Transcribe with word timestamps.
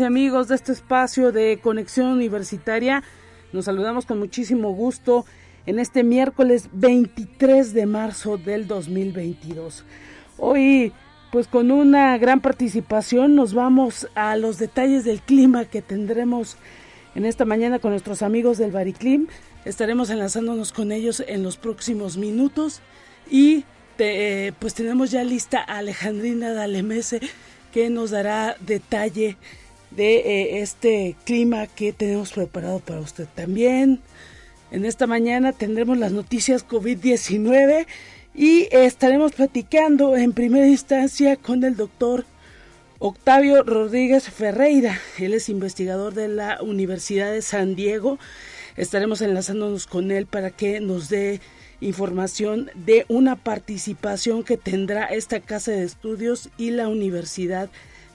Y 0.00 0.02
amigos 0.02 0.48
de 0.48 0.56
este 0.56 0.72
espacio 0.72 1.30
de 1.30 1.60
conexión 1.62 2.08
universitaria. 2.08 3.04
Nos 3.52 3.66
saludamos 3.66 4.04
con 4.04 4.18
muchísimo 4.18 4.72
gusto 4.72 5.24
en 5.64 5.78
este 5.78 6.02
miércoles 6.02 6.68
23 6.72 7.72
de 7.72 7.86
marzo 7.86 8.36
del 8.36 8.66
2022. 8.66 9.84
Hoy, 10.38 10.92
pues 11.30 11.46
con 11.46 11.70
una 11.70 12.18
gran 12.18 12.40
participación, 12.40 13.36
nos 13.36 13.54
vamos 13.54 14.08
a 14.16 14.34
los 14.34 14.58
detalles 14.58 15.04
del 15.04 15.20
clima 15.20 15.66
que 15.66 15.82
tendremos 15.82 16.56
en 17.14 17.26
esta 17.26 17.44
mañana 17.44 17.78
con 17.78 17.92
nuestros 17.92 18.22
amigos 18.22 18.58
del 18.58 18.72
Bariclim. 18.72 19.28
Estaremos 19.64 20.10
enlazándonos 20.10 20.72
con 20.72 20.90
ellos 20.90 21.22
en 21.28 21.44
los 21.44 21.58
próximos 21.58 22.16
minutos 22.16 22.80
y 23.30 23.64
eh, 23.98 24.50
pues 24.58 24.74
tenemos 24.74 25.12
ya 25.12 25.22
lista 25.22 25.60
a 25.60 25.78
Alejandrina 25.78 26.52
Dalemese 26.52 27.20
que 27.76 27.90
nos 27.90 28.10
dará 28.10 28.56
detalle 28.60 29.36
de 29.90 30.16
eh, 30.16 30.62
este 30.62 31.14
clima 31.26 31.66
que 31.66 31.92
tenemos 31.92 32.32
preparado 32.32 32.78
para 32.78 33.00
usted 33.00 33.26
también. 33.34 34.00
En 34.70 34.86
esta 34.86 35.06
mañana 35.06 35.52
tendremos 35.52 35.98
las 35.98 36.10
noticias 36.10 36.66
COVID-19 36.66 37.84
y 38.34 38.66
estaremos 38.70 39.32
platicando 39.32 40.16
en 40.16 40.32
primera 40.32 40.66
instancia 40.66 41.36
con 41.36 41.64
el 41.64 41.76
doctor 41.76 42.24
Octavio 42.98 43.62
Rodríguez 43.62 44.30
Ferreira. 44.30 44.98
Él 45.18 45.34
es 45.34 45.50
investigador 45.50 46.14
de 46.14 46.28
la 46.28 46.62
Universidad 46.62 47.30
de 47.30 47.42
San 47.42 47.76
Diego. 47.76 48.18
Estaremos 48.78 49.20
enlazándonos 49.20 49.86
con 49.86 50.10
él 50.12 50.24
para 50.24 50.50
que 50.50 50.80
nos 50.80 51.10
dé 51.10 51.42
información 51.80 52.70
de 52.74 53.04
una 53.08 53.36
participación 53.36 54.44
que 54.44 54.56
tendrá 54.56 55.06
esta 55.06 55.40
casa 55.40 55.72
de 55.72 55.84
estudios 55.84 56.48
y 56.56 56.70
la 56.70 56.88
Universidad 56.88 57.68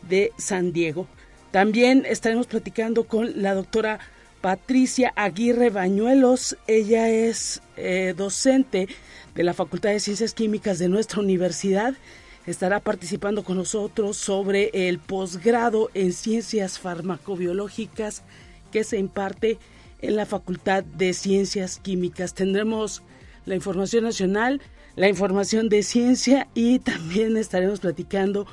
de 0.08 0.32
San 0.38 0.74
Diego. 0.74 1.08
También 1.52 2.06
estaremos 2.08 2.48
platicando 2.48 3.04
con 3.04 3.42
la 3.42 3.54
doctora 3.54 4.00
Patricia 4.42 5.14
Aguirre 5.16 5.70
Bañuelos. 5.70 6.58
Ella 6.68 7.10
es 7.10 7.62
eh, 7.78 8.14
docente 8.16 8.88
de 9.36 9.44
la 9.44 9.54
Facultad 9.54 9.92
de 9.92 10.00
Ciencias 10.00 10.34
Químicas 10.34 10.80
de 10.80 10.90
nuestra 10.90 11.20
universidad. 11.20 11.94
Estará 12.48 12.80
participando 12.80 13.44
con 13.44 13.58
nosotros 13.58 14.18
sobre 14.18 14.72
el 14.74 14.98
posgrado 14.98 15.92
en 15.94 16.12
Ciencias 16.12 16.80
Farmacobiológicas 16.80 18.24
que 18.72 18.84
se 18.84 18.98
imparte 18.98 19.60
en 20.02 20.16
la 20.16 20.26
Facultad 20.26 20.84
de 20.84 21.14
Ciencias 21.14 21.78
Químicas. 21.78 22.34
Tendremos 22.34 23.04
la 23.46 23.56
información 23.56 24.04
nacional, 24.04 24.62
la 24.96 25.10
información 25.10 25.70
de 25.70 25.84
ciencia 25.84 26.48
y 26.54 26.80
también 26.80 27.38
estaremos 27.38 27.80
platicando 27.80 28.46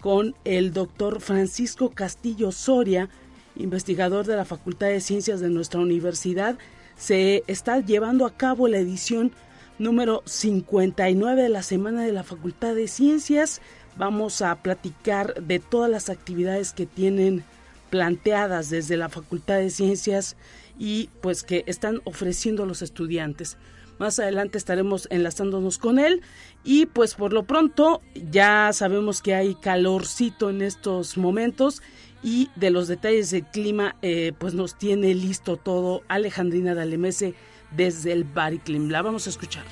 con 0.00 0.34
el 0.44 0.72
doctor 0.72 1.20
Francisco 1.20 1.90
Castillo 1.90 2.52
Soria, 2.52 3.08
investigador 3.56 4.26
de 4.26 4.36
la 4.36 4.44
Facultad 4.44 4.88
de 4.88 5.00
Ciencias 5.00 5.40
de 5.40 5.48
nuestra 5.48 5.80
universidad. 5.80 6.58
Se 6.96 7.42
está 7.46 7.80
llevando 7.80 8.26
a 8.26 8.36
cabo 8.36 8.68
la 8.68 8.78
edición 8.78 9.32
número 9.78 10.22
59 10.26 11.42
de 11.42 11.48
la 11.48 11.62
Semana 11.62 12.02
de 12.02 12.12
la 12.12 12.22
Facultad 12.22 12.74
de 12.74 12.88
Ciencias. 12.88 13.60
Vamos 13.96 14.42
a 14.42 14.54
platicar 14.56 15.42
de 15.42 15.58
todas 15.58 15.90
las 15.90 16.10
actividades 16.10 16.72
que 16.72 16.86
tienen 16.86 17.44
planteadas 17.90 18.70
desde 18.70 18.96
la 18.96 19.08
Facultad 19.08 19.58
de 19.58 19.70
Ciencias 19.70 20.36
y 20.78 21.08
pues 21.20 21.44
que 21.44 21.64
están 21.66 22.00
ofreciendo 22.04 22.66
los 22.66 22.82
estudiantes. 22.82 23.56
Más 23.98 24.18
adelante 24.18 24.58
estaremos 24.58 25.06
enlazándonos 25.10 25.78
con 25.78 25.98
él 25.98 26.22
y 26.64 26.86
pues 26.86 27.14
por 27.14 27.32
lo 27.32 27.44
pronto 27.44 28.02
ya 28.14 28.70
sabemos 28.72 29.22
que 29.22 29.34
hay 29.34 29.54
calorcito 29.54 30.50
en 30.50 30.62
estos 30.62 31.16
momentos 31.16 31.82
y 32.22 32.50
de 32.56 32.70
los 32.70 32.88
detalles 32.88 33.30
del 33.30 33.44
clima 33.44 33.96
eh, 34.02 34.32
pues 34.38 34.54
nos 34.54 34.76
tiene 34.76 35.14
listo 35.14 35.56
todo 35.56 36.02
Alejandrina 36.08 36.74
Dalemese 36.74 37.34
desde 37.70 38.12
el 38.12 38.24
Bariclim. 38.24 38.88
La 38.88 39.02
vamos 39.02 39.26
a 39.26 39.30
escuchar. 39.30 39.64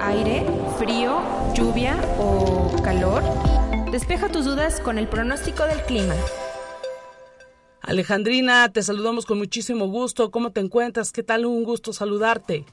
Aire, 0.00 0.46
frío, 0.78 1.20
lluvia 1.54 1.96
o 2.18 2.74
calor. 2.82 3.22
Despeja 3.90 4.28
tus 4.28 4.44
dudas 4.44 4.80
con 4.80 4.96
el 4.96 5.08
pronóstico 5.08 5.64
del 5.64 5.82
clima. 5.82 6.14
Alejandrina, 7.88 8.70
te 8.70 8.82
saludamos 8.82 9.24
con 9.24 9.38
muchísimo 9.38 9.86
gusto. 9.86 10.30
¿Cómo 10.30 10.50
te 10.50 10.60
encuentras? 10.60 11.10
¿Qué 11.10 11.22
tal? 11.22 11.46
Un 11.46 11.64
gusto 11.64 11.94
saludarte. 11.94 12.66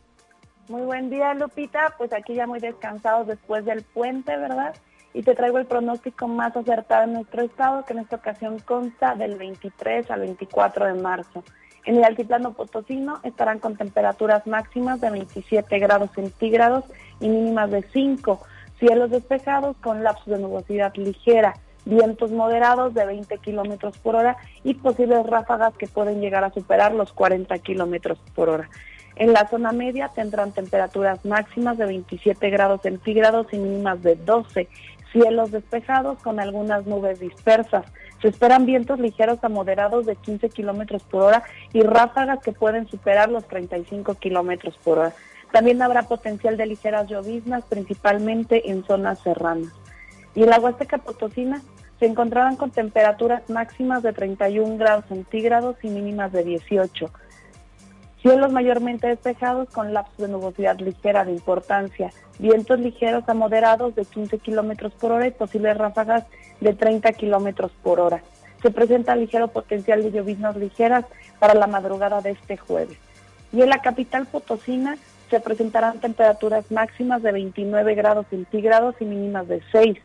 Muy 0.67 0.81
buen 0.81 1.09
día, 1.09 1.33
Lupita. 1.33 1.95
Pues 1.97 2.11
aquí 2.11 2.33
ya 2.33 2.45
muy 2.45 2.59
descansados 2.59 3.25
después 3.25 3.63
del 3.63 3.83
puente, 3.83 4.35
¿verdad? 4.35 4.75
Y 5.13 5.23
te 5.23 5.33
traigo 5.33 5.57
el 5.57 5.67
pronóstico 5.67 6.27
más 6.27 6.53
acertado 6.57 7.05
en 7.05 7.13
nuestro 7.13 7.43
estado, 7.43 7.85
que 7.85 7.93
en 7.93 7.99
esta 7.99 8.17
ocasión 8.17 8.59
consta 8.59 9.15
del 9.15 9.37
23 9.37 10.11
al 10.11 10.19
24 10.19 10.85
de 10.87 11.01
marzo. 11.01 11.45
En 11.85 11.95
el 11.95 12.03
altiplano 12.03 12.51
potosino 12.51 13.21
estarán 13.23 13.59
con 13.59 13.77
temperaturas 13.77 14.45
máximas 14.45 14.99
de 14.99 15.11
27 15.11 15.79
grados 15.79 16.09
centígrados 16.13 16.83
y 17.21 17.29
mínimas 17.29 17.71
de 17.71 17.83
5. 17.93 18.41
Cielos 18.79 19.11
despejados 19.11 19.77
con 19.77 20.03
lapsos 20.03 20.27
de 20.27 20.39
nubosidad 20.39 20.93
ligera 20.95 21.53
vientos 21.85 22.31
moderados 22.31 22.93
de 22.93 23.05
20 23.05 23.37
kilómetros 23.37 23.97
por 23.99 24.15
hora 24.15 24.37
y 24.63 24.73
posibles 24.73 25.25
ráfagas 25.25 25.73
que 25.77 25.87
pueden 25.87 26.19
llegar 26.19 26.43
a 26.43 26.51
superar 26.51 26.93
los 26.93 27.13
40 27.13 27.57
kilómetros 27.59 28.19
por 28.33 28.49
hora. 28.49 28.69
En 29.15 29.31
la 29.31 29.47
zona 29.47 29.71
media 29.71 30.09
tendrán 30.09 30.51
temperaturas 30.51 31.23
máximas 31.23 31.77
de 31.77 31.85
27 31.85 32.49
grados 32.49 32.81
centígrados 32.81 33.47
y 33.53 33.57
mínimas 33.57 34.01
de 34.03 34.15
12. 34.15 34.67
Cielos 35.13 35.51
despejados 35.51 36.21
con 36.21 36.41
algunas 36.41 36.85
nubes 36.85 37.21
dispersas. 37.21 37.85
Se 38.21 38.27
esperan 38.27 38.65
vientos 38.65 38.99
ligeros 38.99 39.41
a 39.43 39.49
moderados 39.49 40.05
de 40.05 40.17
15 40.17 40.49
kilómetros 40.49 41.03
por 41.03 41.23
hora 41.23 41.43
y 41.71 41.81
ráfagas 41.81 42.39
que 42.43 42.51
pueden 42.51 42.87
superar 42.87 43.29
los 43.29 43.47
35 43.47 44.15
kilómetros 44.15 44.77
por 44.83 44.97
hora. 44.99 45.13
También 45.53 45.81
habrá 45.81 46.03
potencial 46.03 46.57
de 46.57 46.65
ligeras 46.65 47.07
lloviznas, 47.07 47.63
principalmente 47.63 48.69
en 48.69 48.83
zonas 48.83 49.19
serranas. 49.19 49.71
Y 50.33 50.43
en 50.43 50.49
la 50.49 50.59
Huasteca 50.59 50.97
Potosina 50.97 51.61
se 51.99 52.05
encontrarán 52.05 52.55
con 52.55 52.71
temperaturas 52.71 53.49
máximas 53.49 54.03
de 54.03 54.13
31 54.13 54.77
grados 54.77 55.05
centígrados 55.07 55.77
y 55.83 55.87
mínimas 55.87 56.31
de 56.31 56.43
18. 56.43 57.09
Cielos 58.21 58.51
mayormente 58.51 59.07
despejados 59.07 59.69
con 59.69 59.93
lapsos 59.93 60.17
de 60.17 60.27
nubosidad 60.27 60.79
ligera 60.79 61.23
de 61.23 61.31
importancia, 61.31 62.11
vientos 62.39 62.79
ligeros 62.79 63.23
a 63.29 63.33
moderados 63.33 63.93
de 63.95 64.03
15 64.03 64.39
kilómetros 64.39 64.93
por 64.93 65.11
hora 65.11 65.27
y 65.27 65.31
posibles 65.31 65.77
ráfagas 65.77 66.25
de 66.59 66.73
30 66.73 67.13
kilómetros 67.13 67.71
por 67.83 67.99
hora. 67.99 68.23
Se 68.61 68.71
presenta 68.71 69.15
ligero 69.15 69.49
potencial 69.49 70.01
de 70.01 70.11
lloviznas 70.11 70.55
ligeras 70.57 71.05
para 71.39 71.53
la 71.53 71.67
madrugada 71.67 72.21
de 72.21 72.31
este 72.31 72.57
jueves. 72.57 72.97
Y 73.53 73.61
en 73.61 73.69
la 73.69 73.81
capital 73.81 74.25
potosina 74.25 74.97
se 75.29 75.39
presentarán 75.39 75.99
temperaturas 75.99 76.71
máximas 76.71 77.21
de 77.21 77.31
29 77.31 77.95
grados 77.95 78.25
centígrados 78.29 78.95
y 78.99 79.05
mínimas 79.05 79.47
de 79.47 79.61
6. 79.71 79.97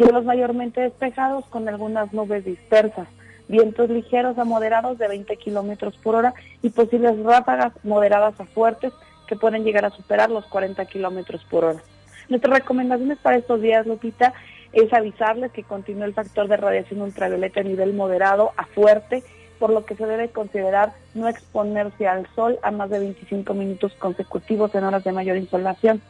Cielos 0.00 0.24
mayormente 0.24 0.80
despejados 0.80 1.44
con 1.50 1.68
algunas 1.68 2.10
nubes 2.14 2.42
dispersas, 2.42 3.06
vientos 3.48 3.90
ligeros 3.90 4.38
a 4.38 4.44
moderados 4.44 4.96
de 4.96 5.06
20 5.06 5.36
kilómetros 5.36 5.94
por 5.98 6.14
hora 6.14 6.32
y 6.62 6.70
posibles 6.70 7.22
ráfagas 7.22 7.74
moderadas 7.82 8.40
a 8.40 8.46
fuertes 8.46 8.94
que 9.28 9.36
pueden 9.36 9.62
llegar 9.62 9.84
a 9.84 9.90
superar 9.90 10.30
los 10.30 10.46
40 10.46 10.86
kilómetros 10.86 11.44
por 11.50 11.66
hora. 11.66 11.82
Nuestras 12.30 12.60
recomendaciones 12.60 13.18
para 13.18 13.36
estos 13.36 13.60
días, 13.60 13.86
Lupita, 13.86 14.32
es 14.72 14.90
avisarles 14.94 15.52
que 15.52 15.64
continúa 15.64 16.06
el 16.06 16.14
factor 16.14 16.48
de 16.48 16.56
radiación 16.56 17.02
ultravioleta 17.02 17.60
a 17.60 17.64
nivel 17.64 17.92
moderado 17.92 18.52
a 18.56 18.64
fuerte 18.64 19.22
por 19.58 19.68
lo 19.68 19.84
que 19.84 19.96
se 19.96 20.06
debe 20.06 20.30
considerar 20.30 20.94
no 21.12 21.28
exponerse 21.28 22.08
al 22.08 22.26
sol 22.34 22.58
a 22.62 22.70
más 22.70 22.88
de 22.88 23.00
25 23.00 23.52
minutos 23.52 23.92
consecutivos 23.98 24.74
en 24.74 24.84
horas 24.84 25.04
de 25.04 25.12
mayor 25.12 25.36
insolación. 25.36 26.00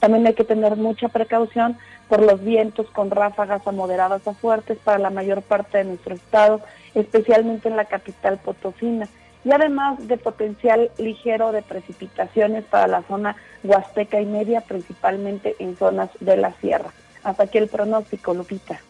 También 0.00 0.26
hay 0.26 0.34
que 0.34 0.44
tener 0.44 0.76
mucha 0.76 1.08
precaución 1.08 1.76
por 2.08 2.22
los 2.22 2.42
vientos 2.42 2.86
con 2.90 3.10
ráfagas 3.10 3.66
a 3.66 3.72
moderadas 3.72 4.26
a 4.26 4.34
fuertes 4.34 4.78
para 4.82 4.98
la 4.98 5.10
mayor 5.10 5.42
parte 5.42 5.78
de 5.78 5.84
nuestro 5.84 6.14
estado, 6.14 6.60
especialmente 6.94 7.68
en 7.68 7.76
la 7.76 7.84
capital 7.84 8.38
potosina, 8.38 9.08
y 9.44 9.52
además 9.52 10.08
de 10.08 10.16
potencial 10.16 10.90
ligero 10.98 11.52
de 11.52 11.62
precipitaciones 11.62 12.64
para 12.64 12.88
la 12.88 13.02
zona 13.02 13.36
huasteca 13.62 14.20
y 14.20 14.26
media, 14.26 14.62
principalmente 14.62 15.54
en 15.58 15.76
zonas 15.76 16.10
de 16.20 16.36
la 16.36 16.52
sierra. 16.60 16.90
Hasta 17.22 17.44
aquí 17.44 17.58
el 17.58 17.68
pronóstico, 17.68 18.34
Lupita. 18.34 18.80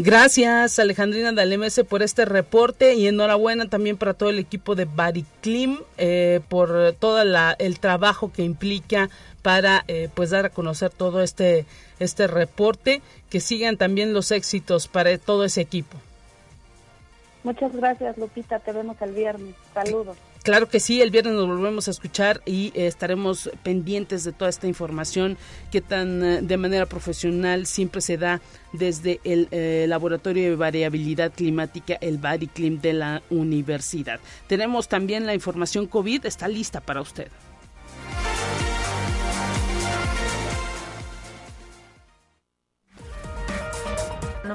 Gracias 0.00 0.78
Alejandrina 0.78 1.32
Dalemese 1.32 1.82
por 1.82 2.04
este 2.04 2.24
reporte 2.24 2.94
y 2.94 3.08
enhorabuena 3.08 3.68
también 3.68 3.96
para 3.96 4.14
todo 4.14 4.30
el 4.30 4.38
equipo 4.38 4.76
de 4.76 4.84
Bariclim 4.84 5.78
eh, 5.96 6.38
por 6.46 6.94
todo 7.00 7.20
el 7.20 7.80
trabajo 7.80 8.30
que 8.32 8.44
implica 8.44 9.10
para 9.48 9.82
eh, 9.88 10.10
pues 10.12 10.28
dar 10.28 10.44
a 10.44 10.50
conocer 10.50 10.90
todo 10.90 11.22
este 11.22 11.64
este 12.00 12.26
reporte 12.26 13.00
que 13.30 13.40
sigan 13.40 13.78
también 13.78 14.12
los 14.12 14.30
éxitos 14.30 14.88
para 14.88 15.16
todo 15.16 15.42
ese 15.42 15.62
equipo. 15.62 15.96
Muchas 17.44 17.74
gracias 17.74 18.18
Lupita, 18.18 18.58
te 18.58 18.72
vemos 18.72 19.00
el 19.00 19.12
viernes. 19.12 19.54
Saludos. 19.72 20.18
Claro 20.42 20.68
que 20.68 20.80
sí, 20.80 21.00
el 21.00 21.10
viernes 21.10 21.32
nos 21.32 21.46
volvemos 21.46 21.88
a 21.88 21.92
escuchar 21.92 22.42
y 22.44 22.72
eh, 22.74 22.86
estaremos 22.88 23.50
pendientes 23.62 24.22
de 24.22 24.32
toda 24.32 24.50
esta 24.50 24.66
información 24.66 25.38
que 25.72 25.80
tan 25.80 26.22
eh, 26.22 26.42
de 26.42 26.56
manera 26.58 26.84
profesional 26.84 27.64
siempre 27.64 28.02
se 28.02 28.18
da 28.18 28.42
desde 28.74 29.18
el 29.24 29.48
eh, 29.50 29.86
Laboratorio 29.88 30.50
de 30.50 30.56
Variabilidad 30.56 31.32
Climática, 31.32 31.96
el 32.02 32.18
Bariclim 32.18 32.82
de 32.82 32.92
la 32.92 33.22
universidad. 33.30 34.20
Tenemos 34.46 34.88
también 34.88 35.24
la 35.24 35.32
información 35.32 35.86
COVID, 35.86 36.26
está 36.26 36.48
lista 36.48 36.82
para 36.82 37.00
usted. 37.00 37.28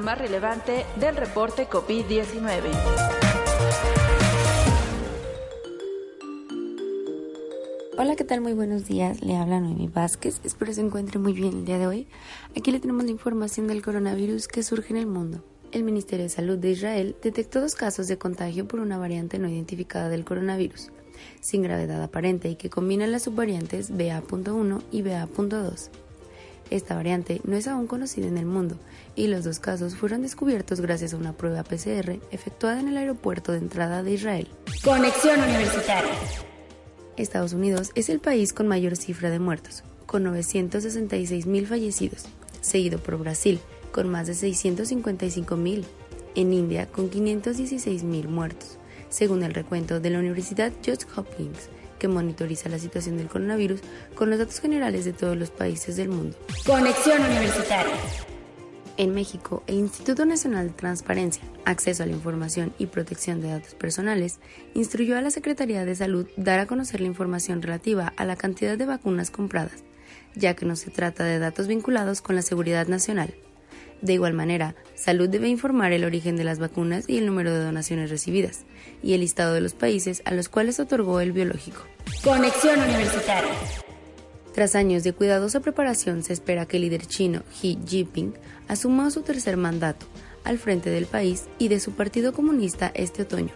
Más 0.04 0.18
relevante 0.18 0.86
del 1.00 1.16
reporte 1.16 1.68
COVID-19. 1.68 3.24
Hola, 7.98 8.16
¿qué 8.16 8.24
tal? 8.24 8.42
Muy 8.42 8.54
buenos 8.54 8.86
días. 8.86 9.22
Le 9.22 9.38
habla 9.38 9.62
Noemi 9.62 9.88
Vázquez. 9.88 10.42
Espero 10.44 10.74
se 10.74 10.82
encuentre 10.82 11.20
muy 11.20 11.32
bien 11.32 11.60
el 11.60 11.66
día 11.66 11.78
de 11.78 11.88
hoy. 11.88 12.08
Aquí 12.58 12.72
le 12.72 12.80
tenemos 12.80 13.06
la 13.06 13.12
información 13.12 13.68
del 13.68 13.82
coronavirus 13.82 14.48
que 14.48 14.64
surge 14.64 14.90
en 14.92 14.98
el 14.98 15.08
mundo. 15.08 15.44
El 15.72 15.84
Ministerio 15.84 16.24
de 16.26 16.30
Salud 16.30 16.58
de 16.58 16.72
Israel 16.72 17.16
detectó 17.24 17.62
dos 17.62 17.76
casos 17.76 18.08
de 18.08 18.18
contagio 18.18 18.68
por 18.68 18.80
una 18.80 18.98
variante 18.98 19.40
no 19.40 19.48
identificada 19.50 20.10
del 20.10 20.26
coronavirus, 20.26 20.92
sin 21.40 21.64
gravedad 21.64 22.04
aparente 22.04 22.50
y 22.50 22.56
que 22.56 22.70
combina 22.70 23.08
las 23.08 23.24
subvariantes 23.24 23.90
BA.1 23.90 24.82
y 24.92 25.02
BA.2. 25.02 26.03
Esta 26.70 26.96
variante 26.96 27.42
no 27.44 27.56
es 27.56 27.68
aún 27.68 27.88
conocida 27.88 28.28
en 28.28 28.38
el 28.38 28.46
mundo 28.46 28.78
y 29.16 29.28
los 29.28 29.44
dos 29.44 29.60
casos 29.60 29.96
fueron 29.96 30.22
descubiertos 30.22 30.82
gracias 30.82 31.14
a 31.14 31.18
una 31.18 31.34
prueba 31.34 31.64
PCR 31.64 32.20
efectuada 32.32 32.80
en 32.80 32.88
el 32.88 32.98
aeropuerto 32.98 33.52
de 33.52 33.60
entrada 33.60 34.04
de 34.04 34.14
Israel. 34.14 34.48
Conexión 34.84 35.40
Universitaria. 35.42 36.14
Estados 37.18 37.54
Unidos 37.54 37.92
es 37.96 38.10
el 38.10 38.20
país 38.20 38.54
con 38.54 38.68
mayor 38.68 38.96
cifra 38.96 39.30
de 39.30 39.40
muertos, 39.40 39.84
con 40.06 40.24
966 40.24 41.46
mil 41.46 41.68
fallecidos, 41.68 42.26
seguido 42.62 43.00
por 43.00 43.18
Brasil, 43.18 43.60
con 43.92 44.10
más 44.10 44.28
de 44.28 44.34
655 44.34 45.56
mil, 45.56 45.86
en 46.36 46.54
India, 46.54 46.88
con 46.88 47.10
516 47.10 48.04
mil 48.04 48.28
muertos, 48.28 48.80
según 49.10 49.44
el 49.44 49.54
recuento 49.54 50.00
de 50.00 50.10
la 50.10 50.20
Universidad 50.20 50.74
Johns 50.84 51.06
Hopkins, 51.16 51.70
que 52.04 52.10
monitoriza 52.10 52.68
la 52.68 52.80
situación 52.80 53.16
del 53.16 53.30
coronavirus 53.30 53.80
con 54.14 54.30
los 54.30 54.38
datos 54.38 54.60
generales 54.60 55.06
de 55.06 55.14
todos 55.14 55.38
los 55.38 55.52
países 55.52 55.96
del 55.96 56.10
mundo. 56.10 56.36
Conexión 56.66 57.22
Universitaria. 57.22 57.96
En 58.98 59.14
México, 59.14 59.64
el 59.68 59.76
Instituto 59.76 60.26
Nacional 60.26 60.68
de 60.68 60.74
Transparencia, 60.74 61.42
Acceso 61.64 62.04
a 62.04 62.06
la 62.06 62.12
Información 62.12 62.74
y 62.78 62.88
Protección 62.88 63.40
de 63.40 63.52
Datos 63.52 63.76
Personales 63.76 64.42
instruyó 64.74 65.18
a 65.18 65.22
la 65.22 65.32
Secretaría 65.32 65.86
de 65.86 65.96
Salud 65.96 66.28
dar 66.36 66.60
a 66.60 66.66
conocer 66.66 67.00
la 67.00 67.08
información 67.08 67.62
relativa 67.62 68.12
a 68.18 68.26
la 68.26 68.36
cantidad 68.36 68.78
de 68.78 68.86
vacunas 68.86 69.32
compradas, 69.32 69.86
ya 70.36 70.58
que 70.58 70.66
no 70.66 70.76
se 70.76 70.92
trata 70.92 71.24
de 71.24 71.40
datos 71.40 71.68
vinculados 71.68 72.22
con 72.22 72.36
la 72.36 72.42
seguridad 72.42 72.88
nacional. 72.88 73.34
De 74.04 74.14
igual 74.14 74.34
manera, 74.34 74.76
Salud 74.96 75.28
debe 75.28 75.48
informar 75.48 75.92
el 75.94 76.04
origen 76.04 76.36
de 76.36 76.44
las 76.44 76.60
vacunas 76.60 77.10
y 77.10 77.18
el 77.18 77.26
número 77.26 77.52
de 77.52 77.64
donaciones 77.64 78.10
recibidas, 78.10 78.66
y 79.02 79.14
el 79.14 79.22
listado 79.22 79.54
de 79.54 79.62
los 79.62 79.74
países 79.74 80.22
a 80.26 80.34
los 80.34 80.50
cuales 80.50 80.80
otorgó 80.80 81.22
el 81.22 81.32
biológico. 81.32 81.82
Conexión 82.22 82.80
Universitaria. 82.82 83.52
Tras 84.54 84.76
años 84.76 85.04
de 85.04 85.14
cuidadosa 85.14 85.62
preparación, 85.62 86.22
se 86.22 86.34
espera 86.34 86.66
que 86.66 86.78
el 86.78 86.84
líder 86.84 87.06
chino 87.06 87.44
Xi 87.54 87.80
Jinping 87.88 88.34
asuma 88.68 89.10
su 89.10 89.22
tercer 89.22 89.58
mandato 89.58 90.06
al 90.44 90.58
frente 90.58 90.90
del 90.90 91.06
país 91.06 91.46
y 91.58 91.70
de 91.70 91.80
su 91.80 91.94
Partido 91.94 92.34
Comunista 92.34 92.92
este 92.94 93.24
otoño. 93.24 93.54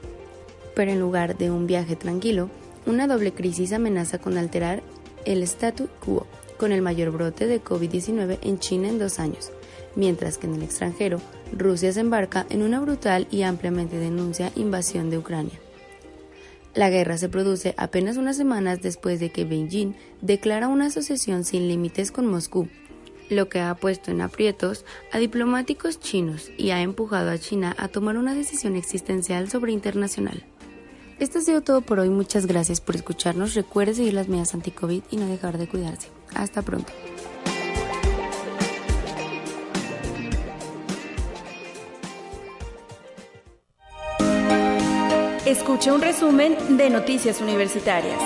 Pero 0.76 0.92
en 0.92 1.00
lugar 1.00 1.38
de 1.38 1.52
un 1.52 1.68
viaje 1.68 1.96
tranquilo, 1.98 2.50
una 2.86 3.08
doble 3.08 3.34
crisis 3.34 3.74
amenaza 3.74 4.18
con 4.18 4.38
alterar 4.38 4.82
el 5.26 5.44
statu 5.44 5.90
quo, 6.04 6.26
con 6.58 6.72
el 6.72 6.82
mayor 6.82 7.12
brote 7.12 7.48
de 7.48 7.62
COVID-19 7.62 8.40
en 8.42 8.60
China 8.60 8.90
en 8.90 8.98
dos 8.98 9.20
años, 9.20 9.52
mientras 9.98 10.38
que 10.38 10.48
en 10.48 10.54
el 10.54 10.64
extranjero, 10.64 11.20
Rusia 11.52 11.92
se 11.92 12.00
embarca 12.00 12.46
en 12.50 12.62
una 12.62 12.80
brutal 12.80 13.28
y 13.32 13.42
ampliamente 13.42 13.98
denuncia 13.98 14.54
invasión 14.56 15.10
de 15.10 15.18
Ucrania. 15.18 15.60
La 16.76 16.90
guerra 16.92 17.18
se 17.18 17.28
produce 17.28 17.74
apenas 17.78 18.18
unas 18.18 18.38
semanas 18.38 18.82
después 18.82 19.20
de 19.20 19.32
que 19.32 19.46
Beijing 19.46 19.96
declara 20.22 20.68
una 20.68 20.86
asociación 20.86 21.44
sin 21.44 21.68
límites 21.68 22.12
con 22.12 22.28
Moscú, 22.28 22.70
lo 23.30 23.50
que 23.50 23.60
ha 23.60 23.74
puesto 23.76 24.12
en 24.12 24.22
aprietos 24.22 24.86
a 25.12 25.18
diplomáticos 25.18 26.00
chinos 26.00 26.52
y 26.56 26.70
ha 26.70 26.82
empujado 26.82 27.32
a 27.32 27.40
China 27.40 27.76
a 27.80 27.88
tomar 27.88 28.16
una 28.18 28.36
decisión 28.36 28.76
existencial 28.76 29.50
sobre 29.50 29.72
internacional. 29.72 30.46
Esto 31.20 31.40
ha 31.40 31.42
sido 31.42 31.62
todo 31.62 31.82
por 31.82 32.00
hoy, 32.00 32.10
muchas 32.10 32.46
gracias 32.46 32.80
por 32.80 32.96
escucharnos, 32.96 33.56
recuerde 33.56 33.96
seguir 33.96 34.14
las 34.14 34.28
medidas 34.28 34.54
anti-COVID 34.54 35.02
y 35.10 35.18
no 35.18 35.26
dejar 35.26 35.58
de 35.58 35.68
cuidarse. 35.68 36.10
Hasta 36.36 36.62
pronto. 36.62 36.94
Escuche 45.48 45.94
un 45.94 46.02
resumen 46.02 46.58
de 46.76 46.90
Noticias 46.90 47.40
Universitarias. 47.40 48.20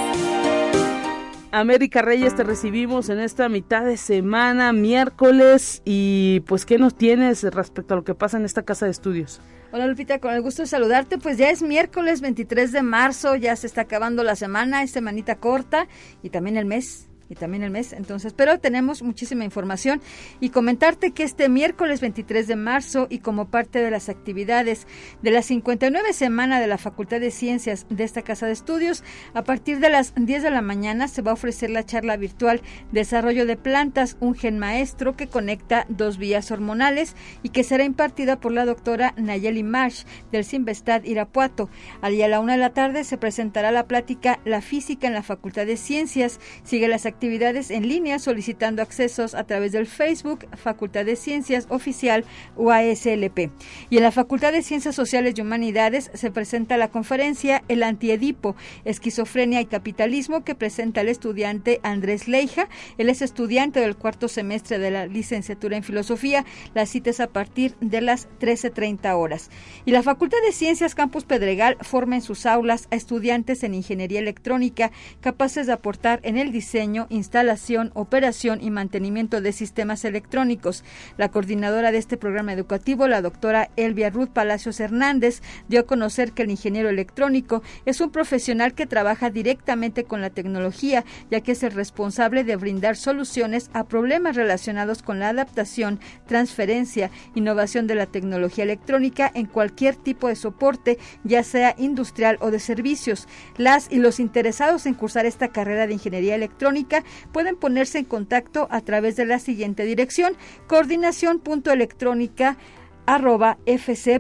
América 1.52 2.02
Reyes, 2.02 2.36
te 2.36 2.44
recibimos 2.44 3.10
en 3.10 3.20
esta 3.20 3.48
mitad 3.48 3.86
de 3.86 3.98
semana, 3.98 4.74
miércoles, 4.74 5.84
y 5.86 6.40
pues, 6.48 6.66
¿qué 6.66 6.80
nos 6.80 6.96
tienes 6.96 7.44
respecto 7.44 7.94
a 7.94 7.98
lo 7.98 8.04
que 8.04 8.16
pasa 8.16 8.38
en 8.38 8.46
esta 8.46 8.64
casa 8.64 8.86
de 8.86 8.92
estudios? 8.92 9.40
Hola 9.72 9.86
Lupita, 9.86 10.18
con 10.18 10.34
el 10.34 10.42
gusto 10.42 10.64
de 10.64 10.68
saludarte, 10.68 11.20
pues 11.20 11.38
ya 11.38 11.52
es 11.52 11.62
miércoles 11.62 12.22
23 12.22 12.72
de 12.72 12.82
marzo, 12.82 13.36
ya 13.36 13.56
se 13.56 13.68
está 13.68 13.82
acabando 13.82 14.24
la 14.24 14.36
semana, 14.36 14.82
es 14.82 14.90
semanita 14.90 15.36
corta 15.36 15.88
y 16.24 16.32
también 16.32 16.58
el 16.58 16.66
mes 16.66 17.11
y 17.32 17.36
también 17.36 17.64
el 17.64 17.72
mes. 17.72 17.94
Entonces, 17.94 18.34
pero 18.34 18.60
tenemos 18.60 19.02
muchísima 19.02 19.46
información 19.46 20.02
y 20.42 20.50
comentarte 20.50 21.12
que 21.12 21.24
este 21.24 21.48
miércoles 21.48 22.02
23 22.02 22.46
de 22.46 22.58
marzo 22.58 23.08
y 23.10 23.20
como 23.20 23.50
parte 23.50 23.80
de 23.80 23.90
las 23.90 24.10
actividades 24.10 24.86
de 25.22 25.32
la 25.32 25.42
59 25.42 26.12
semana 26.12 26.60
de 26.60 26.68
la 26.68 26.78
Facultad 26.78 27.22
de 27.22 27.32
Ciencias 27.32 27.86
de 27.90 28.04
esta 28.04 28.22
Casa 28.22 28.48
de 28.48 28.52
Estudios, 28.52 29.04
a 29.34 29.44
partir 29.44 29.80
de 29.80 29.90
las 29.90 30.14
10 30.16 30.44
de 30.44 30.52
la 30.52 30.62
mañana 30.62 31.08
se 31.08 31.22
va 31.22 31.32
a 31.32 31.36
ofrecer 31.36 31.70
la 31.70 31.86
charla 31.86 32.18
virtual 32.18 32.62
Desarrollo 32.92 33.46
de 33.46 33.56
plantas, 33.56 34.18
un 34.20 34.36
gen 34.36 34.60
maestro 34.60 35.16
que 35.16 35.28
conecta 35.28 35.86
dos 35.88 36.18
vías 36.18 36.52
hormonales 36.52 37.16
y 37.44 37.50
que 37.50 37.64
será 37.64 37.86
impartida 37.86 38.42
por 38.42 38.52
la 38.52 38.66
doctora 38.66 39.14
Nayeli 39.16 39.64
Marsh 39.64 40.04
del 40.34 40.44
Sinvestad 40.44 41.06
Irapuato. 41.06 41.70
Al 42.02 42.12
día 42.12 42.26
a 42.26 42.30
la 42.30 42.42
una 42.42 42.54
de 42.54 42.60
la 42.60 42.74
tarde 42.74 43.06
se 43.06 43.18
presentará 43.18 43.72
la 43.72 43.88
plática 43.88 44.40
La 44.44 44.62
física 44.62 45.08
en 45.08 45.14
la 45.14 45.24
Facultad 45.24 45.66
de 45.66 45.78
Ciencias. 45.78 46.42
Sigue 46.64 46.90
las 46.90 47.06
actividades 47.06 47.21
en 47.24 47.88
línea 47.88 48.18
solicitando 48.18 48.82
accesos 48.82 49.36
a 49.36 49.44
través 49.44 49.72
del 49.72 49.86
Facebook 49.86 50.48
Facultad 50.56 51.06
de 51.06 51.16
Ciencias 51.16 51.68
Oficial 51.70 52.26
UASLP. 52.56 53.52
Y 53.92 53.98
en 53.98 54.04
la 54.04 54.12
Facultad 54.12 54.52
de 54.52 54.64
Ciencias 54.64 54.96
Sociales 54.96 55.36
y 55.38 55.42
Humanidades 55.42 56.10
se 56.16 56.32
presenta 56.32 56.78
la 56.78 56.90
conferencia 56.90 57.64
El 57.68 57.84
Antiedipo, 57.84 58.56
Esquizofrenia 58.86 59.62
y 59.62 59.68
Capitalismo 59.68 60.44
que 60.44 60.56
presenta 60.56 61.02
el 61.02 61.10
estudiante 61.10 61.80
Andrés 61.84 62.28
Leija. 62.28 62.70
Él 62.98 63.08
es 63.08 63.22
estudiante 63.22 63.80
del 63.82 63.96
cuarto 63.96 64.28
semestre 64.28 64.80
de 64.80 64.90
la 64.90 65.06
licenciatura 65.06 65.78
en 65.78 65.84
Filosofía. 65.84 66.44
La 66.74 66.88
cita 66.88 67.12
es 67.12 67.20
a 67.20 67.28
partir 67.28 67.76
de 67.82 68.02
las 68.02 68.30
13.30 68.40 69.16
horas. 69.16 69.52
Y 69.86 69.92
la 69.92 70.02
Facultad 70.02 70.40
de 70.44 70.54
Ciencias 70.54 70.96
Campus 70.96 71.26
Pedregal 71.26 71.78
forma 71.82 72.16
en 72.16 72.24
sus 72.24 72.48
aulas 72.48 72.88
a 72.90 72.96
estudiantes 72.96 73.64
en 73.64 73.76
ingeniería 73.76 74.20
electrónica 74.20 74.92
capaces 75.20 75.68
de 75.68 75.74
aportar 75.74 76.20
en 76.24 76.40
el 76.40 76.52
diseño, 76.52 77.08
instalación, 77.12 77.92
operación 77.94 78.60
y 78.62 78.72
mantenimiento 78.72 79.42
de 79.42 79.52
sistemas 79.52 80.06
electrónicos. 80.06 80.84
La 81.18 81.30
coordinadora 81.30 81.92
de 81.92 81.98
este 81.98 82.18
programa 82.18 82.54
educativo, 82.54 83.08
la 83.08 83.22
doctora 83.22 83.70
Elvia 83.76 84.10
Ruth 84.10 84.30
Palacios 84.30 84.80
Hernández, 84.80 85.42
dio 85.68 85.82
a 85.82 85.86
conocer 85.86 86.32
que 86.32 86.44
el 86.44 86.52
ingeniero 86.52 86.90
electrónico 86.90 87.62
es 87.86 88.02
un 88.02 88.12
profesional 88.12 88.74
que 88.74 88.88
trabaja 88.88 89.30
directamente 89.30 90.04
con 90.04 90.22
la 90.22 90.30
tecnología, 90.30 91.06
ya 91.30 91.42
que 91.42 91.52
es 91.54 91.64
el 91.64 91.72
responsable 91.72 92.44
de 92.44 92.56
brindar 92.56 92.96
soluciones 92.96 93.70
a 93.74 93.86
problemas 93.86 94.36
relacionados 94.36 95.04
con 95.04 95.20
la 95.20 95.30
adaptación, 95.30 96.00
transferencia, 96.28 97.12
innovación 97.36 97.88
de 97.88 97.96
la 97.96 98.06
tecnología 98.06 98.64
electrónica 98.64 99.32
en 99.34 99.46
cualquier 99.46 99.96
tipo 99.96 100.28
de 100.28 100.36
soporte, 100.36 100.98
ya 101.24 101.44
sea 101.44 101.76
industrial 101.78 102.38
o 102.42 102.52
de 102.52 102.60
servicios. 102.60 103.28
Las 103.58 103.92
y 103.92 103.98
los 103.98 104.20
interesados 104.20 104.86
en 104.86 104.94
cursar 104.94 105.26
esta 105.26 105.50
carrera 105.50 105.88
de 105.88 105.94
ingeniería 105.94 106.36
electrónica 106.36 106.91
pueden 107.32 107.56
ponerse 107.56 108.00
en 108.00 108.06
contacto 108.06 108.68
a 108.72 108.82
través 108.82 109.16
de 109.16 109.26
la 109.26 109.40
siguiente 109.40 109.84
dirección 109.86 110.34
coordinación.electrónica 110.68 112.58
arroba 113.06 113.58
fc.uaslp.mx. 113.66 114.16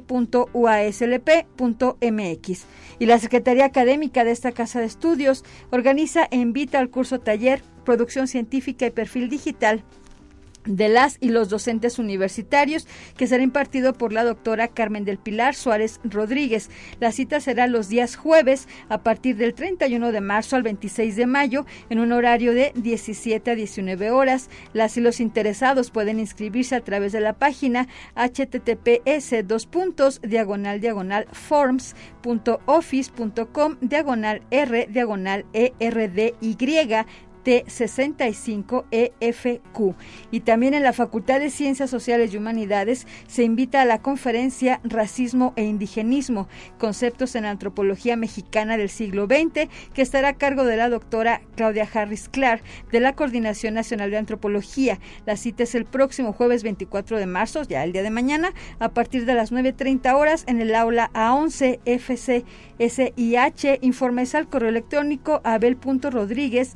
Y 3.00 3.06
la 3.06 3.20
Secretaría 3.20 3.66
Académica 3.66 4.24
de 4.24 4.32
esta 4.32 4.52
Casa 4.52 4.80
de 4.80 4.86
Estudios 4.86 5.44
organiza 5.70 6.28
e 6.32 6.38
invita 6.38 6.80
al 6.80 6.90
curso 6.90 7.20
taller 7.20 7.62
Producción 7.86 8.28
Científica 8.28 8.86
y 8.86 8.92
Perfil 8.92 9.30
Digital 9.30 9.84
de 10.66 10.90
las 10.90 11.18
y 11.20 11.30
los 11.30 11.50
docentes 11.50 12.00
universitarios 12.00 12.88
que 13.18 13.28
será 13.28 13.44
impartido 13.44 13.94
por 13.94 14.14
la 14.14 14.24
doctora 14.24 14.68
Carmen 14.68 15.06
del 15.06 15.18
Pilar 15.18 15.56
Suárez 15.56 16.00
Rodríguez. 16.04 16.70
La 17.00 17.12
cita 17.12 17.40
será 17.40 17.68
los 17.68 17.90
días 17.90 18.16
jueves 18.16 18.68
a 18.90 19.04
partir 19.04 19.38
del 19.38 19.54
31 19.54 20.12
de 20.12 20.22
marzo 20.22 20.56
al 20.56 20.64
26 20.64 21.16
de 21.16 21.26
mayo 21.26 21.66
en 21.90 22.00
un 22.00 22.12
horario 22.12 22.54
de 22.54 22.72
17 22.76 23.52
a 23.52 23.56
19 23.56 24.12
horas. 24.12 24.50
Las 24.74 24.98
y 24.98 25.02
los 25.02 25.20
interesados 25.20 25.92
pueden 25.92 26.20
inscribirse 26.20 26.76
a 26.76 26.84
través 26.84 27.12
de 27.12 27.22
la 27.22 27.34
página 27.34 27.88
https 28.16 29.48
dos 29.48 29.66
puntos 29.66 30.22
diagonal 30.22 30.80
diagonal 30.80 31.26
forms.office.com 31.32 33.78
diagonal 33.82 34.42
r 34.52 34.88
diagonal 34.92 35.46
erdy 35.54 36.34
T65EFQ. 37.44 39.96
Y 40.32 40.42
también 40.42 40.74
en 40.74 40.84
la 40.84 40.94
Facultad 40.94 41.40
de 41.40 41.50
Ciencias 41.50 41.90
Sociales 41.90 42.34
y 42.34 42.38
Humanidades 42.38 43.08
se 43.28 43.44
invita 43.44 43.82
a 43.82 43.86
la 43.86 44.02
conferencia 44.02 44.80
Racismo 44.84 45.54
e 45.56 45.64
Indigenismo, 45.64 46.48
conceptos 46.78 47.36
en 47.36 47.46
antropología 47.46 48.16
mexicana 48.16 48.78
del 48.78 48.90
siglo 48.90 49.26
XX, 49.26 49.70
que 49.94 50.02
estará 50.02 50.30
a 50.30 50.38
cargo 50.38 50.64
de 50.64 50.78
la 50.78 50.90
doctora 50.90 51.42
Claudia 51.56 51.88
Harris 51.92 52.30
Clark 52.30 52.64
de 52.92 53.00
la 53.00 53.14
Coordinación 53.14 53.74
Nacional 53.74 54.12
de 54.12 54.18
Antropología. 54.18 55.00
La 55.26 55.38
cita 55.38 55.64
es 55.64 55.76
el 55.76 55.86
próximo 55.86 56.34
jueves 56.34 56.64
24 56.64 57.18
de 57.18 57.26
marzo, 57.26 57.64
ya 57.64 57.84
el 57.84 57.94
día 57.94 58.04
de 58.04 58.10
mañana, 58.10 58.54
a 58.80 58.90
partir 58.90 59.26
de 59.26 59.34
las 59.34 59.52
9.30 59.52 60.16
horas 60.16 60.44
en 60.48 60.62
el 60.62 60.76
aula 60.76 61.10
A11 61.14 61.80
FC 61.86 62.46
SIH. 62.80 63.80
Informes 63.82 64.36
al 64.36 64.48
correo 64.48 64.70
electrónico 64.70 65.42
abel.rodríguez 65.44 66.76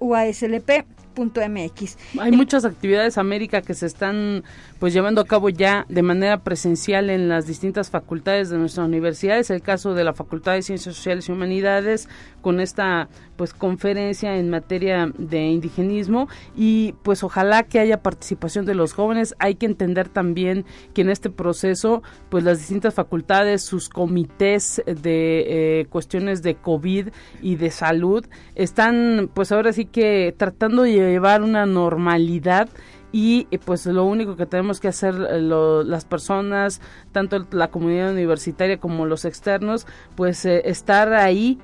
uaslp 0.00 0.70
MX. 1.16 1.96
Hay 2.18 2.32
muchas 2.32 2.64
actividades 2.64 3.18
América 3.18 3.62
que 3.62 3.74
se 3.74 3.86
están 3.86 4.44
pues 4.78 4.92
llevando 4.92 5.20
a 5.20 5.24
cabo 5.24 5.48
ya 5.48 5.86
de 5.88 6.02
manera 6.02 6.42
presencial 6.42 7.10
en 7.10 7.28
las 7.28 7.46
distintas 7.46 7.90
facultades 7.90 8.50
de 8.50 8.58
nuestra 8.58 8.84
universidad. 8.84 9.38
Es 9.38 9.50
el 9.50 9.62
caso 9.62 9.94
de 9.94 10.04
la 10.04 10.12
Facultad 10.12 10.54
de 10.54 10.62
Ciencias 10.62 10.94
Sociales 10.94 11.28
y 11.28 11.32
Humanidades 11.32 12.08
con 12.40 12.60
esta 12.60 13.08
pues 13.36 13.54
conferencia 13.54 14.36
en 14.36 14.50
materia 14.50 15.10
de 15.16 15.46
indigenismo 15.46 16.28
y 16.56 16.94
pues 17.02 17.22
ojalá 17.24 17.62
que 17.62 17.80
haya 17.80 18.02
participación 18.02 18.66
de 18.66 18.74
los 18.74 18.92
jóvenes. 18.92 19.34
Hay 19.38 19.54
que 19.54 19.66
entender 19.66 20.08
también 20.08 20.64
que 20.94 21.02
en 21.02 21.10
este 21.10 21.30
proceso 21.30 22.02
pues 22.28 22.44
las 22.44 22.58
distintas 22.58 22.94
facultades, 22.94 23.62
sus 23.62 23.88
comités 23.88 24.82
de 24.86 25.80
eh, 25.80 25.86
cuestiones 25.86 26.42
de 26.42 26.56
COVID 26.56 27.08
y 27.40 27.56
de 27.56 27.70
salud 27.70 28.26
están 28.54 29.30
pues 29.32 29.52
ahora 29.52 29.72
sí 29.72 29.86
que 29.86 30.34
tratando 30.36 30.82
de 30.82 30.92
llevar 31.08 31.42
una 31.42 31.66
normalidad 31.66 32.68
y 33.12 33.46
eh, 33.50 33.58
pues 33.58 33.84
lo 33.86 34.04
único 34.04 34.36
que 34.36 34.46
tenemos 34.46 34.80
que 34.80 34.88
hacer 34.88 35.14
eh, 35.30 35.40
las 35.40 36.04
personas, 36.06 36.80
tanto 37.12 37.46
la 37.52 37.68
comunidad 37.68 38.10
universitaria 38.10 38.78
como 38.78 39.04
los 39.04 39.26
externos, 39.26 39.86
pues 40.16 40.44
eh, 40.46 40.62
estar 40.64 41.12
ahí, 41.12 41.58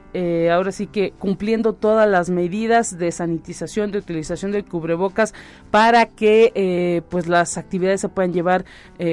ahora 0.53 0.73
sí 0.73 0.89
que 0.89 1.13
cumpliendo 1.13 1.73
todas 1.73 2.09
las 2.09 2.29
medidas 2.29 2.99
de 2.99 3.11
sanitización, 3.13 3.93
de 3.93 3.99
utilización 3.99 4.51
de 4.51 4.65
cubrebocas 4.65 5.33
para 5.71 6.07
que 6.07 7.05
pues 7.09 7.29
las 7.29 7.57
actividades 7.57 8.01
se 8.01 8.09
puedan 8.09 8.33
llevar 8.33 8.65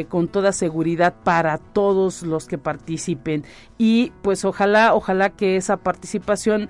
con 0.09 0.27
toda 0.27 0.51
seguridad 0.51 1.13
para 1.23 1.59
todos 1.59 2.23
los 2.23 2.47
que 2.47 2.57
participen 2.57 3.43
y 3.77 4.11
pues 4.21 4.45
ojalá, 4.45 4.93
ojalá 4.93 5.29
que 5.31 5.57
esa 5.57 5.77
participación 5.77 6.69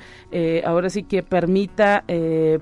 ahora 0.66 0.90
sí 0.90 1.04
que 1.04 1.24
permita 1.24 2.04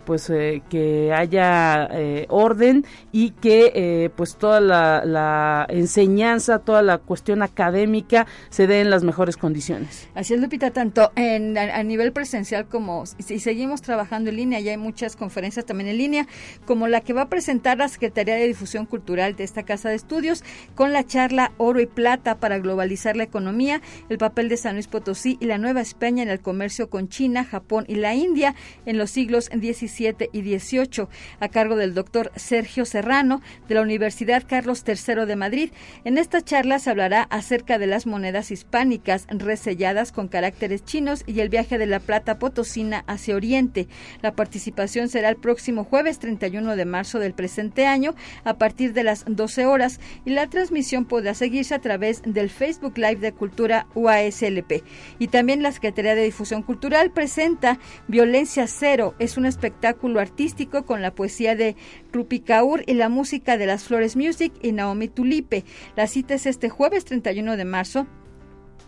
pues 0.05 0.31
que 0.69 1.13
haya 1.13 1.89
orden 2.29 2.85
y 3.11 3.31
que 3.31 3.71
eh, 3.75 4.09
pues 4.15 4.37
toda 4.37 4.59
la, 4.59 5.65
enseñanza, 5.69 6.59
toda 6.59 6.81
la 6.81 6.97
cuestión 6.97 7.41
académica 7.41 8.27
se 8.49 8.67
dé 8.67 8.81
en 8.81 8.89
las 8.89 9.03
mejores 9.03 9.37
condiciones. 9.37 10.07
Así 10.15 10.33
es, 10.33 10.41
Lupita, 10.41 10.71
tanto 10.71 11.11
en, 11.15 11.57
a, 11.57 11.83
nivel 11.83 12.11
presencial 12.11 12.67
como 12.67 13.05
si 13.05 13.39
seguimos 13.39 13.81
trabajando 13.81 14.29
en 14.29 14.37
línea, 14.37 14.59
ya 14.59 14.71
hay 14.71 14.77
muchas 14.77 15.15
conferencias 15.15 15.65
también 15.65 15.89
en 15.89 15.97
línea, 15.97 16.27
como 16.65 16.87
la 16.87 17.01
que 17.01 17.13
va 17.13 17.23
a 17.23 17.29
presentar 17.29 17.77
la 17.77 17.87
Secretaría 17.87 18.35
de 18.35 18.47
Difusión 18.47 18.85
Cultural 18.85 19.35
de 19.35 19.43
esta 19.43 19.63
Casa 19.63 19.89
de 19.89 19.95
Estudios 19.95 20.43
con 20.75 20.93
la 20.93 21.05
charla 21.05 21.51
Oro 21.57 21.79
y 21.79 21.85
Plata 21.85 22.39
para 22.39 22.59
globalizar 22.59 23.15
la 23.15 23.23
economía, 23.23 23.81
el 24.09 24.17
papel 24.17 24.32
de 24.33 24.57
San 24.57 24.73
Luis 24.73 24.87
Potosí 24.87 25.37
y 25.39 25.45
la 25.45 25.59
Nueva 25.59 25.81
España 25.81 26.23
en 26.23 26.29
el 26.29 26.39
comercio 26.39 26.89
con 26.89 27.07
China, 27.07 27.45
Japón 27.45 27.85
y 27.87 27.95
la 27.95 28.15
India 28.15 28.55
en 28.87 28.97
los 28.97 29.11
siglos 29.11 29.45
XVII 29.45 30.29
y 30.33 30.41
XVIII, 30.41 31.07
a 31.39 31.49
cargo 31.49 31.75
del 31.75 31.93
doctor 31.93 32.31
Sergio 32.35 32.85
Serrano 32.85 33.41
de 33.67 33.75
la 33.75 33.81
Universidad 33.81 34.43
Carlos 34.47 34.83
III 34.87 35.25
de 35.27 35.35
Madrid. 35.35 35.71
En 36.03 36.17
esta 36.17 36.41
charla 36.41 36.79
se 36.79 36.89
hablará 36.89 37.23
acerca 37.23 37.77
de 37.77 37.85
las 37.85 38.07
monedas 38.07 38.49
hispánicas 38.49 39.27
reselladas 39.29 40.11
con 40.11 40.27
caracteres 40.27 40.83
chinos 40.83 41.23
y 41.27 41.39
el 41.39 41.49
viaje 41.49 41.77
de 41.77 41.85
la 41.85 41.99
plata 41.99 42.39
potosina 42.39 43.03
hacia 43.05 43.35
Oriente. 43.35 43.87
La 44.21 44.35
participación 44.35 45.09
será 45.09 45.29
el 45.29 45.37
próximo 45.37 45.83
jueves 45.83 46.17
31 46.17 46.75
de 46.75 46.85
marzo 46.85 47.19
del 47.19 47.33
presente 47.33 47.85
año 47.85 48.15
a 48.43 48.57
partir 48.57 48.93
de 48.93 49.03
las 49.03 49.25
12 49.27 49.67
horas 49.67 49.99
y 50.25 50.31
la 50.31 50.49
transmisión 50.49 51.05
podrá 51.05 51.35
seguirse 51.35 51.75
a 51.75 51.81
través 51.81 52.23
del 52.25 52.49
Facebook 52.49 52.97
Live 52.97 53.17
de 53.17 53.33
Cultura 53.33 53.87
UASLP. 54.23 54.83
Y 55.19 55.27
también 55.27 55.63
la 55.63 55.71
Secretaría 55.71 56.15
de 56.15 56.23
Difusión 56.23 56.63
Cultural 56.63 57.11
presenta 57.11 57.79
Violencia 58.07 58.67
Cero. 58.67 59.15
Es 59.19 59.37
un 59.37 59.45
espectáculo 59.45 60.19
artístico 60.19 60.85
con 60.85 61.01
la 61.01 61.15
poesía 61.15 61.55
de 61.55 61.75
Rupi 62.11 62.39
Kaur 62.39 62.83
y 62.87 62.93
la 62.93 63.09
música 63.09 63.57
de 63.57 63.65
las 63.65 63.83
Flores 63.83 64.15
Music 64.15 64.53
y 64.61 64.71
Naomi 64.71 65.07
Tulipe. 65.07 65.63
La 65.95 66.07
cita 66.07 66.35
es 66.35 66.45
este 66.45 66.69
jueves 66.69 67.05
31 67.05 67.57
de 67.57 67.65
marzo 67.65 68.07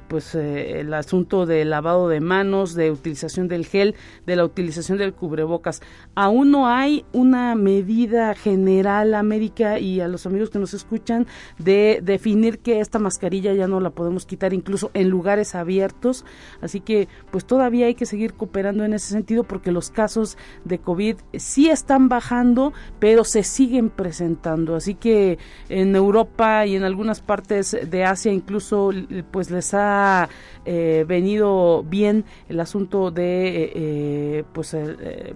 pues 0.07 0.33
el 0.33 0.91
asunto 0.95 1.45
del 1.45 1.69
lavado 1.69 2.09
de 2.09 2.21
manos, 2.21 2.73
de 2.73 2.89
utilización 2.89 3.47
del 3.47 3.67
gel, 3.67 3.93
de 4.25 4.35
la 4.35 4.43
utilización 4.43 4.97
del 4.97 5.13
cubrebocas. 5.13 5.81
Aún 6.15 6.49
no 6.49 6.67
hay 6.67 7.05
una 7.11 7.53
medida 7.53 8.33
general, 8.33 9.13
América, 9.13 9.77
y 9.77 9.99
a 10.01 10.07
los 10.07 10.25
amigos 10.25 10.49
que 10.49 10.57
nos 10.57 10.73
escuchan, 10.73 11.27
de 11.59 11.99
definir 12.01 12.59
que 12.59 12.79
esta 12.79 12.97
mascarilla 13.11 13.53
ya 13.53 13.67
no 13.67 13.81
la 13.81 13.89
podemos 13.89 14.25
quitar 14.25 14.53
incluso 14.53 14.89
en 14.93 15.09
lugares 15.09 15.53
abiertos. 15.53 16.23
Así 16.61 16.79
que 16.79 17.09
pues 17.29 17.45
todavía 17.45 17.87
hay 17.87 17.95
que 17.95 18.05
seguir 18.05 18.33
cooperando 18.33 18.85
en 18.85 18.93
ese 18.93 19.07
sentido 19.07 19.43
porque 19.43 19.71
los 19.71 19.89
casos 19.89 20.37
de 20.63 20.79
COVID 20.79 21.17
sí 21.33 21.69
están 21.69 22.07
bajando, 22.07 22.71
pero 22.99 23.25
se 23.25 23.43
siguen 23.43 23.89
presentando. 23.89 24.75
Así 24.75 24.95
que 24.95 25.39
en 25.67 25.93
Europa 25.93 26.65
y 26.65 26.77
en 26.77 26.83
algunas 26.83 27.21
partes 27.21 27.77
de 27.89 28.05
Asia 28.05 28.31
incluso 28.31 28.91
pues 29.31 29.51
les 29.51 29.73
ha 29.73 30.29
eh, 30.65 31.03
venido 31.05 31.83
bien 31.83 32.23
el 32.47 32.61
asunto 32.61 33.11
de 33.11 33.71
eh, 33.75 34.43
pues 34.53 34.73
eh, 34.73 35.35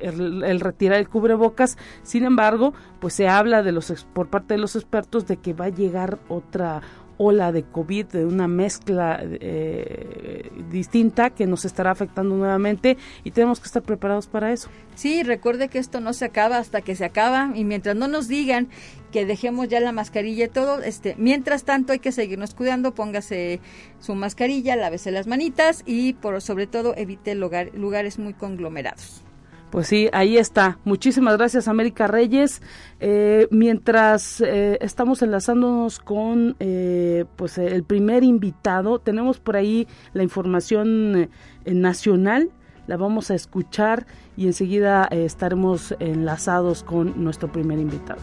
el, 0.00 0.42
el, 0.42 0.60
retirar 0.60 0.98
el 0.98 1.08
cubrebocas. 1.08 1.78
Sin 2.02 2.24
embargo, 2.24 2.74
pues 3.00 3.14
se 3.14 3.28
habla 3.28 3.62
de 3.62 3.70
los 3.70 3.88
por 4.12 4.28
parte 4.28 4.54
de 4.54 4.58
los 4.58 4.74
expertos 4.74 5.28
de 5.28 5.36
que 5.36 5.52
va 5.52 5.66
a 5.66 5.70
llegar 5.70 6.18
otra 6.28 6.82
ola 7.18 7.52
de 7.52 7.64
COVID, 7.64 8.06
de 8.06 8.24
una 8.24 8.48
mezcla 8.48 9.20
eh, 9.22 10.50
distinta 10.70 11.30
que 11.30 11.46
nos 11.46 11.64
estará 11.64 11.90
afectando 11.90 12.36
nuevamente 12.36 12.96
y 13.24 13.32
tenemos 13.32 13.60
que 13.60 13.66
estar 13.66 13.82
preparados 13.82 14.26
para 14.26 14.52
eso. 14.52 14.70
Sí, 14.94 15.22
recuerde 15.22 15.68
que 15.68 15.78
esto 15.78 16.00
no 16.00 16.12
se 16.12 16.24
acaba 16.24 16.58
hasta 16.58 16.80
que 16.80 16.96
se 16.96 17.04
acaba 17.04 17.50
y 17.54 17.64
mientras 17.64 17.96
no 17.96 18.08
nos 18.08 18.28
digan 18.28 18.68
que 19.12 19.26
dejemos 19.26 19.68
ya 19.68 19.80
la 19.80 19.92
mascarilla 19.92 20.46
y 20.46 20.48
todo, 20.48 20.82
este, 20.82 21.14
mientras 21.18 21.64
tanto 21.64 21.92
hay 21.92 21.98
que 21.98 22.12
seguirnos 22.12 22.54
cuidando, 22.54 22.94
póngase 22.94 23.60
su 24.00 24.14
mascarilla, 24.14 24.76
lávese 24.76 25.10
las 25.10 25.26
manitas 25.26 25.82
y 25.86 26.14
por 26.14 26.40
sobre 26.40 26.66
todo 26.66 26.94
evite 26.96 27.34
lugares 27.34 28.18
muy 28.18 28.34
conglomerados. 28.34 29.27
Pues 29.70 29.86
sí, 29.86 30.08
ahí 30.12 30.38
está. 30.38 30.78
Muchísimas 30.84 31.36
gracias, 31.36 31.68
América 31.68 32.06
Reyes. 32.06 32.62
Eh, 33.00 33.48
mientras 33.50 34.40
eh, 34.40 34.78
estamos 34.80 35.20
enlazándonos 35.20 35.98
con 35.98 36.56
eh, 36.58 37.26
pues 37.36 37.58
el 37.58 37.84
primer 37.84 38.24
invitado, 38.24 38.98
tenemos 38.98 39.40
por 39.40 39.56
ahí 39.56 39.86
la 40.14 40.22
información 40.22 41.28
nacional. 41.66 42.50
La 42.86 42.96
vamos 42.96 43.30
a 43.30 43.34
escuchar 43.34 44.06
y 44.38 44.46
enseguida 44.46 45.04
estaremos 45.10 45.94
enlazados 45.98 46.82
con 46.82 47.22
nuestro 47.22 47.52
primer 47.52 47.78
invitado. 47.78 48.20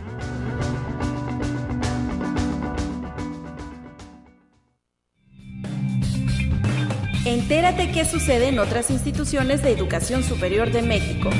Entérate 7.25 7.91
qué 7.91 8.05
sucede 8.05 8.49
en 8.49 8.59
otras 8.59 8.91
instituciones 8.91 9.63
de 9.63 9.71
educación 9.71 10.23
superior 10.23 10.71
de 10.71 10.83
México. 10.83 11.31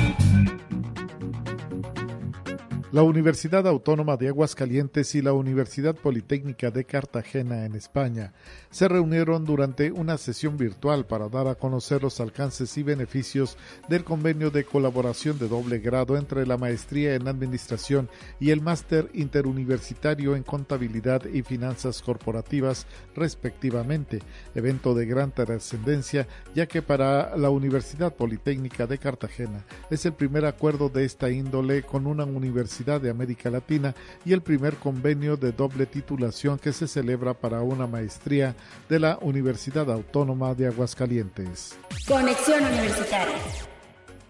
La 2.96 3.02
Universidad 3.02 3.66
Autónoma 3.66 4.16
de 4.16 4.28
Aguascalientes 4.28 5.14
y 5.14 5.20
la 5.20 5.34
Universidad 5.34 5.94
Politécnica 5.94 6.70
de 6.70 6.86
Cartagena 6.86 7.66
en 7.66 7.74
España 7.74 8.32
se 8.70 8.88
reunieron 8.88 9.44
durante 9.44 9.92
una 9.92 10.16
sesión 10.16 10.56
virtual 10.56 11.04
para 11.04 11.28
dar 11.28 11.46
a 11.46 11.56
conocer 11.56 12.02
los 12.02 12.20
alcances 12.20 12.74
y 12.78 12.82
beneficios 12.82 13.58
del 13.90 14.02
convenio 14.02 14.50
de 14.50 14.64
colaboración 14.64 15.38
de 15.38 15.46
doble 15.46 15.78
grado 15.80 16.16
entre 16.16 16.46
la 16.46 16.56
maestría 16.56 17.16
en 17.16 17.28
Administración 17.28 18.08
y 18.40 18.48
el 18.48 18.62
máster 18.62 19.10
interuniversitario 19.12 20.34
en 20.34 20.42
Contabilidad 20.42 21.26
y 21.26 21.42
Finanzas 21.42 22.00
Corporativas, 22.00 22.86
respectivamente, 23.14 24.20
evento 24.54 24.94
de 24.94 25.04
gran 25.04 25.32
trascendencia 25.32 26.26
ya 26.54 26.64
que 26.64 26.80
para 26.80 27.36
la 27.36 27.50
Universidad 27.50 28.14
Politécnica 28.14 28.86
de 28.86 28.96
Cartagena 28.96 29.66
es 29.90 30.06
el 30.06 30.14
primer 30.14 30.46
acuerdo 30.46 30.88
de 30.88 31.04
esta 31.04 31.28
índole 31.28 31.82
con 31.82 32.06
una 32.06 32.24
universidad 32.24 32.85
de 32.86 33.10
América 33.10 33.50
Latina 33.50 33.94
y 34.24 34.32
el 34.32 34.40
primer 34.40 34.76
convenio 34.76 35.36
de 35.36 35.50
doble 35.50 35.86
titulación 35.86 36.58
que 36.58 36.72
se 36.72 36.86
celebra 36.86 37.34
para 37.34 37.60
una 37.60 37.86
maestría 37.86 38.54
de 38.88 39.00
la 39.00 39.18
Universidad 39.20 39.90
Autónoma 39.90 40.54
de 40.54 40.68
Aguascalientes. 40.68 41.76
Conexión 42.06 42.64
Universitaria. 42.64 43.34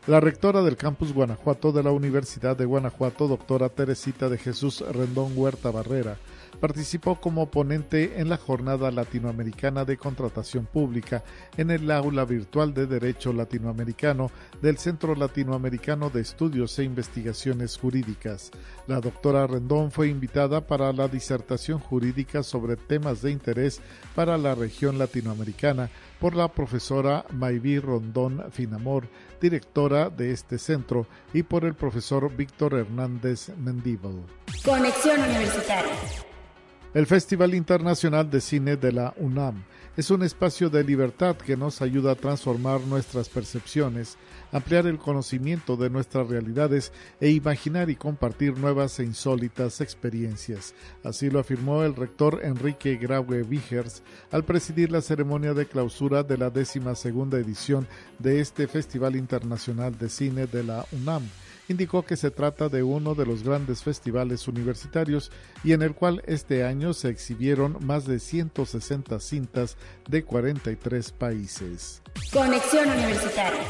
La 0.07 0.21
rectora 0.21 0.63
del 0.63 0.77
campus 0.77 1.13
Guanajuato 1.13 1.73
de 1.73 1.83
la 1.83 1.91
Universidad 1.91 2.57
de 2.57 2.65
Guanajuato, 2.65 3.29
doctora 3.29 3.69
Teresita 3.69 4.29
de 4.29 4.39
Jesús 4.39 4.83
Rendón 4.93 5.33
Huerta 5.35 5.71
Barrera, 5.71 6.17
participó 6.57 7.21
como 7.21 7.51
ponente 7.51 8.21
en 8.21 8.29
la 8.29 8.37
Jornada 8.37 8.91
Latinoamericana 8.91 9.85
de 9.85 9.97
Contratación 9.97 10.67
Pública 10.67 11.23
en 11.57 11.71
el 11.71 11.91
aula 11.91 12.25
virtual 12.25 12.75
de 12.75 12.87
Derecho 12.87 13.33
Latinoamericano 13.33 14.31
del 14.61 14.79
Centro 14.79 15.15
Latinoamericano 15.15 16.11
de 16.11 16.23
Estudios 16.23 16.79
e 16.79 16.85
Investigaciones 16.85 17.77
Jurídicas. 17.79 18.51
La 18.87 19.01
doctora 19.01 19.47
Rendón 19.47 19.91
fue 19.91 20.09
invitada 20.09 20.67
para 20.67 20.93
la 20.93 21.09
disertación 21.09 21.79
jurídica 21.79 22.43
sobre 22.43 22.77
temas 22.77 23.23
de 23.23 23.31
interés 23.31 23.81
para 24.15 24.39
la 24.39 24.55
región 24.55 24.99
latinoamericana 24.99 25.91
por 26.21 26.35
la 26.35 26.49
profesora 26.49 27.25
Mayví 27.31 27.79
Rondón 27.79 28.45
Finamor, 28.51 29.09
directora 29.41 30.09
de 30.09 30.33
este 30.33 30.59
centro, 30.59 31.07
y 31.33 31.43
por 31.43 31.65
el 31.65 31.75
profesor 31.75 32.35
Víctor 32.35 32.75
Hernández 32.75 33.51
Mendíbal. 33.59 34.23
Conexión 34.65 35.21
Universitaria. 35.21 35.93
El 36.97 37.05
Festival 37.05 37.55
Internacional 37.55 38.31
de 38.31 38.41
Cine 38.41 38.79
de 38.79 38.91
la 38.91 39.13
UNAM 39.19 39.65
es 39.99 40.11
un 40.11 40.23
espacio 40.23 40.71
de 40.71 40.83
libertad 40.83 41.37
que 41.37 41.55
nos 41.55 41.83
ayuda 41.83 42.13
a 42.13 42.15
transformar 42.15 42.81
nuestras 42.81 43.29
percepciones, 43.29 44.17
ampliar 44.51 44.87
el 44.87 44.97
conocimiento 44.97 45.77
de 45.77 45.91
nuestras 45.91 46.27
realidades 46.27 46.95
e 47.21 47.29
imaginar 47.29 47.91
y 47.91 47.97
compartir 47.97 48.57
nuevas 48.57 48.99
e 48.99 49.05
insólitas 49.05 49.83
experiencias. 49.83 50.75
Así 51.05 51.29
lo 51.29 51.39
afirmó 51.39 51.83
el 51.83 51.95
rector 51.95 52.41
Enrique 52.43 52.97
Graue 52.97 53.43
Vigers 53.43 54.03
al 54.31 54.47
presidir 54.47 54.91
la 54.91 55.03
ceremonia 55.03 55.53
de 55.53 55.67
clausura 55.67 56.23
de 56.23 56.39
la 56.39 56.49
décima 56.49 56.95
segunda 56.95 57.37
edición 57.37 57.87
de 58.19 58.41
este 58.41 58.69
Festival 58.69 59.17
Internacional 59.17 59.99
de 59.99 60.09
Cine 60.09 60.47
de 60.47 60.65
la 60.65 60.87
UNAM 60.93 61.25
indicó 61.69 62.05
que 62.05 62.17
se 62.17 62.31
trata 62.31 62.69
de 62.69 62.83
uno 62.83 63.15
de 63.15 63.27
los 63.27 63.43
grandes 63.43 63.83
festivales 63.83 64.47
universitarios 64.49 65.31
y 65.65 65.73
en 65.73 65.83
el 65.83 65.95
cual 65.95 66.23
este 66.27 66.65
año 66.65 66.95
se 66.95 67.09
exhibieron 67.09 67.79
más 67.85 68.07
de 68.07 68.19
160 68.19 69.19
cintas 69.21 69.77
de 70.09 70.25
43 70.25 71.13
países. 71.13 72.03
Conexión 72.33 72.89
Universitaria. 72.89 73.63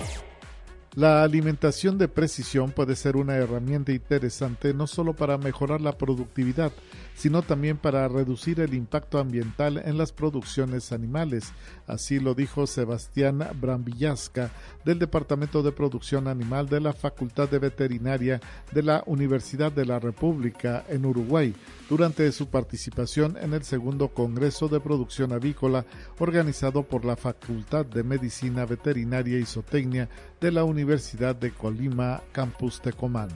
La 0.97 1.23
alimentación 1.23 1.99
de 1.99 2.09
precisión 2.09 2.71
puede 2.71 2.97
ser 2.97 3.17
una 3.17 3.37
herramienta 3.37 3.93
interesante 3.93 4.73
no 4.73 4.87
solo 4.87 5.13
para 5.13 5.37
mejorar 5.37 5.83
la 5.83 5.99
productividad, 5.99 6.73
sino 7.17 7.43
también 7.43 7.79
para 7.79 8.07
reducir 8.09 8.61
el 8.61 8.75
impacto 8.75 9.19
ambiental 9.19 9.83
en 9.85 9.99
las 9.99 10.13
producciones 10.13 10.93
animales. 10.93 11.53
Así 11.87 12.21
lo 12.21 12.35
dijo 12.35 12.67
Sebastián 12.67 13.45
Brambillasca 13.61 14.51
del 14.85 14.99
Departamento 14.99 15.63
de 15.63 15.73
Producción 15.73 16.29
Animal 16.29 16.69
de 16.69 16.81
la 16.81 16.93
Facultad 16.93 17.49
de 17.49 17.59
Veterinaria 17.59 18.41
de 18.73 18.83
la 18.83 19.03
Universidad 19.07 19.73
de 19.73 19.87
la 19.87 19.99
República 19.99 20.85
en 20.89 21.07
Uruguay 21.07 21.55
durante 21.89 22.31
su 22.33 22.49
participación 22.49 23.37
en 23.41 23.55
el 23.55 23.65
segundo 23.65 24.09
Congreso 24.09 24.69
de 24.69 24.81
Producción 24.81 25.33
Avícola 25.33 25.87
organizado 26.19 26.83
por 26.83 27.05
la 27.05 27.17
Facultad 27.17 27.87
de 27.87 28.03
Medicina 28.03 28.67
Veterinaria 28.67 29.39
y 29.39 29.47
Zootecnia 29.47 30.09
de 30.41 30.53
la 30.53 30.65
Universidad 30.65 31.35
de 31.35 31.51
Colima, 31.51 32.23
Campus 32.33 32.81
Tecomán. 32.81 33.31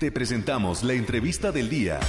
Te 0.00 0.10
presentamos 0.10 0.82
la 0.82 0.94
entrevista 0.94 1.52
del 1.52 1.68
día. 1.68 2.00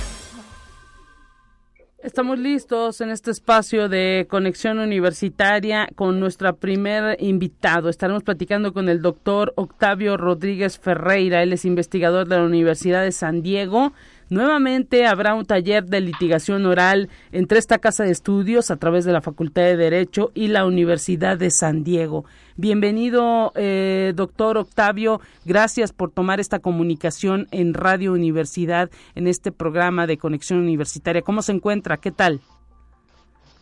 Estamos 2.02 2.40
listos 2.40 3.02
en 3.02 3.10
este 3.10 3.32
espacio 3.32 3.90
de 3.90 4.28
conexión 4.30 4.80
universitaria 4.80 5.90
con 5.96 6.18
nuestro 6.18 6.56
primer 6.56 7.22
invitado. 7.22 7.90
Estaremos 7.90 8.24
platicando 8.24 8.72
con 8.72 8.88
el 8.88 9.02
doctor 9.02 9.52
Octavio 9.58 10.16
Rodríguez 10.16 10.80
Ferreira. 10.80 11.44
Él 11.44 11.52
es 11.52 11.66
investigador 11.66 12.30
de 12.30 12.38
la 12.38 12.46
Universidad 12.46 13.04
de 13.04 13.12
San 13.12 13.42
Diego 13.42 13.92
Nuevamente 14.32 15.06
habrá 15.08 15.34
un 15.34 15.44
taller 15.44 15.84
de 15.84 16.00
litigación 16.00 16.66
oral 16.66 17.10
entre 17.34 17.60
esta 17.60 17.80
casa 17.80 18.06
de 18.06 18.12
estudios 18.12 18.72
a 18.72 18.78
través 18.78 19.04
de 19.04 19.12
la 19.12 19.20
Facultad 19.20 19.64
de 19.64 19.76
Derecho 19.76 20.32
y 20.34 20.48
la 20.48 20.66
Universidad 20.66 21.38
de 21.38 21.52
San 21.52 21.84
Diego. 21.84 22.24
Bienvenido, 22.56 23.52
eh, 23.56 24.14
doctor 24.16 24.58
Octavio. 24.58 25.20
Gracias 25.44 25.92
por 25.92 26.12
tomar 26.12 26.40
esta 26.40 26.60
comunicación 26.60 27.50
en 27.52 27.74
Radio 27.74 28.14
Universidad 28.14 28.90
en 29.16 29.28
este 29.28 29.52
programa 29.52 30.08
de 30.08 30.18
conexión 30.18 30.60
universitaria. 30.60 31.24
¿Cómo 31.24 31.42
se 31.42 31.52
encuentra? 31.52 31.98
¿Qué 31.98 32.12
tal? 32.12 32.40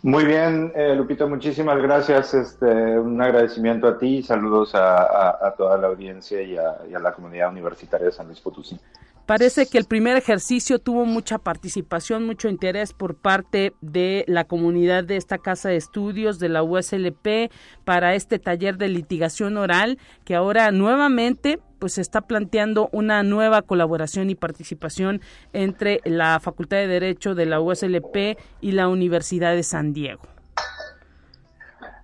Muy 0.03 0.23
bien, 0.23 0.71
eh, 0.75 0.93
Lupito, 0.95 1.27
muchísimas 1.27 1.81
gracias. 1.81 2.35
Este, 2.35 2.67
un 2.99 3.19
agradecimiento 3.19 3.87
a 3.87 3.97
ti 3.97 4.17
y 4.17 4.23
saludos 4.23 4.75
a, 4.75 5.51
toda 5.57 5.79
la 5.79 5.87
audiencia 5.87 6.43
y 6.43 6.55
a, 6.55 6.77
y 6.87 6.93
a 6.93 6.99
la 6.99 7.11
comunidad 7.11 7.49
universitaria 7.49 8.05
de 8.05 8.11
San 8.11 8.27
Luis 8.27 8.39
Potosí. 8.39 8.79
Parece 9.29 9.67
que 9.67 9.77
el 9.77 9.85
primer 9.85 10.17
ejercicio 10.17 10.79
tuvo 10.79 11.05
mucha 11.05 11.37
participación, 11.37 12.25
mucho 12.25 12.49
interés 12.49 12.93
por 12.93 13.13
parte 13.13 13.73
de 13.79 14.25
la 14.27 14.45
comunidad 14.45 15.03
de 15.03 15.17
esta 15.17 15.37
casa 15.37 15.69
de 15.69 15.75
estudios 15.75 16.39
de 16.39 16.49
la 16.49 16.63
USLP 16.63 17.51
para 17.85 18.15
este 18.15 18.39
taller 18.39 18.79
de 18.79 18.87
litigación 18.87 19.57
oral 19.57 19.99
que 20.25 20.33
ahora 20.33 20.71
nuevamente 20.71 21.59
pues 21.77 21.99
está 21.99 22.21
planteando 22.21 22.89
una 22.91 23.21
nueva 23.21 23.61
colaboración 23.61 24.31
y 24.31 24.35
participación 24.35 25.21
entre 25.53 26.01
la 26.05 26.39
Facultad 26.39 26.77
de 26.77 26.87
Derecho 26.87 27.35
de 27.35 27.45
la 27.45 27.61
USLP 27.61 28.35
y 28.61 28.71
la 28.71 28.87
Universidad 28.87 29.53
de 29.53 29.61
San 29.61 29.93
Diego. 29.93 30.23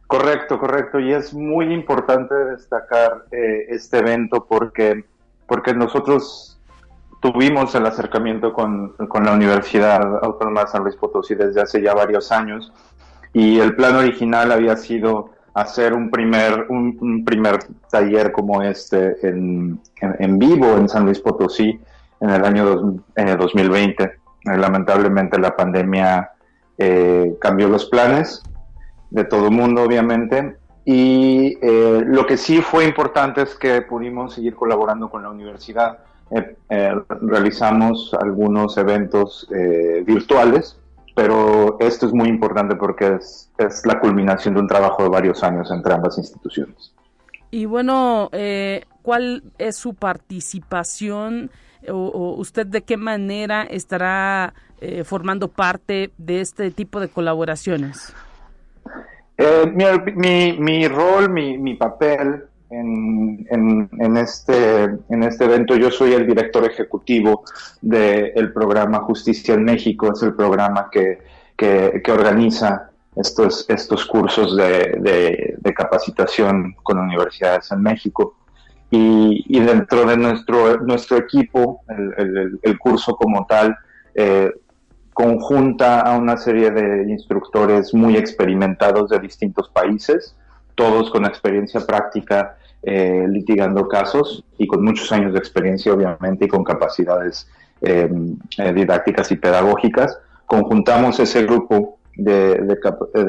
Correcto, 0.05 0.59
correcto. 0.59 0.99
Y 0.99 1.11
es 1.11 1.33
muy 1.33 1.73
importante 1.73 2.35
destacar 2.35 3.25
eh, 3.31 3.65
este 3.69 3.97
evento 3.97 4.45
porque, 4.47 5.05
porque 5.47 5.73
nosotros 5.73 6.54
tuvimos 7.19 7.73
el 7.75 7.85
acercamiento 7.85 8.53
con, 8.53 8.95
la 8.97 9.33
Universidad 9.33 10.23
Autónoma 10.23 10.61
de 10.61 10.67
San 10.67 10.83
Luis 10.83 10.95
Potosí 10.95 11.35
desde 11.35 11.61
hace 11.61 11.81
ya 11.81 11.93
varios 11.93 12.31
años 12.31 12.71
y 13.33 13.59
el 13.59 13.75
plan 13.75 13.95
original 13.95 14.51
había 14.51 14.77
sido 14.77 15.31
hacer 15.53 15.93
un 15.93 16.11
primer, 16.11 16.67
un, 16.69 17.23
primer 17.25 17.59
taller 17.89 18.31
como 18.31 18.61
este 18.61 19.27
en, 19.27 19.79
en, 20.01 20.39
vivo 20.39 20.77
en 20.77 20.89
San 20.89 21.05
Luis 21.05 21.19
Potosí 21.19 21.79
en 22.19 22.29
el 22.29 22.43
año 22.43 22.65
2020. 23.15 24.03
Eh, 24.03 24.11
lamentablemente 24.57 25.39
la 25.39 25.55
pandemia 25.55 26.31
eh, 26.77 27.35
cambió 27.39 27.69
los 27.69 27.85
planes 27.85 28.43
de 29.09 29.23
todo 29.23 29.45
el 29.45 29.51
mundo, 29.51 29.83
obviamente, 29.83 30.57
y 30.83 31.57
eh, 31.61 32.03
lo 32.05 32.25
que 32.25 32.37
sí 32.37 32.61
fue 32.61 32.85
importante 32.85 33.41
es 33.41 33.55
que 33.55 33.81
pudimos 33.81 34.35
seguir 34.35 34.55
colaborando 34.55 35.09
con 35.09 35.23
la 35.23 35.29
universidad 35.29 35.99
eh, 36.31 36.55
eh, 36.69 36.95
realizamos 37.21 38.13
algunos 38.19 38.77
eventos 38.77 39.47
eh, 39.55 40.03
virtuales, 40.05 40.79
pero 41.15 41.77
esto 41.79 42.07
es 42.07 42.13
muy 42.13 42.27
importante 42.27 42.75
porque 42.75 43.15
es, 43.15 43.51
es, 43.57 43.85
la 43.85 43.99
culminación 43.99 44.55
de 44.55 44.61
un 44.61 44.67
trabajo 44.67 45.03
de 45.03 45.09
varios 45.09 45.43
años 45.43 45.69
entre 45.71 45.93
ambas 45.93 46.17
instituciones. 46.17 46.93
Y 47.51 47.65
bueno, 47.65 48.29
¿cuál 49.01 49.43
es 49.59 49.77
su 49.77 49.93
participación 49.93 51.51
o, 51.87 52.35
usted 52.37 52.65
de 52.65 52.81
qué 52.81 52.97
manera 52.97 53.63
estará 53.63 54.53
formando 55.05 55.47
parte 55.47 56.11
de 56.17 56.41
este 56.41 56.69
tipo 56.71 56.99
de 56.99 57.07
colaboraciones? 57.07 58.13
Mi, 60.17 60.53
mi, 60.59 60.87
rol, 60.89 61.29
mi, 61.29 61.57
mi 61.57 61.75
papel 61.75 62.43
en, 62.69 63.89
en, 63.99 64.17
este, 64.17 64.83
en 65.09 65.23
este 65.23 65.45
evento. 65.45 65.75
Yo 65.75 65.91
soy 65.91 66.13
el 66.13 66.25
director 66.25 66.65
ejecutivo 66.65 67.43
del 67.81 68.51
programa 68.53 68.99
Justicia 69.01 69.53
en 69.53 69.63
México, 69.63 70.11
es 70.13 70.23
el 70.23 70.33
programa 70.33 70.89
que, 70.91 71.21
organiza 72.11 72.89
estos, 73.15 73.65
estos 73.69 74.05
cursos 74.05 74.57
de, 74.57 75.55
de, 75.57 75.73
capacitación 75.73 76.75
con 76.83 76.99
universidades 76.99 77.71
en 77.71 77.81
México. 77.81 78.37
Y, 78.91 79.43
y, 79.47 79.59
dentro 79.61 80.05
de 80.05 80.15
nuestro, 80.15 80.77
nuestro 80.77 81.17
equipo, 81.17 81.81
el, 81.89 82.59
el, 82.61 82.77
curso 82.77 83.15
como 83.15 83.45
tal, 83.45 83.75
eh, 84.13 84.51
conjunta 85.13 86.01
a 86.01 86.17
una 86.17 86.37
serie 86.37 86.71
de 86.71 87.09
instructores 87.09 87.93
muy 87.93 88.15
experimentados 88.15 89.09
de 89.09 89.19
distintos 89.19 89.69
países, 89.69 90.35
todos 90.75 91.09
con 91.09 91.25
experiencia 91.25 91.81
práctica 91.81 92.57
eh, 92.83 93.25
litigando 93.27 93.87
casos 93.87 94.43
y 94.59 94.67
con 94.67 94.83
muchos 94.83 95.11
años 95.11 95.33
de 95.33 95.39
experiencia, 95.39 95.91
obviamente, 95.91 96.45
y 96.45 96.47
con 96.47 96.63
capacidades 96.63 97.47
eh, 97.81 98.07
eh, 98.57 98.73
didácticas 98.73 99.31
y 99.31 99.37
pedagógicas. 99.37 100.19
Conjuntamos 100.45 101.19
ese 101.19 101.43
grupo 101.43 101.97
de, 102.15 102.77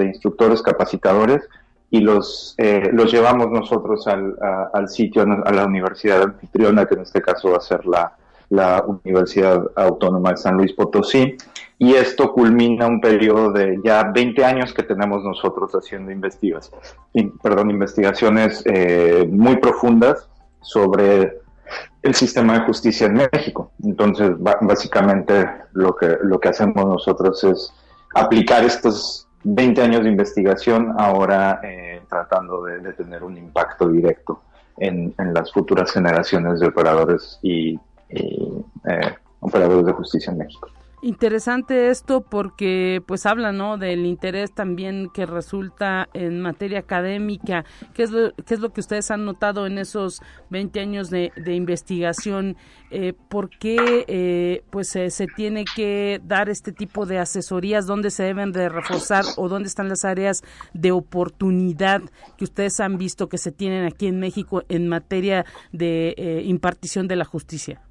instructores 0.04 0.60
capacitadores 0.60 1.42
y 1.90 2.00
los, 2.00 2.54
los 2.92 3.10
llevamos 3.10 3.50
nosotros 3.50 4.06
al, 4.06 4.36
al 4.74 4.88
sitio, 4.90 5.22
a 5.22 5.52
la 5.52 5.64
universidad 5.64 6.22
anfitriona, 6.22 6.84
que 6.84 6.94
en 6.94 7.00
este 7.00 7.22
caso 7.22 7.52
va 7.52 7.56
a 7.56 7.60
ser 7.60 7.86
la, 7.86 8.12
la 8.50 8.84
Universidad 9.04 9.70
Autónoma 9.74 10.30
de 10.30 10.36
San 10.36 10.56
Luis 10.56 10.72
Potosí 10.72 11.36
y 11.78 11.94
esto 11.94 12.32
culmina 12.32 12.86
un 12.86 13.00
periodo 13.00 13.52
de 13.52 13.78
ya 13.84 14.04
20 14.04 14.44
años 14.44 14.72
que 14.72 14.82
tenemos 14.82 15.22
nosotros 15.22 15.72
haciendo 15.72 16.10
investigaciones, 16.10 16.94
perdón, 17.42 17.70
investigaciones 17.70 18.62
eh, 18.64 19.28
muy 19.30 19.56
profundas 19.56 20.28
sobre 20.62 21.40
el 22.02 22.14
sistema 22.14 22.54
de 22.54 22.60
justicia 22.60 23.08
en 23.08 23.28
México. 23.30 23.72
Entonces, 23.84 24.32
básicamente 24.38 25.50
lo 25.72 25.94
que, 25.94 26.16
lo 26.22 26.40
que 26.40 26.48
hacemos 26.48 26.86
nosotros 26.86 27.44
es 27.44 27.72
aplicar 28.14 28.64
estos 28.64 29.28
20 29.44 29.82
años 29.82 30.02
de 30.02 30.10
investigación 30.10 30.94
ahora 30.98 31.60
eh, 31.62 32.00
tratando 32.08 32.64
de, 32.64 32.92
tener 32.94 33.22
un 33.22 33.36
impacto 33.36 33.88
directo 33.88 34.40
en, 34.78 35.14
en, 35.18 35.34
las 35.34 35.52
futuras 35.52 35.92
generaciones 35.92 36.60
de 36.60 36.68
operadores 36.68 37.38
y, 37.42 37.78
y 38.10 38.64
eh, 38.88 39.14
operadores 39.40 39.86
de 39.86 39.92
justicia 39.92 40.32
en 40.32 40.38
México. 40.38 40.68
Interesante 41.02 41.90
esto 41.90 42.22
porque 42.22 43.02
pues 43.06 43.26
habla 43.26 43.52
¿no? 43.52 43.76
del 43.76 44.06
interés 44.06 44.52
también 44.52 45.08
que 45.12 45.26
resulta 45.26 46.08
en 46.14 46.40
materia 46.40 46.78
académica. 46.78 47.66
¿Qué 47.92 48.02
es 48.02 48.10
lo, 48.10 48.34
qué 48.34 48.54
es 48.54 48.60
lo 48.60 48.72
que 48.72 48.80
ustedes 48.80 49.10
han 49.10 49.26
notado 49.26 49.66
en 49.66 49.76
esos 49.76 50.22
20 50.50 50.80
años 50.80 51.10
de, 51.10 51.30
investigación? 51.46 52.56
Eh, 52.90 53.12
¿Por 53.28 53.50
qué 53.50 54.04
eh, 54.08 54.64
pues 54.70 54.88
se 54.88 55.26
tiene 55.36 55.64
que 55.76 56.20
dar 56.24 56.48
este 56.48 56.72
tipo 56.72 57.04
de 57.04 57.18
asesorías? 57.18 57.86
¿Dónde 57.86 58.10
se 58.10 58.22
deben 58.22 58.52
de 58.52 58.70
reforzar 58.70 59.24
o 59.36 59.48
dónde 59.48 59.68
están 59.68 59.90
las 59.90 60.04
áreas 60.04 60.42
de 60.72 60.92
oportunidad 60.92 62.00
que 62.38 62.44
ustedes 62.44 62.80
han 62.80 62.96
visto 62.96 63.28
que 63.28 63.38
se 63.38 63.52
tienen 63.52 63.84
aquí 63.84 64.06
en 64.06 64.18
México 64.18 64.62
en 64.70 64.88
materia 64.88 65.44
de 65.72 66.14
eh, 66.16 66.42
impartición 66.46 67.06
de 67.06 67.16
la 67.16 67.26
justicia? 67.26 67.82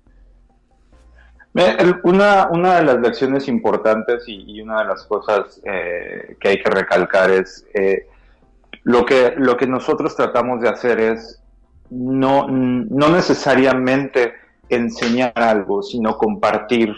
Una, 2.04 2.50
una 2.52 2.76
de 2.76 2.84
las 2.84 3.00
lecciones 3.00 3.48
importantes 3.48 4.26
y, 4.28 4.60
una 4.60 4.80
de 4.80 4.86
las 4.88 5.04
cosas 5.06 5.62
eh, 5.64 6.36
que 6.38 6.50
hay 6.50 6.62
que 6.62 6.70
recalcar 6.70 7.32
es 7.32 7.66
eh, 7.74 8.08
lo, 8.84 9.06
que, 9.06 9.36
lo 9.38 9.56
que 9.56 9.66
nosotros 9.66 10.18
tratamos 10.18 10.60
de 10.60 10.68
hacer 10.68 11.00
es 11.00 11.42
no, 11.90 12.48
no 12.50 13.10
necesariamente 13.10 14.34
enseñar 14.68 15.32
algo, 15.36 15.82
sino 15.82 16.18
compartir 16.18 16.94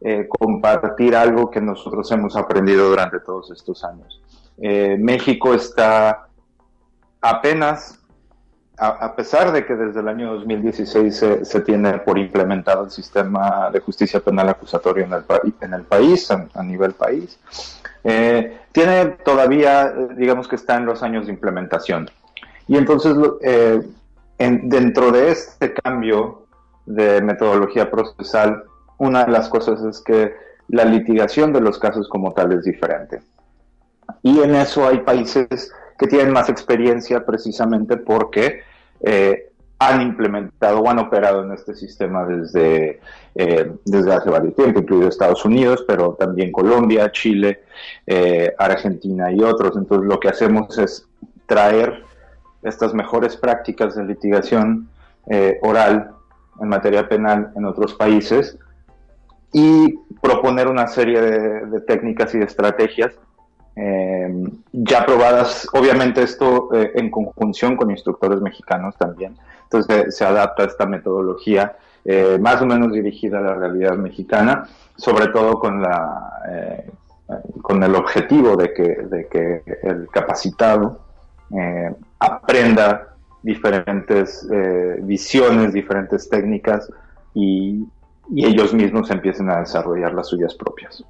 eh, 0.00 0.28
compartir 0.28 1.16
algo 1.16 1.50
que 1.50 1.60
nosotros 1.60 2.10
hemos 2.12 2.36
aprendido 2.36 2.88
durante 2.88 3.18
todos 3.18 3.50
estos 3.50 3.84
años. 3.84 4.22
México 4.56 5.54
está 5.54 6.28
apenas, 7.20 7.97
a, 8.78 9.14
pesar 9.16 9.52
de 9.52 9.66
que 9.66 9.74
desde 9.74 10.00
el 10.00 10.08
año 10.08 10.34
2016 10.34 11.24
se, 11.42 11.60
tiene 11.60 11.98
por 11.98 12.18
implementado 12.18 12.84
el 12.84 12.90
sistema 12.90 13.70
de 13.72 13.80
justicia 13.80 14.20
penal 14.20 14.48
acusatorio 14.48 15.04
en 15.04 15.12
el, 15.12 15.82
país, 15.82 16.30
a, 16.30 16.62
nivel 16.62 16.92
país, 16.92 17.38
eh, 18.04 18.58
tiene 18.72 19.06
todavía, 19.24 19.92
digamos 20.16 20.46
que 20.46 20.56
está 20.56 20.76
en 20.76 20.86
los 20.86 21.02
años 21.02 21.26
de 21.26 21.32
implementación. 21.32 22.08
Y 22.68 22.76
entonces, 22.76 23.16
dentro 24.38 25.10
de 25.10 25.30
este 25.30 25.72
cambio 25.72 26.46
de 26.86 27.20
metodología 27.20 27.90
procesal, 27.90 28.64
una 28.98 29.24
de 29.24 29.32
las 29.32 29.48
cosas 29.48 29.82
es 29.82 30.00
que 30.00 30.34
la 30.68 30.84
litigación 30.84 31.52
de 31.52 31.60
los 31.60 31.78
casos 31.78 32.08
como 32.08 32.32
tal 32.32 32.52
es 32.52 32.64
diferente. 32.64 33.20
Y 34.22 34.40
en 34.40 34.54
eso 34.54 34.86
hay 34.86 34.98
países 34.98 35.72
que 35.98 36.06
tienen 36.06 36.32
más 36.32 36.48
experiencia 36.48 37.26
precisamente 37.26 37.96
porque 37.96 38.60
eh, 39.00 39.50
han 39.80 40.00
implementado 40.00 40.80
o 40.80 40.88
han 40.88 40.98
operado 40.98 41.44
en 41.44 41.52
este 41.52 41.74
sistema 41.74 42.24
desde, 42.24 43.00
eh, 43.34 43.72
desde 43.84 44.12
hace 44.12 44.30
varios 44.30 44.54
tiempo, 44.54 44.80
incluido 44.80 45.08
Estados 45.08 45.44
Unidos, 45.44 45.84
pero 45.86 46.16
también 46.18 46.50
Colombia, 46.50 47.10
Chile, 47.12 47.62
eh, 48.06 48.52
Argentina 48.58 49.30
y 49.30 49.42
otros. 49.42 49.76
Entonces 49.76 50.08
lo 50.08 50.18
que 50.18 50.28
hacemos 50.28 50.78
es 50.78 51.06
traer 51.46 52.02
estas 52.62 52.94
mejores 52.94 53.36
prácticas 53.36 53.94
de 53.94 54.04
litigación 54.04 54.88
oral 55.60 56.12
en 56.58 56.68
materia 56.68 57.06
penal 57.06 57.52
en 57.54 57.66
otros 57.66 57.92
países 57.94 58.56
y 59.52 59.98
proponer 60.20 60.68
una 60.68 60.86
serie 60.86 61.20
de, 61.20 61.80
técnicas 61.82 62.34
y 62.34 62.38
de 62.38 62.44
estrategias 62.44 63.12
eh, 63.80 64.28
ya 64.72 65.06
probadas, 65.06 65.68
obviamente 65.72 66.20
esto 66.22 66.68
eh, 66.74 66.90
en 66.96 67.12
conjunción 67.12 67.76
con 67.76 67.92
instructores 67.92 68.40
mexicanos 68.40 68.96
también. 68.96 69.36
Entonces 69.62 70.16
se 70.16 70.24
adapta 70.24 70.64
esta 70.64 70.84
metodología 70.84 71.76
eh, 72.04 72.38
más 72.40 72.60
o 72.60 72.66
menos 72.66 72.92
dirigida 72.92 73.38
a 73.38 73.42
la 73.42 73.54
realidad 73.54 73.96
mexicana, 73.96 74.68
sobre 74.96 75.28
todo 75.28 75.60
con, 75.60 75.80
la, 75.80 76.84
con 77.62 77.80
el 77.82 77.94
objetivo 77.94 78.56
de 78.56 78.72
que, 78.72 79.62
el 79.84 80.08
capacitado 80.08 81.00
aprenda 82.18 83.14
diferentes 83.42 84.48
visiones, 85.02 85.72
diferentes 85.72 86.28
técnicas 86.28 86.90
y 87.34 87.86
ellos 88.34 88.74
mismos 88.74 89.10
empiecen 89.10 89.50
a 89.50 89.60
desarrollar 89.60 90.14
las 90.14 90.28
suyas 90.28 90.54
propias. 90.54 91.04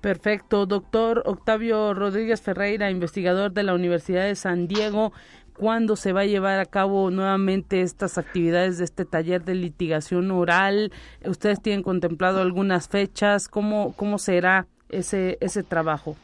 Perfecto, 0.00 0.66
doctor 0.66 1.22
Octavio 1.26 1.92
Rodríguez 1.94 2.40
Ferreira, 2.40 2.90
investigador 2.90 3.52
de 3.52 3.64
la 3.64 3.74
Universidad 3.74 4.24
de 4.24 4.34
San 4.36 4.68
Diego. 4.68 5.12
¿Cuándo 5.58 5.96
se 5.96 6.12
va 6.12 6.20
a 6.20 6.24
llevar 6.24 6.60
a 6.60 6.66
cabo 6.66 7.10
nuevamente 7.10 7.80
estas 7.80 8.16
actividades 8.16 8.78
de 8.78 8.84
este 8.84 9.04
taller 9.04 9.44
de 9.44 9.56
litigación 9.56 10.30
oral? 10.30 10.92
¿Ustedes 11.24 11.60
tienen 11.60 11.82
contemplado 11.82 12.40
algunas 12.40 12.88
fechas? 12.88 13.48
¿Cómo, 13.48 13.92
cómo 13.96 14.18
será 14.18 14.68
ese, 14.88 15.36
ese 15.40 15.64
trabajo? 15.64 16.14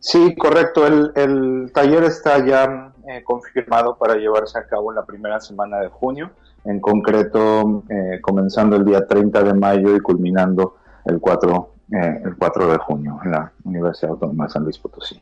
Sí, 0.00 0.34
correcto. 0.36 0.84
El, 0.84 1.12
el 1.14 1.70
taller 1.72 2.02
está 2.02 2.44
ya 2.44 2.92
eh, 3.08 3.22
confirmado 3.22 3.96
para 3.96 4.16
llevarse 4.16 4.58
a 4.58 4.66
cabo 4.66 4.90
en 4.90 4.96
la 4.96 5.06
primera 5.06 5.38
semana 5.38 5.78
de 5.78 5.88
junio 5.88 6.32
en 6.64 6.80
concreto 6.80 7.82
eh, 7.88 8.20
comenzando 8.20 8.76
el 8.76 8.84
día 8.84 9.06
30 9.06 9.42
de 9.42 9.54
mayo 9.54 9.96
y 9.96 10.00
culminando 10.00 10.76
el 11.04 11.20
4, 11.20 11.70
eh, 11.92 12.20
el 12.24 12.36
4 12.36 12.72
de 12.72 12.78
junio 12.78 13.18
en 13.24 13.30
la 13.32 13.52
Universidad 13.64 14.12
Autónoma 14.12 14.44
de 14.44 14.50
San 14.50 14.64
Luis 14.64 14.78
Potosí. 14.78 15.20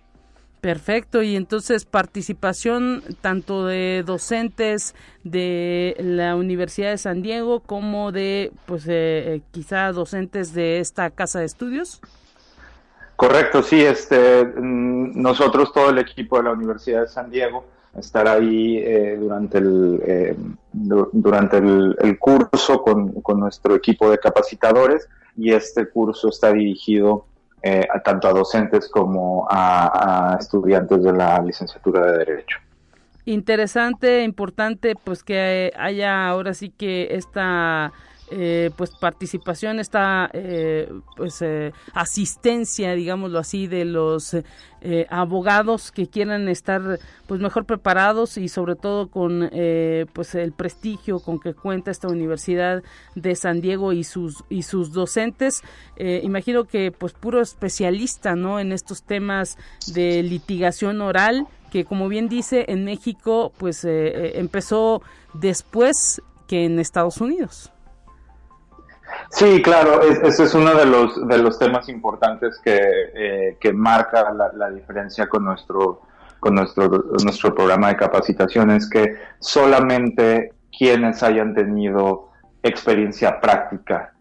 Perfecto, 0.60 1.22
y 1.22 1.36
entonces 1.36 1.84
participación 1.84 3.02
tanto 3.20 3.66
de 3.66 4.02
docentes 4.04 4.94
de 5.22 5.94
la 6.00 6.34
Universidad 6.34 6.90
de 6.90 6.98
San 6.98 7.22
Diego 7.22 7.60
como 7.60 8.10
de, 8.10 8.52
pues, 8.66 8.84
eh, 8.88 9.42
quizá 9.52 9.92
docentes 9.92 10.54
de 10.54 10.80
esta 10.80 11.10
casa 11.10 11.38
de 11.38 11.44
estudios. 11.44 12.00
Correcto, 13.16 13.62
sí, 13.62 13.80
este, 13.80 14.44
mm, 14.44 15.20
nosotros 15.20 15.72
todo 15.72 15.90
el 15.90 15.98
equipo 15.98 16.36
de 16.36 16.44
la 16.44 16.52
Universidad 16.52 17.02
de 17.02 17.08
San 17.08 17.30
Diego 17.30 17.64
estar 17.98 18.28
ahí 18.28 18.78
eh, 18.78 19.16
durante, 19.18 19.58
el, 19.58 20.00
eh, 20.04 20.36
durante 20.72 21.56
el, 21.58 22.18
curso 22.18 22.82
con, 22.82 23.14
nuestro 23.38 23.74
equipo 23.74 24.10
de 24.10 24.18
capacitadores 24.18 25.08
y 25.36 25.52
este 25.52 25.88
curso 25.88 26.28
está 26.28 26.52
dirigido 26.52 27.26
eh, 27.62 27.86
tanto 28.04 28.28
a 28.28 28.32
docentes 28.32 28.88
como 28.88 29.46
a, 29.50 30.36
estudiantes 30.38 31.02
de 31.02 31.12
la 31.12 31.40
licenciatura 31.42 32.12
de 32.12 32.18
Derecho. 32.18 32.58
Interesante, 33.24 34.22
importante, 34.22 34.94
pues 35.02 35.24
que 35.24 35.72
haya 35.76 36.28
ahora 36.28 36.54
sí 36.54 36.70
que 36.70 37.08
esta 37.10 37.92
eh, 38.28 38.70
pues 38.76 38.90
participación, 38.90 39.78
esta 39.78 40.28
eh, 40.32 40.92
pues 41.16 41.40
eh, 41.42 41.72
asistencia, 41.92 42.92
digámoslo 42.94 43.38
así, 43.38 43.68
de 43.68 43.84
los 43.84 44.36
abogados 45.10 45.90
que 45.90 46.06
quieran 46.06 46.46
estar 46.46 47.00
pues 47.26 47.40
mejor 47.40 47.64
preparados 47.64 48.38
y 48.38 48.46
sobre 48.46 48.76
todo 48.76 49.08
con 49.08 49.50
pues 50.12 50.36
el 50.36 50.52
prestigio 50.52 51.18
con 51.18 51.40
que 51.40 51.54
cuenta 51.54 51.90
esta 51.90 52.06
Universidad 52.06 52.84
de 53.16 53.34
San 53.34 53.60
Diego 53.60 53.92
y 53.92 54.04
sus 54.04 54.44
y 54.48 54.62
sus 54.62 54.92
docentes. 54.92 55.62
imagino 55.98 56.66
que 56.66 56.92
pues 56.92 57.14
puro 57.14 57.40
especialista, 57.40 58.36
¿no? 58.36 58.60
En 58.60 58.70
estos 58.70 59.02
temas 59.02 59.58
de 59.92 60.22
litigación 60.22 61.00
oral 61.00 61.48
que 61.72 61.84
como 61.84 62.08
bien 62.08 62.28
dice 62.28 62.66
en 62.68 62.84
México 62.84 63.52
pues 63.58 63.84
empezó 63.84 65.02
después 65.34 66.22
que 66.46 66.64
en 66.64 66.78
Estados 66.78 67.20
Unidos. 67.20 67.72
Sí, 69.30 69.60
claro, 69.62 70.02
ese 70.02 70.44
es 70.44 70.54
uno 70.54 70.74
de 70.74 70.86
los, 70.86 71.26
de 71.28 71.38
los 71.38 71.58
temas 71.58 71.88
importantes 71.88 72.58
que, 72.62 72.78
eh, 73.14 73.56
que 73.60 73.72
marca 73.72 74.32
la, 74.32 74.70
diferencia 74.70 75.28
con 75.28 75.44
nuestro, 75.44 76.02
con 76.40 76.54
nuestro, 76.54 76.88
nuestro 77.22 77.54
programa 77.54 77.88
de 77.88 77.96
capacitación, 77.96 78.70
es 78.70 78.88
que 78.88 79.16
solamente 79.38 80.52
quienes 80.76 81.22
hayan 81.22 81.54
tenido 81.54 82.30
experiencia 82.62 83.40
práctica 83.40 84.12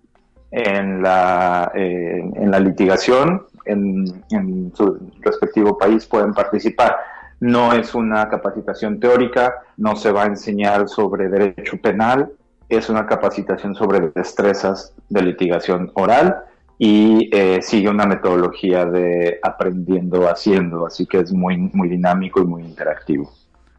en 0.52 1.02
la, 1.02 1.72
eh, 1.76 2.20
en 2.36 2.52
la 2.52 2.60
litigación 2.60 3.46
en, 3.66 4.24
en 4.30 4.74
su 4.76 5.12
respectivo 5.22 5.78
país 5.78 6.06
pueden 6.06 6.34
participar. 6.34 6.98
No 7.40 7.74
es 7.74 7.94
una 7.94 8.30
capacitación 8.30 9.00
teórica, 9.00 9.56
no 9.78 9.96
se 9.96 10.12
va 10.12 10.24
a 10.24 10.28
enseñar 10.28 10.88
sobre 10.88 11.28
derecho 11.30 11.78
penal, 11.82 12.32
es 12.70 12.90
una 12.90 13.06
capacitación 13.06 13.76
sobre 13.76 14.12
destrezas 14.14 14.94
de 15.10 15.22
litigación 15.22 15.92
oral 15.94 16.38
y 16.78 17.30
eh, 17.32 17.62
sigue 17.62 17.90
una 17.90 18.06
metodología 18.06 18.86
de 18.86 19.40
aprendiendo 19.42 20.28
haciendo, 20.28 20.86
así 20.86 21.06
que 21.06 21.20
es 21.20 21.32
muy, 21.32 21.58
muy 21.58 21.90
dinámico 21.90 22.42
y 22.42 22.46
muy 22.46 22.64
interactivo. 22.64 23.32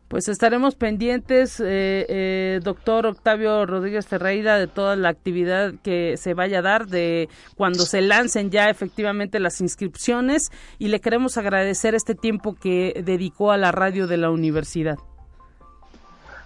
Pues 0.09 0.29
estaremos 0.29 0.77
pendientes, 0.77 1.59
eh, 1.59 2.07
eh, 2.09 2.61
doctor 2.62 3.07
Octavio 3.07 3.66
Rodríguez 3.66 4.07
Ferreira, 4.07 4.57
de 4.57 4.68
toda 4.68 4.94
la 4.94 5.09
actividad 5.09 5.75
que 5.83 6.16
se 6.16 6.33
vaya 6.33 6.61
a 6.61 6.62
dar, 6.62 6.87
de 6.87 7.29
cuando 7.57 7.81
se 7.81 8.03
lancen 8.03 8.51
ya 8.51 8.70
efectivamente 8.70 9.40
las 9.40 9.61
inscripciones 9.61 10.51
y 10.79 10.88
le 10.88 11.01
queremos 11.01 11.37
agradecer 11.38 11.96
este 11.96 12.14
tiempo 12.14 12.55
que 12.55 13.03
dedicó 13.05 13.51
a 13.51 13.57
la 13.57 13.72
radio 13.72 14.07
de 14.07 14.16
la 14.16 14.31
universidad. 14.31 14.96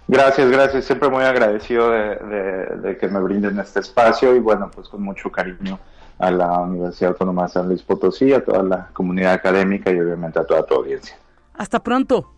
Gracias, 0.07 0.49
gracias. 0.49 0.85
Siempre 0.85 1.09
muy 1.09 1.23
agradecido 1.23 1.89
de, 1.91 2.97
que 2.99 3.07
me 3.07 3.21
brinden 3.21 3.59
este 3.59 3.79
espacio 3.79 4.35
y 4.35 4.39
bueno, 4.39 4.69
pues 4.73 4.89
con 4.89 5.01
mucho 5.01 5.31
cariño 5.31 5.79
a 6.19 6.31
la 6.31 6.59
Universidad 6.59 7.11
Autónoma 7.11 7.43
de 7.43 7.49
San 7.49 7.67
Luis 7.67 7.81
Potosí, 7.81 8.33
a 8.33 8.43
toda 8.43 8.63
la 8.63 8.89
comunidad 8.93 9.33
académica 9.33 9.91
y 9.91 9.99
obviamente 9.99 10.39
a 10.39 10.43
toda 10.43 10.65
tu 10.65 10.75
audiencia. 10.75 11.15
Hasta 11.53 11.79
pronto. 11.79 12.29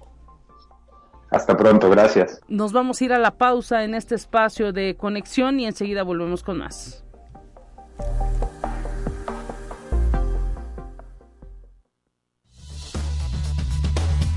Hasta 1.29 1.57
pronto, 1.57 1.89
gracias. 1.89 2.41
Nos 2.47 2.73
vamos 2.73 3.01
a 3.01 3.05
ir 3.05 3.13
a 3.13 3.17
la 3.17 3.31
pausa 3.31 3.83
en 3.83 3.95
este 3.95 4.13
espacio 4.13 4.71
de 4.71 4.95
conexión 4.95 5.59
y 5.59 5.65
enseguida 5.65 6.03
volvemos 6.03 6.43
con 6.43 6.59
más. 6.59 7.03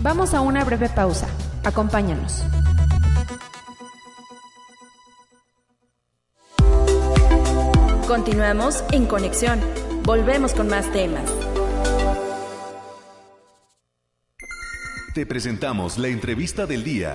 Vamos 0.00 0.34
a 0.34 0.40
una 0.40 0.64
breve 0.64 0.88
pausa. 0.88 1.26
Acompáñanos. 1.64 2.44
Continuamos 8.06 8.84
en 8.92 9.06
conexión. 9.06 9.60
Volvemos 10.04 10.54
con 10.54 10.68
más 10.68 10.92
temas. 10.92 11.24
Te 15.12 15.26
presentamos 15.26 15.98
la 15.98 16.06
entrevista 16.06 16.66
del 16.66 16.84
día. 16.84 17.14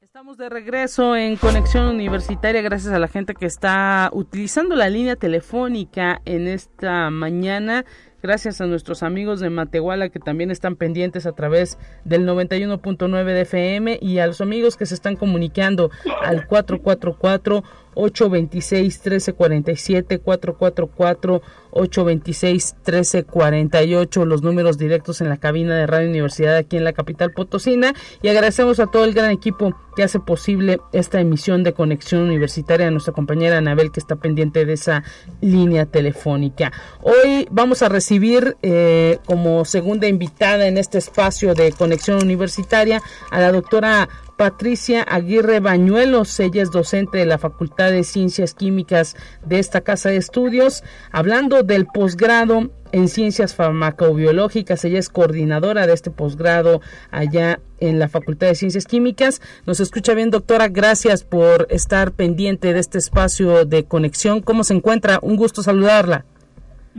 Estamos 0.00 0.38
de 0.38 0.48
regreso 0.48 1.14
en 1.14 1.36
Conexión 1.36 1.84
Universitaria 1.88 2.62
gracias 2.62 2.94
a 2.94 2.98
la 2.98 3.06
gente 3.06 3.34
que 3.34 3.44
está 3.44 4.08
utilizando 4.14 4.74
la 4.76 4.88
línea 4.88 5.16
telefónica 5.16 6.22
en 6.24 6.48
esta 6.48 7.10
mañana. 7.10 7.84
Gracias 8.20 8.60
a 8.60 8.66
nuestros 8.66 9.04
amigos 9.04 9.38
de 9.38 9.48
Matehuala 9.48 10.08
que 10.08 10.18
también 10.18 10.50
están 10.50 10.74
pendientes 10.74 11.24
a 11.24 11.32
través 11.32 11.78
del 12.04 12.26
91.9 12.26 13.24
de 13.24 13.40
FM 13.42 13.98
y 14.02 14.18
a 14.18 14.26
los 14.26 14.40
amigos 14.40 14.76
que 14.76 14.86
se 14.86 14.94
están 14.94 15.14
comunicando 15.14 15.90
al 16.20 16.48
444 16.48 17.62
826 17.98 19.00
1347 19.04 20.20
444 20.20 21.42
826 21.70 22.76
1348 22.84 24.24
los 24.24 24.42
números 24.42 24.78
directos 24.78 25.20
en 25.20 25.28
la 25.28 25.36
cabina 25.36 25.76
de 25.76 25.86
Radio 25.86 26.08
Universidad 26.08 26.56
aquí 26.56 26.76
en 26.76 26.84
la 26.84 26.92
capital 26.92 27.32
potosina. 27.32 27.92
Y 28.22 28.28
agradecemos 28.28 28.78
a 28.80 28.86
todo 28.86 29.04
el 29.04 29.14
gran 29.14 29.30
equipo 29.30 29.74
que 29.96 30.04
hace 30.04 30.20
posible 30.20 30.80
esta 30.92 31.20
emisión 31.20 31.64
de 31.64 31.72
conexión 31.72 32.22
universitaria 32.22 32.86
a 32.86 32.90
nuestra 32.90 33.12
compañera 33.12 33.58
Anabel 33.58 33.90
que 33.90 34.00
está 34.00 34.16
pendiente 34.16 34.64
de 34.64 34.74
esa 34.74 35.02
línea 35.40 35.86
telefónica. 35.86 36.72
Hoy 37.02 37.48
vamos 37.50 37.82
a 37.82 37.88
recibir 37.88 38.56
eh, 38.62 39.18
como 39.26 39.64
segunda 39.64 40.06
invitada 40.06 40.68
en 40.68 40.78
este 40.78 40.98
espacio 40.98 41.54
de 41.54 41.72
conexión 41.72 42.22
universitaria 42.22 43.02
a 43.30 43.40
la 43.40 43.50
doctora 43.50 44.08
Patricia 44.38 45.02
Aguirre 45.02 45.58
Bañuelos, 45.58 46.38
ella 46.38 46.62
es 46.62 46.70
docente 46.70 47.18
de 47.18 47.26
la 47.26 47.38
Facultad 47.38 47.90
de 47.90 48.04
Ciencias 48.04 48.54
Químicas 48.54 49.16
de 49.44 49.58
esta 49.58 49.80
casa 49.80 50.10
de 50.10 50.16
estudios, 50.16 50.84
hablando 51.10 51.64
del 51.64 51.86
posgrado 51.86 52.70
en 52.92 53.08
ciencias 53.08 53.56
farmacobiológicas, 53.56 54.84
ella 54.84 55.00
es 55.00 55.08
coordinadora 55.08 55.88
de 55.88 55.92
este 55.92 56.12
posgrado 56.12 56.80
allá 57.10 57.58
en 57.80 57.98
la 57.98 58.06
Facultad 58.06 58.46
de 58.46 58.54
Ciencias 58.54 58.86
Químicas. 58.86 59.42
Nos 59.66 59.80
escucha 59.80 60.14
bien, 60.14 60.30
doctora, 60.30 60.68
gracias 60.68 61.24
por 61.24 61.66
estar 61.68 62.12
pendiente 62.12 62.72
de 62.72 62.78
este 62.78 62.98
espacio 62.98 63.64
de 63.64 63.86
conexión. 63.86 64.40
¿Cómo 64.40 64.62
se 64.62 64.74
encuentra? 64.74 65.18
Un 65.20 65.34
gusto 65.34 65.64
saludarla. 65.64 66.24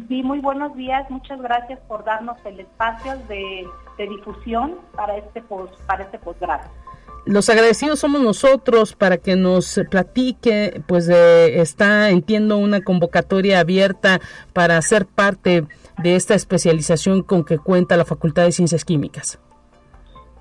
Sí, 0.09 0.23
muy 0.23 0.39
buenos 0.39 0.75
días. 0.75 1.09
Muchas 1.09 1.41
gracias 1.41 1.79
por 1.87 2.03
darnos 2.03 2.37
el 2.43 2.59
espacio 2.59 3.13
de, 3.29 3.65
difusión 3.97 4.75
para 4.93 5.15
este, 5.15 5.41
para 5.87 6.03
este 6.03 6.19
posgrado 6.19 6.69
los 7.29 7.47
agradecidos 7.47 7.99
somos 7.99 8.21
nosotros 8.21 8.95
para 8.95 9.17
que 9.17 9.35
nos 9.35 9.79
platique, 9.91 10.81
pues 10.87 11.07
está, 11.07 12.09
entiendo, 12.09 12.57
una 12.57 12.81
convocatoria 12.81 13.59
abierta 13.59 14.19
para 14.51 14.81
ser 14.81 15.05
parte 15.05 15.67
de 15.99 16.15
esta 16.15 16.33
especialización 16.33 17.21
con 17.21 17.45
que 17.45 17.59
cuenta 17.59 17.97
la 17.97 18.05
Facultad 18.05 18.45
de 18.45 18.51
Ciencias 18.51 18.83
Químicas. 18.83 19.39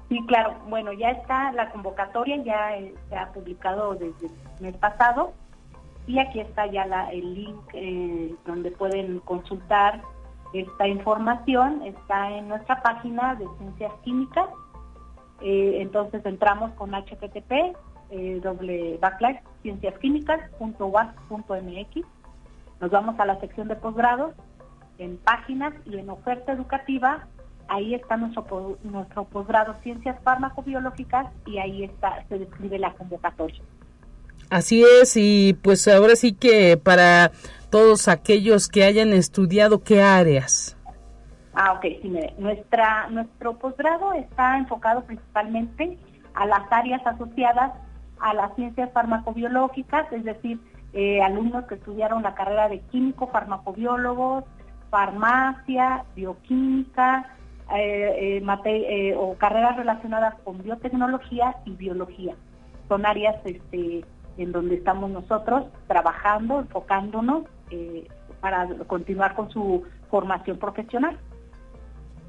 Sí, 0.09 0.18
claro. 0.27 0.55
Bueno, 0.70 0.94
ya 0.94 1.11
está 1.11 1.53
la 1.53 1.70
convocatoria, 1.72 2.42
ya 2.42 2.70
se 3.11 3.16
ha 3.16 3.33
publicado 3.35 3.92
desde 3.92 4.27
el 4.27 4.33
mes 4.61 4.77
pasado 4.79 5.35
y 6.07 6.18
aquí 6.18 6.40
está 6.40 6.66
ya 6.68 6.85
el 7.12 7.35
link 7.35 7.61
eh, 7.74 8.35
donde 8.46 8.70
pueden 8.70 9.20
consultar 9.20 10.01
esta 10.55 10.88
información. 10.88 11.83
Está 11.83 12.31
en 12.31 12.48
nuestra 12.48 12.81
página 12.81 13.35
de 13.35 13.44
Ciencias 13.59 13.92
Químicas 14.05 14.48
eh, 15.40 15.79
entonces 15.81 16.27
entramos 16.27 16.72
con 16.72 16.90
http 16.90 17.77
eh, 18.11 18.40
doble 18.42 18.98
backslash 19.01 19.37
cienciasquímicas.uas.mx. 19.62 22.07
Nos 22.81 22.90
vamos 22.90 23.20
a 23.20 23.27
la 23.27 23.38
sección 23.40 23.68
de 23.68 23.77
posgrados, 23.77 24.35
en 24.98 25.16
páginas 25.18 25.74
y 25.85 25.98
en 25.98 26.11
oferta 26.11 26.53
educativa. 26.53 27.29
Ahí 27.68 27.94
está 27.94 28.16
nuestro, 28.16 28.79
nuestro 28.83 29.24
posgrado 29.24 29.74
Ciencias 29.83 30.16
Farmacobiológicas 30.22 31.27
y 31.44 31.59
ahí 31.59 31.85
está 31.85 32.24
se 32.29 32.38
describe 32.38 32.79
la 32.79 32.94
convocatoria. 32.94 33.61
Así 34.48 34.83
es, 34.83 35.14
y 35.16 35.53
pues 35.62 35.87
ahora 35.88 36.16
sí 36.16 36.33
que 36.33 36.79
para 36.79 37.33
todos 37.68 38.09
aquellos 38.09 38.68
que 38.68 38.85
hayan 38.85 39.12
estudiado, 39.12 39.83
¿qué 39.83 40.01
áreas? 40.01 40.78
Ah, 41.61 41.73
ok, 41.73 41.83
sí, 42.01 42.09
mire, 42.09 42.35
nuestra, 42.38 43.09
nuestro 43.11 43.59
posgrado 43.59 44.12
está 44.12 44.59
enfocado 44.59 45.03
principalmente 45.03 45.99
a 46.35 46.47
las 46.47 46.71
áreas 46.71 47.05
asociadas 47.05 47.73
a 48.21 48.33
las 48.33 48.55
ciencias 48.55 48.92
farmacobiológicas, 48.92 50.07
es 50.12 50.23
decir, 50.23 50.61
eh, 50.92 51.21
alumnos 51.21 51.64
que 51.64 51.75
estudiaron 51.75 52.23
la 52.23 52.37
carrera 52.37 52.68
de 52.68 52.79
químico, 52.92 53.27
farmacobiólogos, 53.27 54.44
farmacia, 54.88 56.05
bioquímica, 56.14 57.27
eh, 57.75 58.40
eh, 58.40 59.14
o 59.16 59.35
carreras 59.35 59.77
relacionadas 59.77 60.37
con 60.44 60.62
biotecnología 60.62 61.57
y 61.64 61.73
biología. 61.73 62.37
Son 62.87 63.05
áreas 63.05 63.35
este, 63.44 64.05
en 64.37 64.53
donde 64.53 64.77
estamos 64.77 65.11
nosotros 65.11 65.66
trabajando, 65.88 66.61
enfocándonos 66.61 67.47
para 68.40 68.68
continuar 68.87 69.35
con 69.35 69.51
su 69.51 69.83
formación 70.09 70.57
profesional. 70.59 71.18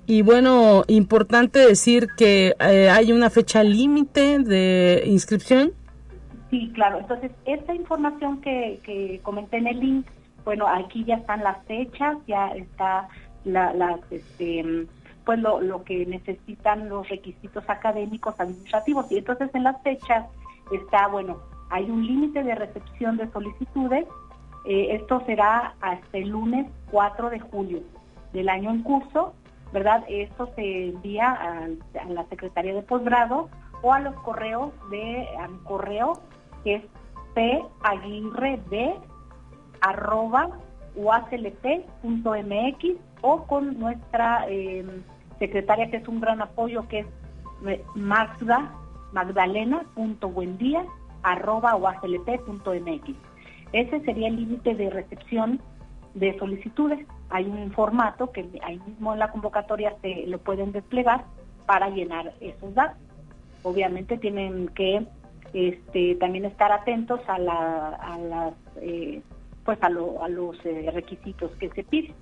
Y 0.09 0.23
bueno, 0.23 0.85
importante 0.87 1.59
decir 1.59 2.07
que 2.17 2.55
eh, 2.59 2.89
hay 2.89 3.11
una 3.11 3.29
fecha 3.29 3.61
límite 3.61 4.39
de 4.39 5.03
inscripción. 5.05 5.73
Sí, 6.49 6.71
claro. 6.73 6.97
Entonces, 6.97 7.29
esta 7.45 7.75
información 7.75 8.41
que, 8.41 8.79
que 8.83 9.19
comenté 9.21 9.57
en 9.57 9.67
el 9.67 9.79
link, 9.79 10.07
bueno, 10.43 10.65
aquí 10.67 11.03
ya 11.03 11.17
están 11.17 11.43
las 11.43 11.63
fechas, 11.67 12.17
ya 12.25 12.47
está 12.55 13.07
la, 13.45 13.71
las, 13.75 13.99
este, 14.09 14.87
pues 15.25 15.37
lo, 15.37 15.61
lo 15.61 15.83
que 15.83 16.07
necesitan 16.07 16.89
los 16.89 17.07
requisitos 17.07 17.63
académicos 17.69 18.33
administrativos. 18.39 19.11
Y 19.11 19.19
entonces 19.19 19.51
en 19.53 19.63
las 19.63 19.79
fechas 19.83 20.25
está, 20.71 21.05
bueno, 21.05 21.37
hay 21.69 21.87
un 21.87 22.03
límite 22.03 22.41
de 22.41 22.55
recepción 22.55 23.15
de 23.17 23.29
solicitudes. 23.31 24.07
Eh, 24.65 24.87
esto 24.95 25.21
será 25.27 25.75
hasta 25.81 26.17
el 26.17 26.29
lunes 26.29 26.65
4 26.89 27.29
de 27.29 27.39
julio 27.41 27.81
del 28.33 28.49
año 28.49 28.71
en 28.71 28.81
curso 28.81 29.35
¿verdad? 29.71 30.03
Esto 30.07 30.51
se 30.55 30.89
envía 30.89 31.31
a, 31.31 31.67
la 32.07 32.25
Secretaría 32.29 32.73
de 32.73 32.81
Posgrado 32.81 33.49
o 33.81 33.93
a 33.93 33.99
los 33.99 34.15
correos 34.21 34.71
de, 34.89 35.27
a 35.37 35.47
correo 35.63 36.19
que 36.63 36.75
es 36.75 36.83
paguirred 37.81 38.59
arroba 39.81 40.49
uaclp.mx 40.95 42.85
o 43.21 43.43
con 43.45 43.79
nuestra 43.79 44.45
em, 44.49 45.03
secretaria 45.37 45.89
que 45.89 45.97
es 45.97 46.07
un 46.07 46.19
gran 46.19 46.41
apoyo 46.41 46.87
que 46.87 46.99
es 46.99 47.07
eh, 47.67 47.83
magda 47.95 48.73
magdalena.buendía 49.13 50.85
arroba 51.23 51.75
uaclp.mx. 51.75 53.15
Ese 53.71 53.99
sería 54.01 54.27
el 54.27 54.35
límite 54.35 54.75
de 54.75 54.89
recepción 54.89 55.61
de 56.13 56.37
solicitudes 56.39 57.05
hay 57.29 57.45
un 57.45 57.71
formato 57.71 58.31
que 58.31 58.47
ahí 58.63 58.79
mismo 58.85 59.13
en 59.13 59.19
la 59.19 59.31
convocatoria 59.31 59.95
se 60.01 60.25
lo 60.27 60.39
pueden 60.39 60.71
desplegar 60.71 61.25
para 61.65 61.89
llenar 61.89 62.33
esos 62.39 62.73
datos. 62.73 62.97
Obviamente 63.63 64.17
tienen 64.17 64.69
que 64.69 65.05
este, 65.53 66.15
también 66.15 66.45
estar 66.45 66.71
atentos 66.71 67.19
a, 67.27 67.37
la, 67.37 67.89
a 67.89 68.17
las 68.17 68.53
eh, 68.81 69.21
pues 69.65 69.77
a, 69.83 69.89
los 69.89 70.57
eh, 70.65 70.89
requisitos 70.93 71.51
que 71.59 71.69
se 71.69 71.83
piden. 71.83 72.15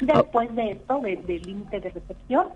Después 0.00 0.54
de 0.54 0.72
esto, 0.72 1.00
del 1.00 1.42
límite 1.42 1.80
de 1.80 1.90
recepción, 1.90 2.48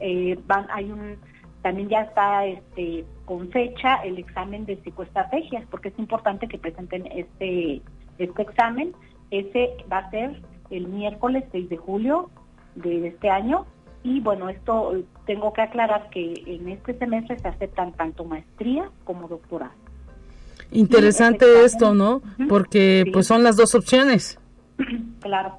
eh, 0.00 0.38
van, 0.46 0.66
hay 0.70 0.90
un 0.90 1.16
también 1.62 1.88
ya 1.88 2.02
está 2.02 2.46
este 2.46 3.04
con 3.24 3.50
fecha 3.50 3.96
el 4.04 4.18
examen 4.18 4.66
de 4.66 4.76
psicoestrategias, 4.76 5.64
porque 5.70 5.88
es 5.88 5.98
importante 5.98 6.46
que 6.48 6.58
presenten 6.58 7.06
este 7.06 7.82
este 8.18 8.42
examen. 8.42 8.92
Ese 9.30 9.70
va 9.90 9.98
a 9.98 10.10
ser 10.10 10.40
el 10.70 10.88
miércoles 10.88 11.44
6 11.52 11.68
de 11.68 11.76
julio 11.76 12.30
de 12.74 13.08
este 13.08 13.30
año. 13.30 13.66
Y 14.02 14.20
bueno, 14.20 14.48
esto 14.48 14.92
tengo 15.26 15.52
que 15.52 15.62
aclarar 15.62 16.10
que 16.10 16.34
en 16.46 16.68
este 16.68 16.96
semestre 16.98 17.38
se 17.38 17.48
aceptan 17.48 17.92
tanto 17.92 18.24
maestría 18.24 18.90
como 19.04 19.26
doctorado. 19.26 19.72
Interesante 20.70 21.64
esto, 21.64 21.94
¿no? 21.94 22.22
Porque 22.48 23.04
pues 23.12 23.26
son 23.26 23.42
las 23.42 23.56
dos 23.56 23.74
opciones. 23.74 24.38
Claro. 25.20 25.56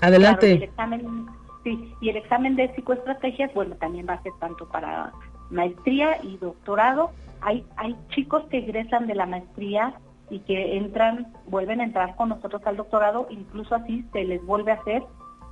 Adelante. 0.00 0.52
el 0.52 0.62
examen, 0.64 1.26
sí, 1.62 1.92
y 2.00 2.08
el 2.08 2.16
examen 2.16 2.56
de 2.56 2.74
psicoestrategias, 2.74 3.54
bueno, 3.54 3.76
también 3.76 4.04
va 4.08 4.14
a 4.14 4.22
ser 4.22 4.32
tanto 4.40 4.66
para 4.66 5.12
maestría 5.50 6.18
y 6.24 6.36
doctorado. 6.38 7.12
Hay, 7.40 7.64
hay 7.76 7.94
chicos 8.08 8.42
que 8.50 8.58
egresan 8.58 9.06
de 9.06 9.14
la 9.14 9.26
maestría 9.26 9.94
y 10.30 10.40
que 10.40 10.76
entran, 10.76 11.32
vuelven 11.46 11.80
a 11.80 11.84
entrar 11.84 12.16
con 12.16 12.30
nosotros 12.30 12.62
al 12.64 12.76
doctorado, 12.76 13.26
incluso 13.30 13.74
así 13.74 14.04
se 14.12 14.24
les 14.24 14.44
vuelve 14.44 14.72
a 14.72 14.76
hacer 14.76 15.02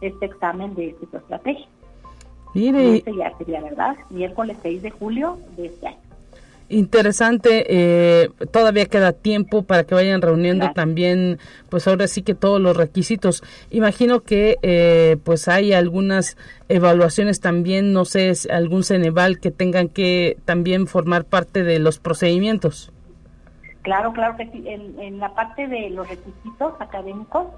este 0.00 0.26
examen 0.26 0.74
de 0.74 0.96
psicoestrategia. 0.98 1.66
Mire. 2.54 2.96
Este 2.96 3.16
ya 3.16 3.36
sería, 3.38 3.62
¿verdad? 3.62 3.96
Miércoles 4.10 4.56
6 4.62 4.82
de 4.82 4.90
julio 4.90 5.38
de 5.56 5.66
este 5.66 5.88
año. 5.88 5.98
interesante. 6.68 7.66
Eh, 7.68 8.30
todavía 8.50 8.86
queda 8.86 9.12
tiempo 9.12 9.62
para 9.62 9.84
que 9.84 9.94
vayan 9.94 10.22
reuniendo 10.22 10.70
también, 10.74 11.38
pues 11.68 11.86
ahora 11.86 12.08
sí 12.08 12.22
que 12.22 12.34
todos 12.34 12.60
los 12.60 12.76
requisitos. 12.76 13.42
Imagino 13.70 14.20
que 14.20 14.58
eh, 14.62 15.16
pues 15.22 15.48
hay 15.48 15.72
algunas 15.72 16.36
evaluaciones 16.68 17.40
también, 17.40 17.92
no 17.92 18.04
sé, 18.04 18.32
algún 18.50 18.84
Ceneval 18.84 19.38
que 19.38 19.50
tengan 19.50 19.88
que 19.88 20.36
también 20.44 20.86
formar 20.86 21.24
parte 21.24 21.62
de 21.62 21.78
los 21.78 21.98
procedimientos. 21.98 22.91
Claro, 23.82 24.12
claro 24.12 24.36
que 24.36 24.48
sí. 24.50 24.64
En, 24.66 25.18
la 25.18 25.34
parte 25.34 25.66
de 25.66 25.90
los 25.90 26.08
requisitos 26.08 26.74
académicos, 26.80 27.48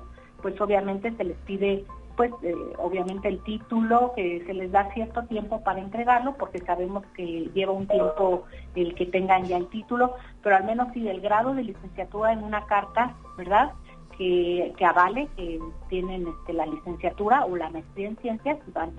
pues 0.42 0.58
obviamente 0.60 1.12
se 1.16 1.24
les 1.24 1.36
pide 1.38 1.84
pues 2.16 2.30
eh, 2.42 2.54
obviamente 2.78 3.26
el 3.26 3.42
título, 3.42 4.12
que 4.14 4.44
se 4.46 4.54
les 4.54 4.70
da 4.70 4.88
cierto 4.92 5.24
tiempo 5.24 5.64
para 5.64 5.80
entregarlo, 5.80 6.34
porque 6.34 6.60
sabemos 6.60 7.04
que 7.16 7.50
lleva 7.54 7.72
un 7.72 7.88
tiempo 7.88 8.44
el 8.76 8.94
que 8.94 9.06
tengan 9.06 9.46
ya 9.46 9.56
el 9.56 9.66
título, 9.66 10.14
pero 10.40 10.54
al 10.54 10.62
menos 10.62 10.92
sí 10.94 11.08
el 11.08 11.20
grado 11.20 11.54
de 11.54 11.64
licenciatura 11.64 12.32
en 12.32 12.44
una 12.44 12.66
carta, 12.66 13.16
¿verdad? 13.36 13.72
Que, 14.16 14.72
que 14.76 14.84
avale 14.84 15.26
que 15.36 15.58
tienen 15.88 16.28
este, 16.28 16.52
la 16.52 16.66
licenciatura 16.66 17.46
o 17.46 17.56
la 17.56 17.70
maestría 17.70 18.06
en 18.06 18.16
ciencias 18.18 18.58
y 18.68 18.70
van 18.70 18.94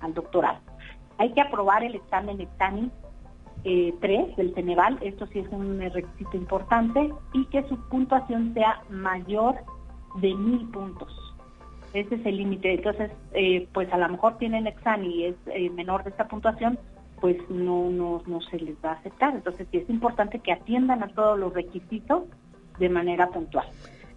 al 0.00 0.12
doctorado. 0.12 0.58
Hay 1.18 1.32
que 1.32 1.42
aprobar 1.42 1.84
el 1.84 1.94
examen 1.94 2.40
EXAMI 2.40 2.90
eh, 3.64 3.94
3 4.00 4.36
del 4.36 4.54
Ceneval, 4.54 4.98
esto 5.00 5.26
sí 5.28 5.40
es 5.40 5.48
un 5.50 5.80
requisito 5.80 6.36
importante, 6.36 7.12
y 7.32 7.44
que 7.46 7.62
su 7.68 7.76
puntuación 7.88 8.54
sea 8.54 8.82
mayor 8.90 9.56
de 10.20 10.34
mil 10.34 10.68
puntos 10.70 11.30
ese 11.92 12.14
es 12.16 12.26
el 12.26 12.36
límite. 12.36 12.74
Entonces, 12.74 13.10
eh, 13.32 13.68
pues 13.72 13.92
a 13.92 13.98
lo 13.98 14.08
mejor 14.08 14.38
tienen 14.38 14.66
examen 14.66 15.10
y 15.10 15.24
es 15.26 15.34
eh, 15.46 15.70
menor 15.70 16.04
de 16.04 16.10
esta 16.10 16.28
puntuación, 16.28 16.78
pues 17.20 17.36
no, 17.50 17.90
no, 17.90 18.22
no 18.26 18.40
se 18.42 18.58
les 18.58 18.76
va 18.84 18.90
a 18.90 18.94
aceptar. 18.94 19.34
Entonces, 19.34 19.66
sí 19.70 19.78
es 19.78 19.90
importante 19.90 20.38
que 20.38 20.52
atiendan 20.52 21.02
a 21.02 21.08
todos 21.08 21.38
los 21.38 21.52
requisitos 21.52 22.24
de 22.78 22.88
manera 22.88 23.28
puntual. 23.28 23.66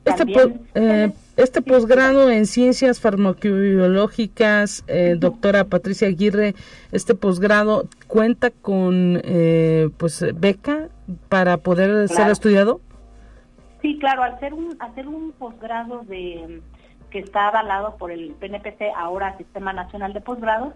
Este, 0.05 0.59
eh, 0.75 1.11
este 1.37 1.61
posgrado 1.61 2.29
en 2.29 2.45
ciencias 2.45 2.99
farmacobiológicas, 2.99 4.83
doctora 5.17 5.63
Patricia 5.63 6.07
Aguirre, 6.09 6.55
este 6.91 7.15
posgrado 7.15 7.87
cuenta 8.07 8.51
con 8.51 9.21
pues 9.97 10.25
beca 10.35 10.89
para 11.29 11.57
poder 11.57 12.09
ser 12.09 12.29
estudiado. 12.29 12.81
Sí, 13.81 13.97
claro, 13.99 14.23
al 14.23 14.39
ser 14.39 14.53
un, 14.53 14.75
hacer 14.79 15.07
un 15.07 15.31
posgrado 15.33 16.03
de 16.03 16.61
que 17.13 17.19
está 17.19 17.49
avalado 17.49 17.95
por 17.97 18.11
el 18.11 18.31
PNPC, 18.33 18.91
ahora 18.97 19.37
Sistema 19.37 19.71
Nacional 19.71 20.13
de 20.13 20.21
Posgrados, 20.21 20.73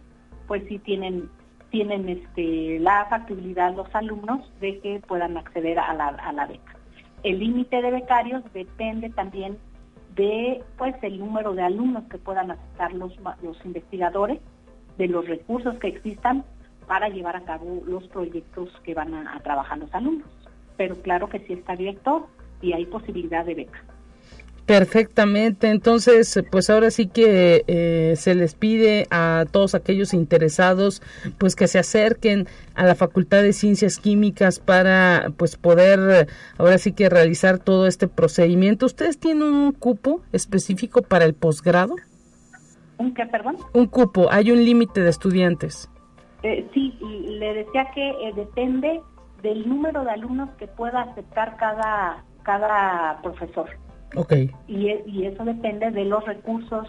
pues 0.48 0.64
sí 0.70 0.78
tienen 0.78 1.30
tienen 1.70 2.08
este, 2.08 2.80
la 2.80 3.06
factibilidad 3.10 3.76
los 3.76 3.94
alumnos 3.94 4.50
de 4.62 4.80
que 4.80 5.02
puedan 5.06 5.36
acceder 5.36 5.80
a 5.80 5.94
la, 5.94 6.08
a 6.08 6.32
la 6.32 6.46
beca. 6.46 6.77
El 7.28 7.40
límite 7.40 7.82
de 7.82 7.92
becarios 7.92 8.42
depende 8.54 9.10
también 9.10 9.58
de 10.16 10.64
pues 10.78 10.96
el 11.02 11.20
número 11.20 11.54
de 11.54 11.62
alumnos 11.62 12.06
que 12.06 12.18
puedan 12.18 12.52
aceptar 12.52 12.94
los, 12.94 13.12
investigadores, 13.66 14.40
de 14.98 15.10
los 15.10 15.28
recursos 15.28 15.78
que 15.78 15.90
existan 15.90 16.46
para 16.88 17.10
llevar 17.10 17.36
a 17.36 17.44
cabo 17.44 17.84
los 17.86 18.08
proyectos 18.08 18.70
que 18.86 18.94
van 18.94 19.14
a, 19.14 19.38
trabajar 19.42 19.78
los 19.78 19.94
alumnos. 19.94 20.30
Pero 20.78 20.96
claro 21.02 21.28
que 21.28 21.40
sí 21.40 21.52
está 21.52 21.74
abierto 21.74 22.30
y 22.62 22.72
hay 22.72 22.86
posibilidad 22.86 23.44
de 23.44 23.56
beca. 23.56 23.84
Perfectamente, 24.68 25.70
entonces 25.70 26.44
pues 26.52 26.70
ahora 26.70 26.92
sí 26.92 27.08
que 27.08 27.64
eh, 27.68 28.16
se 28.18 28.36
les 28.36 28.54
pide 28.54 29.08
a 29.12 29.46
todos 29.50 29.76
aquellos 29.76 30.14
interesados 30.14 31.02
pues 31.38 31.56
que 31.56 31.68
se 31.68 31.80
acerquen 31.80 32.48
a 32.76 32.84
la 32.84 32.94
Facultad 32.94 33.44
de 33.44 33.54
Ciencias 33.54 33.98
Químicas 33.98 34.60
para 34.60 35.32
pues 35.38 35.56
poder 35.56 36.28
ahora 36.58 36.78
sí 36.80 36.92
que 36.92 37.08
realizar 37.08 37.60
todo 37.60 37.88
este 37.88 38.10
procedimiento. 38.10 38.86
¿Ustedes 38.86 39.18
tienen 39.18 39.44
un 39.44 39.72
cupo 39.72 40.20
específico 40.34 41.02
para 41.02 41.24
el 41.24 41.34
posgrado? 41.34 41.96
¿Un 42.98 43.14
qué, 43.14 43.26
perdón? 43.26 43.56
Un 43.72 43.86
cupo, 43.86 44.28
hay 44.30 44.52
un 44.52 44.66
límite 44.66 45.00
de 45.00 45.10
estudiantes. 45.10 45.90
Eh, 46.44 46.68
sí, 46.74 46.94
le 47.00 47.54
decía 47.54 47.90
que 47.96 48.10
eh, 48.10 48.34
depende 48.36 49.00
del 49.42 49.66
número 49.70 50.04
de 50.04 50.12
alumnos 50.12 50.50
que 50.60 50.68
pueda 50.68 51.04
aceptar 51.04 51.56
cada, 51.56 52.26
cada 52.44 53.22
profesor. 53.22 53.70
Okay. 54.16 54.52
Y, 54.68 54.90
y 55.06 55.26
eso 55.26 55.44
depende 55.44 55.92
de 55.92 56.06
los 56.06 56.26
recursos, 56.26 56.88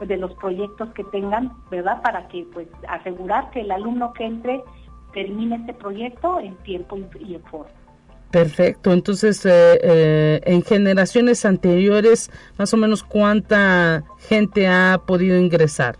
de 0.00 0.16
los 0.16 0.32
proyectos 0.34 0.88
que 0.94 1.04
tengan, 1.04 1.52
¿verdad? 1.70 2.00
Para 2.02 2.28
que, 2.28 2.46
pues, 2.52 2.68
asegurar 2.88 3.50
que 3.50 3.62
el 3.62 3.70
alumno 3.70 4.12
que 4.12 4.24
entre 4.24 4.62
termine 5.12 5.56
este 5.56 5.74
proyecto 5.74 6.40
en 6.40 6.56
tiempo 6.58 6.98
y, 7.18 7.34
en 7.34 7.42
forma. 7.42 7.70
Perfecto, 8.30 8.92
entonces 8.92 9.44
eh, 9.44 9.80
eh, 9.82 10.40
en 10.44 10.62
generaciones 10.62 11.44
anteriores, 11.44 12.30
más 12.58 12.72
o 12.72 12.76
menos 12.76 13.02
cuánta 13.02 14.04
gente 14.28 14.68
ha 14.68 15.00
podido 15.04 15.36
ingresar. 15.36 15.96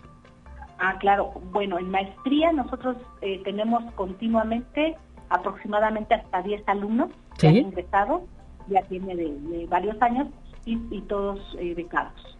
Ah, 0.79 0.97
claro, 0.99 1.33
bueno, 1.51 1.77
en 1.77 1.91
maestría 1.91 2.53
nosotros 2.53 2.95
eh, 3.21 3.41
tenemos 3.43 3.83
continuamente 3.95 4.95
aproximadamente 5.29 6.15
hasta 6.15 6.41
10 6.41 6.63
alumnos 6.67 7.09
que 7.37 7.49
han 7.49 7.57
ingresado, 7.57 8.23
ya 8.67 8.81
tiene 8.83 9.15
de 9.15 9.67
varios 9.69 10.01
años, 10.01 10.27
y, 10.65 11.01
todos 11.01 11.39
eh, 11.59 11.73
becados. 11.73 12.37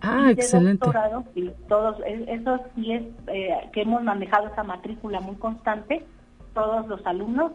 Ah, 0.00 0.30
excelente. 0.30 0.84
Doctorado, 0.84 1.24
y 1.34 1.50
todos, 1.68 1.98
e, 2.06 2.24
eso 2.28 2.60
sí 2.74 2.92
es 2.92 3.02
eh, 3.26 3.50
que 3.72 3.82
hemos 3.82 4.02
manejado 4.02 4.48
esa 4.48 4.62
matrícula 4.62 5.20
muy 5.20 5.36
constante. 5.36 6.04
Todos 6.54 6.86
los 6.86 7.04
alumnos 7.06 7.52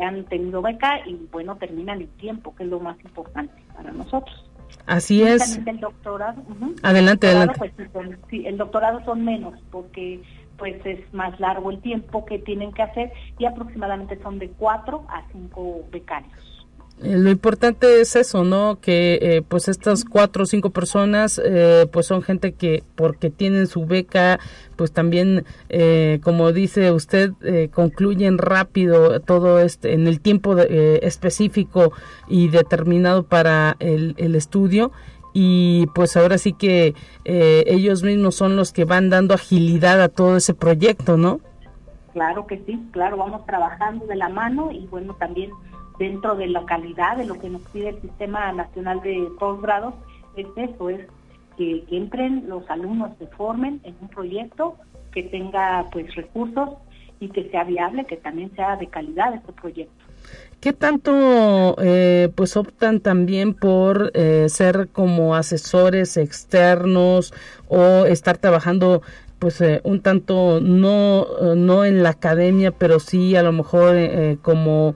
han 0.00 0.24
tenido 0.24 0.62
beca 0.62 1.06
y 1.06 1.14
bueno, 1.30 1.56
terminan 1.56 2.00
el 2.00 2.08
tiempo, 2.08 2.54
que 2.54 2.64
es 2.64 2.70
lo 2.70 2.80
más 2.80 2.96
importante 3.04 3.52
para 3.74 3.92
nosotros. 3.92 4.50
Así 4.86 5.22
es. 5.22 5.58
El 5.64 5.80
doctorado. 5.80 6.42
Adelante, 6.82 7.28
adelante. 7.28 7.72
Pues, 7.92 8.08
sí, 8.30 8.46
el 8.46 8.56
doctorado 8.56 9.04
son 9.04 9.24
menos 9.24 9.54
porque 9.70 10.22
pues 10.56 10.84
es 10.86 11.12
más 11.12 11.38
largo 11.40 11.70
el 11.70 11.80
tiempo 11.80 12.24
que 12.24 12.38
tienen 12.38 12.72
que 12.72 12.82
hacer 12.82 13.12
y 13.38 13.46
aproximadamente 13.46 14.20
son 14.22 14.38
de 14.38 14.48
cuatro 14.50 15.04
a 15.08 15.22
cinco 15.32 15.82
becarios. 15.90 16.51
Eh, 17.00 17.16
lo 17.16 17.30
importante 17.30 18.00
es 18.00 18.14
eso, 18.16 18.44
¿no? 18.44 18.78
Que 18.80 19.18
eh, 19.20 19.42
pues 19.46 19.68
estas 19.68 20.04
cuatro 20.04 20.44
o 20.44 20.46
cinco 20.46 20.70
personas 20.70 21.40
eh, 21.44 21.86
pues 21.92 22.06
son 22.06 22.22
gente 22.22 22.52
que 22.52 22.84
porque 22.94 23.30
tienen 23.30 23.66
su 23.66 23.86
beca 23.86 24.38
pues 24.76 24.92
también 24.92 25.44
como 26.22 26.50
dice 26.50 26.90
usted 26.90 27.32
concluyen 27.70 28.38
rápido 28.38 29.20
todo 29.20 29.60
este 29.60 29.92
en 29.92 30.08
el 30.08 30.20
tiempo 30.20 30.56
específico 30.58 31.92
y 32.26 32.48
determinado 32.48 33.22
para 33.22 33.76
el, 33.78 34.34
estudio 34.34 34.90
y 35.34 35.86
pues 35.94 36.16
ahora 36.16 36.36
sí 36.36 36.52
que 36.52 36.94
ellos 37.24 38.02
mismos 38.02 38.34
son 38.34 38.56
los 38.56 38.72
que 38.72 38.84
van 38.84 39.08
dando 39.08 39.34
agilidad 39.34 40.02
a 40.02 40.08
todo 40.08 40.38
ese 40.38 40.54
proyecto, 40.54 41.16
¿no? 41.16 41.40
Claro 42.12 42.46
que 42.46 42.60
sí, 42.66 42.82
claro, 42.90 43.18
vamos 43.18 43.46
trabajando 43.46 44.06
de 44.06 44.16
la 44.16 44.30
mano 44.30 44.72
y 44.72 44.86
bueno 44.86 45.14
también 45.14 45.50
dentro 45.98 46.34
de 46.36 46.46
la 46.48 46.64
calidad 46.64 47.16
de 47.16 47.26
lo 47.26 47.38
que 47.38 47.48
nos 47.48 47.62
pide 47.72 47.90
el 47.90 48.00
Sistema 48.00 48.52
Nacional 48.52 49.00
de 49.02 49.28
Postgrados, 49.38 49.94
es 50.36 50.46
eso, 50.56 50.90
es 50.90 51.00
que, 51.56 51.84
entren 51.90 52.48
los 52.48 52.68
alumnos, 52.70 53.10
se 53.18 53.26
formen 53.28 53.80
en 53.84 53.94
un 54.00 54.08
proyecto 54.08 54.76
que 55.12 55.22
tenga 55.24 55.86
pues 55.92 56.14
recursos 56.14 56.70
y 57.20 57.28
que 57.28 57.48
sea 57.50 57.64
viable, 57.64 58.04
que 58.04 58.16
también 58.16 58.50
sea 58.56 58.76
de 58.76 58.88
calidad 58.88 59.34
este 59.34 59.52
proyecto. 59.52 60.04
¿Qué 60.60 60.72
tanto 60.72 61.76
eh, 61.82 62.30
pues 62.36 62.56
optan 62.56 63.00
también 63.00 63.54
por 63.54 64.12
eh, 64.14 64.48
ser 64.48 64.88
como 64.92 65.34
asesores 65.34 66.16
externos 66.16 67.34
o 67.68 68.06
estar 68.06 68.38
trabajando 68.38 69.02
pues 69.42 69.60
eh, 69.60 69.80
un 69.82 70.02
tanto 70.02 70.60
no, 70.60 71.26
eh, 71.40 71.56
no 71.56 71.84
en 71.84 72.04
la 72.04 72.10
academia, 72.10 72.70
pero 72.70 73.00
sí 73.00 73.34
a 73.34 73.42
lo 73.42 73.50
mejor 73.50 73.96
eh, 73.96 74.38
como 74.40 74.94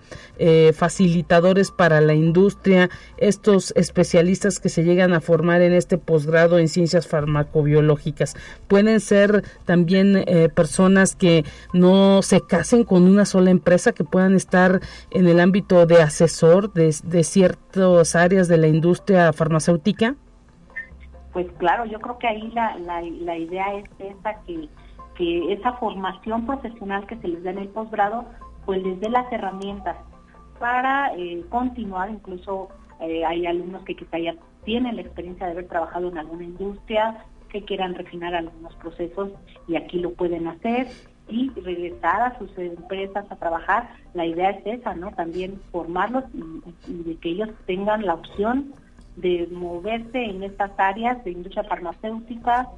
facilitadores 0.75 1.71
para 1.71 2.03
la 2.03 2.13
industria, 2.13 2.91
estos 3.17 3.73
especialistas 3.75 4.61
que 4.61 4.69
se 4.69 4.85
llegan 4.85 5.15
a 5.15 5.23
formar 5.23 5.63
en 5.63 5.73
este 5.73 5.97
posgrado 5.97 6.59
en 6.59 6.69
ciencias 6.69 7.07
farmacobiológicas. 7.07 8.35
Pueden 8.69 9.01
ser 9.01 9.45
también 9.65 10.27
personas 10.55 11.17
que 11.17 11.47
no 11.73 12.21
se 12.21 12.43
casen 12.43 12.85
con 12.85 13.05
una 13.05 13.25
sola 13.25 13.51
empresa, 13.51 13.93
que 13.93 14.05
puedan 14.05 14.35
estar 14.35 14.83
en 15.11 15.27
el 15.27 15.41
ámbito 15.41 15.87
de 15.87 16.03
asesor 16.03 16.71
de, 16.75 16.95
de 17.03 17.25
ciertas 17.25 18.15
áreas 18.15 18.47
de 18.47 18.59
la 18.59 18.69
industria 18.69 19.33
farmacéutica 19.33 20.17
pues 21.37 21.53
claro, 21.59 21.85
yo 21.85 22.01
creo 22.01 22.19
que 22.19 22.29
ahí 22.29 22.51
la, 22.53 22.79
la, 22.79 23.37
idea 23.37 23.75
es 23.75 23.85
esa, 23.99 24.41
que, 24.47 24.71
que 25.17 25.53
esa 25.53 25.75
formación 25.75 26.47
profesional 26.47 27.07
que 27.07 27.19
se 27.19 27.29
les 27.29 27.45
da 27.45 27.51
en 27.51 27.59
el 27.59 27.69
posgrado, 27.69 28.25
pues 28.65 28.83
les 28.83 28.99
dé 29.01 29.11
las 29.11 29.31
herramientas 29.31 29.99
para 30.59 31.15
eh, 31.15 31.45
continuar, 31.51 32.09
incluso 32.09 32.71
eh, 33.01 33.23
hay 33.27 33.45
alumnos 33.45 33.85
que 33.85 33.95
quizá 33.95 34.19
ya 34.19 34.35
tienen 34.65 34.97
la 34.97 35.03
experiencia 35.03 35.45
de 35.45 35.53
haber 35.53 35.69
trabajado 35.69 36.09
en 36.09 36.17
alguna 36.17 36.45
industria, 36.45 37.23
que 37.51 37.63
quieran 37.67 37.95
refinar 37.95 38.35
algunos 38.35 38.75
procesos 38.77 39.29
y 39.69 39.77
aquí 39.77 39.99
lo 39.99 40.15
pueden 40.15 40.49
hacer 40.49 40.87
y 41.29 41.51
regresar 41.51 42.23
a 42.23 42.39
sus 42.39 42.57
empresas 42.57 43.31
a 43.31 43.37
trabajar. 43.37 43.91
La 44.15 44.25
idea 44.25 44.53
es 44.53 44.81
esa, 44.81 44.95
¿no? 44.95 45.11
También 45.11 45.61
formarlos 45.71 46.25
y, 46.89 46.95
de 47.03 47.17
que 47.17 47.29
ellos 47.29 47.51
tengan 47.67 48.07
la 48.07 48.15
opción 48.15 48.73
de 49.17 49.49
moverse 49.51 50.25
en 50.25 50.43
estas 50.43 50.71
áreas 50.79 51.23
de 51.25 51.33
industria 51.33 51.65
farmacéutica, 51.65 52.69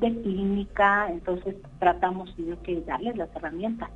de 0.00 0.10
clínica, 0.22 1.08
entonces 1.10 1.56
tratamos 1.78 2.34
que 2.62 2.80
darles 2.82 3.16
las 3.16 3.34
herramientas. 3.36 3.90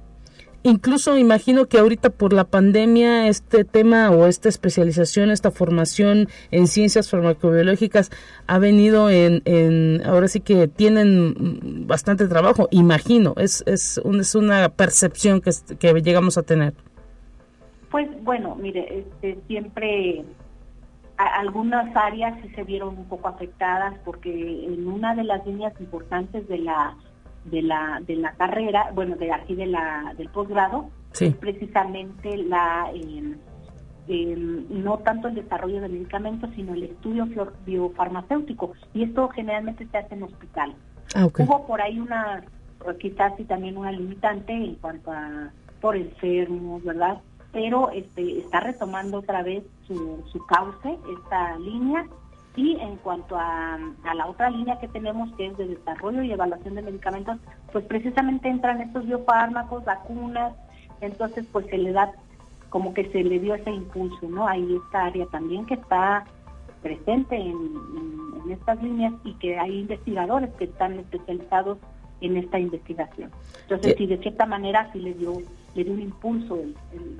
Incluso 0.62 1.16
imagino 1.16 1.66
que 1.66 1.78
ahorita 1.78 2.10
por 2.10 2.32
la 2.32 2.42
pandemia 2.42 3.28
este 3.28 3.64
tema 3.64 4.10
o 4.10 4.26
esta 4.26 4.48
especialización, 4.48 5.30
esta 5.30 5.52
formación 5.52 6.26
en 6.50 6.66
ciencias 6.66 7.08
farmacobiológicas 7.08 8.10
ha 8.48 8.58
venido 8.58 9.08
en, 9.08 9.42
en 9.44 10.04
ahora 10.04 10.26
sí 10.26 10.40
que 10.40 10.66
tienen 10.66 11.86
bastante 11.86 12.26
trabajo, 12.26 12.66
imagino, 12.72 13.34
es, 13.36 13.62
es, 13.66 13.98
es 13.98 14.34
una 14.34 14.68
percepción 14.70 15.40
que, 15.40 15.52
que 15.78 15.92
llegamos 16.00 16.36
a 16.36 16.42
tener. 16.42 16.74
Pues 17.90 18.08
bueno, 18.24 18.56
mire, 18.56 18.98
este, 18.98 19.38
siempre 19.46 20.24
algunas 21.16 21.94
áreas 21.96 22.38
sí 22.42 22.48
se 22.50 22.64
vieron 22.64 22.98
un 22.98 23.06
poco 23.06 23.28
afectadas 23.28 23.94
porque 24.04 24.64
en 24.66 24.86
una 24.86 25.14
de 25.14 25.24
las 25.24 25.46
líneas 25.46 25.72
importantes 25.80 26.46
de 26.48 26.58
la 26.58 26.96
de 27.44 27.62
la, 27.62 28.02
de 28.06 28.16
la 28.16 28.32
carrera, 28.32 28.90
bueno, 28.92 29.16
de 29.16 29.32
aquí 29.32 29.54
de 29.54 29.66
la, 29.66 30.14
del 30.16 30.28
posgrado, 30.30 30.90
precisamente 31.40 32.36
la, 32.36 32.90
em, 32.92 33.36
no 34.68 34.98
tanto 34.98 35.28
el 35.28 35.36
desarrollo 35.36 35.80
de 35.80 35.88
medicamentos, 35.88 36.50
sino 36.54 36.74
el 36.74 36.84
estudio 36.84 37.28
biofarmacéutico. 37.64 38.72
Y 38.94 39.04
esto 39.04 39.28
generalmente 39.28 39.86
se 39.86 39.98
hace 39.98 40.14
en 40.14 40.24
hospital. 40.24 40.74
Ah, 41.14 41.26
Hubo 41.26 41.66
por 41.66 41.80
ahí 41.80 41.98
una, 41.98 42.44
quizás 42.98 43.32
sí 43.36 43.44
también 43.44 43.76
una 43.76 43.92
limitante 43.92 44.52
en 44.52 44.74
cuanto 44.76 45.12
a 45.12 45.50
por 45.80 45.96
enfermos, 45.96 46.82
¿verdad? 46.82 47.20
Pero 47.56 47.88
este, 47.90 48.40
está 48.40 48.60
retomando 48.60 49.20
otra 49.20 49.42
vez 49.42 49.64
su, 49.86 50.22
su 50.30 50.44
cauce, 50.44 50.98
esta 51.18 51.56
línea, 51.56 52.06
y 52.54 52.76
en 52.80 52.96
cuanto 52.96 53.34
a, 53.38 53.78
la 54.14 54.26
otra 54.26 54.50
línea 54.50 54.78
que 54.78 54.88
tenemos, 54.88 55.32
que 55.36 55.46
es 55.46 55.56
de 55.56 55.68
desarrollo 55.68 56.22
y 56.22 56.32
evaluación 56.32 56.74
de 56.74 56.82
medicamentos, 56.82 57.38
pues 57.72 57.86
precisamente 57.86 58.50
entran 58.50 58.82
estos 58.82 59.06
biofármacos, 59.06 59.86
vacunas, 59.86 60.52
entonces 61.00 61.46
pues 61.50 61.64
se 61.66 61.78
le 61.78 61.92
da 61.92 62.12
como 62.68 62.92
que 62.92 63.10
se 63.10 63.24
le 63.24 63.38
dio 63.38 63.54
ese 63.54 63.70
impulso, 63.70 64.28
¿no? 64.28 64.46
Hay 64.46 64.76
esta 64.76 65.06
área 65.06 65.24
también 65.26 65.64
que 65.64 65.74
está 65.74 66.24
presente 66.82 67.36
en, 67.36 67.96
estas 68.50 68.82
líneas 68.82 69.14
y 69.24 69.32
que 69.34 69.58
hay 69.58 69.80
investigadores 69.80 70.50
que 70.54 70.64
están 70.64 70.98
especializados 71.00 71.78
en 72.20 72.36
esta 72.36 72.60
investigación. 72.60 73.32
Entonces, 73.62 73.96
sí, 73.96 74.06
de 74.06 74.18
cierta 74.18 74.44
manera 74.44 74.90
sí 74.92 75.00
le 75.00 75.14
dio, 75.14 75.32
le 75.74 75.84
dio 75.84 75.92
un 75.92 76.00
impulso 76.00 76.54
el, 76.54 76.76
el, 76.92 77.18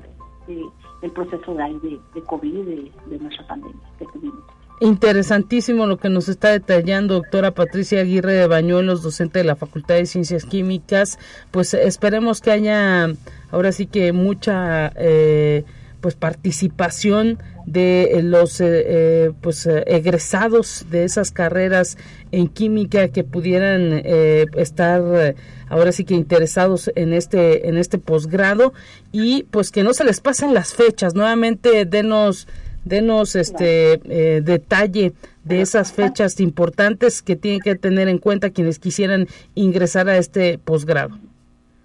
proceso 1.15 1.55
de, 1.55 2.01
de, 2.15 2.23
COVID, 2.23 2.65
de, 2.65 2.93
de 3.07 3.19
nuestra 3.19 3.47
pandemia 3.47 3.81
que 3.99 4.07
tuvimos. 4.07 4.45
Interesantísimo 4.81 5.87
lo 5.87 5.97
que 5.97 6.11
nos 6.11 6.29
está 6.29 6.51
detallando 6.51 7.15
doctora 7.15 7.53
Patricia 7.53 8.01
Aguirre 8.01 8.35
de 8.35 8.47
Bañuelos, 8.47 9.03
docente 9.03 9.39
de 9.39 9.45
la 9.47 9.57
Facultad 9.57 9.95
de 9.95 10.05
Ciencias 10.05 10.45
Químicas. 10.45 11.19
Pues 11.51 11.73
esperemos 11.73 12.43
que 12.43 12.51
haya 12.51 13.09
ahora 13.51 13.73
sí 13.73 13.87
que 13.87 14.13
mucha 14.13 14.93
eh, 14.97 15.65
pues 16.07 16.15
participación 16.15 17.39
de 17.67 18.21
los 18.23 18.61
eh, 18.61 18.85
eh, 18.87 19.33
pues 19.41 19.67
egresados 19.67 20.87
de 20.89 21.03
esas 21.03 21.33
carreras 21.33 21.99
en 22.31 22.47
química 22.47 23.09
que 23.09 23.25
pudieran 23.25 23.93
estar 24.05 25.35
ahora 25.69 25.91
sí 25.91 26.05
que 26.05 26.15
interesados 26.15 26.93
en 26.95 27.13
este 27.13 27.69
en 27.69 27.77
este 27.77 27.99
posgrado 27.99 28.73
y 29.11 29.43
pues 29.51 29.73
que 29.73 29.83
no 29.83 29.95
se 29.95 30.05
les 30.05 30.21
pasen 30.21 30.55
las 30.55 30.75
fechas 30.75 31.17
nuevamente 31.17 31.85
denos 31.87 32.47
Denos 32.87 33.35
este 33.35 33.95
eh, 34.05 34.43
detalle 34.43 35.13
de 35.43 35.61
esas 35.61 35.93
fechas 35.93 36.39
importantes 36.39 37.21
que 37.21 37.35
tienen 37.35 37.59
que 37.59 37.75
tener 37.75 38.07
en 38.07 38.19
cuenta 38.19 38.51
quienes 38.51 38.79
quisieran 38.79 39.27
ingresar 39.57 40.09
a 40.09 40.19
este 40.19 40.59
posgrado. 40.59 41.19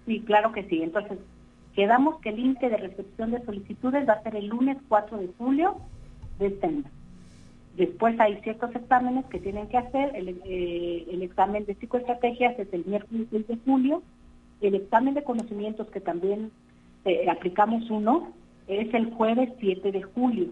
Sí, 0.06 0.20
claro 0.20 0.52
que 0.52 0.62
sí. 0.68 0.80
Entonces, 0.80 1.18
quedamos 1.74 2.20
que 2.20 2.30
el 2.30 2.36
límite 2.36 2.68
de 2.68 2.76
recepción 2.76 3.30
de 3.30 3.44
solicitudes 3.44 4.08
va 4.08 4.14
a 4.14 4.22
ser 4.22 4.36
el 4.36 4.46
lunes 4.46 4.76
4 4.88 5.18
de 5.18 5.28
julio 5.38 5.76
de 6.38 6.46
este 6.48 6.66
año. 6.66 6.84
Después 7.76 8.18
hay 8.20 8.36
ciertos 8.42 8.74
exámenes 8.74 9.24
que 9.26 9.38
tienen 9.38 9.68
que 9.68 9.78
hacer. 9.78 10.14
El, 10.14 10.40
eh, 10.44 11.18
examen 11.22 11.64
de 11.64 11.74
psicoestrategias 11.74 12.58
es 12.58 12.72
el 12.72 12.84
miércoles 12.84 13.26
6 13.30 13.48
de 13.48 13.58
julio. 13.64 14.02
El 14.60 14.74
examen 14.74 15.14
de 15.14 15.24
conocimientos, 15.24 15.88
que 15.88 16.00
también 16.00 16.50
eh, 17.04 17.30
aplicamos 17.30 17.88
uno, 17.90 18.32
es 18.66 18.92
el 18.92 19.10
jueves 19.12 19.50
7 19.58 19.90
de 19.90 20.02
julio. 20.02 20.48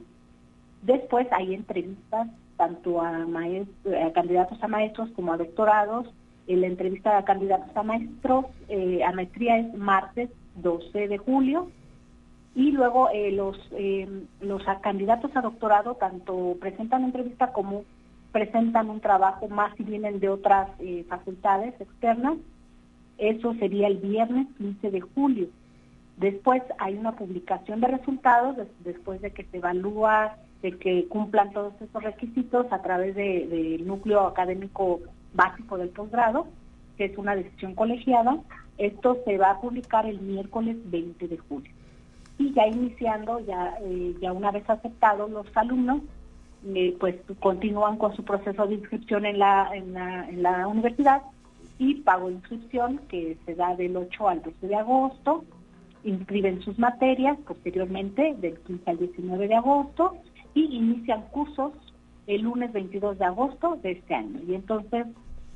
Después 0.82 1.26
hay 1.32 1.54
entrevistas 1.54 2.28
tanto 2.56 3.02
a, 3.02 3.26
candidatos 4.14 4.62
a 4.62 4.68
maestros 4.68 5.10
como 5.10 5.32
a 5.32 5.36
doctorados. 5.36 6.06
la 6.46 6.66
entrevista 6.66 7.18
a 7.18 7.24
candidatos 7.24 7.76
a 7.76 7.82
maestros, 7.82 8.46
eh, 8.68 9.02
a 9.04 9.12
maestría 9.12 9.58
es 9.58 9.74
martes 9.74 10.30
12 10.62 11.08
de 11.08 11.18
julio. 11.18 11.70
Y 12.54 12.72
luego 12.72 13.08
eh, 13.10 13.30
los, 13.32 13.56
eh, 13.72 14.08
los 14.40 14.62
candidatos 14.82 15.30
a 15.36 15.40
doctorado 15.40 15.94
tanto 15.94 16.56
presentan 16.60 17.04
entrevista 17.04 17.52
como 17.52 17.84
presentan 18.32 18.90
un 18.90 19.00
trabajo 19.00 19.48
más 19.48 19.74
si 19.76 19.82
vienen 19.82 20.20
de 20.20 20.28
otras 20.28 20.68
facultades 21.08 21.80
externas. 21.80 22.38
Eso 23.18 23.54
sería 23.54 23.88
el 23.88 23.98
viernes 23.98 24.46
15 24.58 24.90
de 24.90 25.00
julio. 25.00 25.48
Después 26.16 26.62
hay 26.78 26.94
una 26.96 27.16
publicación 27.16 27.80
de 27.80 27.88
resultados 27.88 28.56
después 28.84 29.20
de 29.20 29.32
que 29.32 29.44
se 29.44 29.56
evalúa 29.56 30.36
de 30.62 30.76
que 30.76 31.08
cumplan 31.08 31.52
todos 31.52 31.72
estos 31.80 32.02
requisitos 32.02 32.66
a 32.70 32.82
través 32.82 33.14
del 33.14 33.86
núcleo 33.86 34.26
académico 34.26 35.00
básico 35.32 35.78
del 35.78 35.88
posgrado, 35.88 36.46
que 36.98 37.06
es 37.06 37.16
una 37.16 37.34
decisión 37.34 37.74
colegiada. 37.74 38.38
Esto 38.80 39.18
se 39.26 39.36
va 39.36 39.50
a 39.50 39.60
publicar 39.60 40.06
el 40.06 40.18
miércoles 40.20 40.76
20 40.86 41.28
de 41.28 41.36
julio. 41.36 41.70
Y 42.38 42.54
ya 42.54 42.66
iniciando, 42.66 43.38
ya, 43.40 43.76
eh, 43.82 44.16
ya 44.22 44.32
una 44.32 44.50
vez 44.50 44.68
aceptados 44.70 45.30
los 45.30 45.46
alumnos, 45.54 46.00
eh, 46.74 46.96
pues 46.98 47.16
continúan 47.40 47.98
con 47.98 48.16
su 48.16 48.24
proceso 48.24 48.66
de 48.66 48.76
inscripción 48.76 49.26
en 49.26 49.38
la, 49.38 49.70
en 49.74 50.42
la, 50.42 50.66
universidad 50.66 51.22
y 51.78 51.96
pago 51.96 52.30
inscripción 52.30 53.02
que 53.08 53.36
se 53.44 53.54
da 53.54 53.76
del 53.76 53.96
8 53.98 54.28
al 54.28 54.42
12 54.42 54.66
de 54.66 54.74
agosto, 54.74 55.44
inscriben 56.02 56.62
sus 56.62 56.78
materias 56.78 57.36
posteriormente 57.46 58.34
del 58.38 58.58
15 58.60 58.90
al 58.90 58.98
19 58.98 59.48
de 59.48 59.54
agosto 59.54 60.16
y 60.54 60.74
inician 60.74 61.22
cursos 61.30 61.72
el 62.26 62.42
lunes 62.42 62.72
22 62.72 63.18
de 63.18 63.24
agosto 63.26 63.78
de 63.82 63.92
este 63.92 64.14
año. 64.14 64.40
Y 64.48 64.54
entonces 64.54 65.06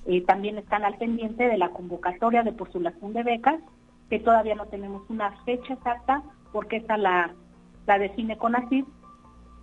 eh, 0.07 0.23
también 0.23 0.59
están 0.59 0.85
al 0.85 0.97
pendiente 0.97 1.45
de 1.45 1.59
la 1.59 1.71
convocatoria 1.71 2.43
de 2.43 2.53
postulación 2.53 3.13
de 3.13 3.23
becas, 3.23 3.61
que 4.11 4.19
todavía 4.19 4.55
no 4.55 4.67
tenemos 4.67 5.03
una 5.09 5.31
fecha 5.45 5.75
exacta 5.75 6.23
porque 6.53 6.77
esa 6.77 6.97
la, 6.97 7.35
la 7.87 7.99
define 7.99 8.37
CONACYT, 8.37 8.87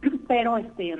pero 0.27 0.57
este, 0.57 0.95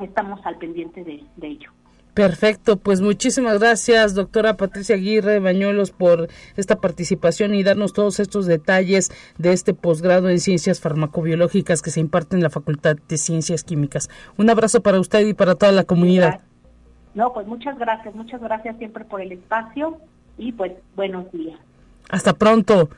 estamos 0.00 0.44
al 0.44 0.58
pendiente 0.58 1.04
de 1.04 1.46
ello. 1.46 1.70
Perfecto, 2.18 2.78
pues 2.78 3.00
muchísimas 3.00 3.60
gracias, 3.60 4.16
doctora 4.16 4.56
Patricia 4.56 4.96
Aguirre 4.96 5.38
Bañuelos, 5.38 5.92
por 5.92 6.26
esta 6.56 6.80
participación 6.80 7.54
y 7.54 7.62
darnos 7.62 7.92
todos 7.92 8.18
estos 8.18 8.46
detalles 8.46 9.12
de 9.38 9.52
este 9.52 9.72
posgrado 9.72 10.28
en 10.28 10.40
ciencias 10.40 10.80
farmacobiológicas 10.80 11.80
que 11.80 11.92
se 11.92 12.00
imparte 12.00 12.34
en 12.34 12.42
la 12.42 12.50
Facultad 12.50 12.96
de 13.08 13.18
Ciencias 13.18 13.62
Químicas. 13.62 14.10
Un 14.36 14.50
abrazo 14.50 14.82
para 14.82 14.98
usted 14.98 15.28
y 15.28 15.32
para 15.32 15.54
toda 15.54 15.70
la 15.70 15.84
comunidad. 15.84 16.40
No, 17.14 17.32
pues 17.32 17.46
muchas 17.46 17.78
gracias, 17.78 18.14
muchas 18.14 18.40
gracias 18.40 18.76
siempre 18.78 19.04
por 19.04 19.20
el 19.20 19.32
espacio 19.32 19.98
y 20.36 20.52
pues 20.52 20.72
buenos 20.94 21.30
días. 21.32 21.58
Hasta 22.10 22.32
pronto. 22.32 22.88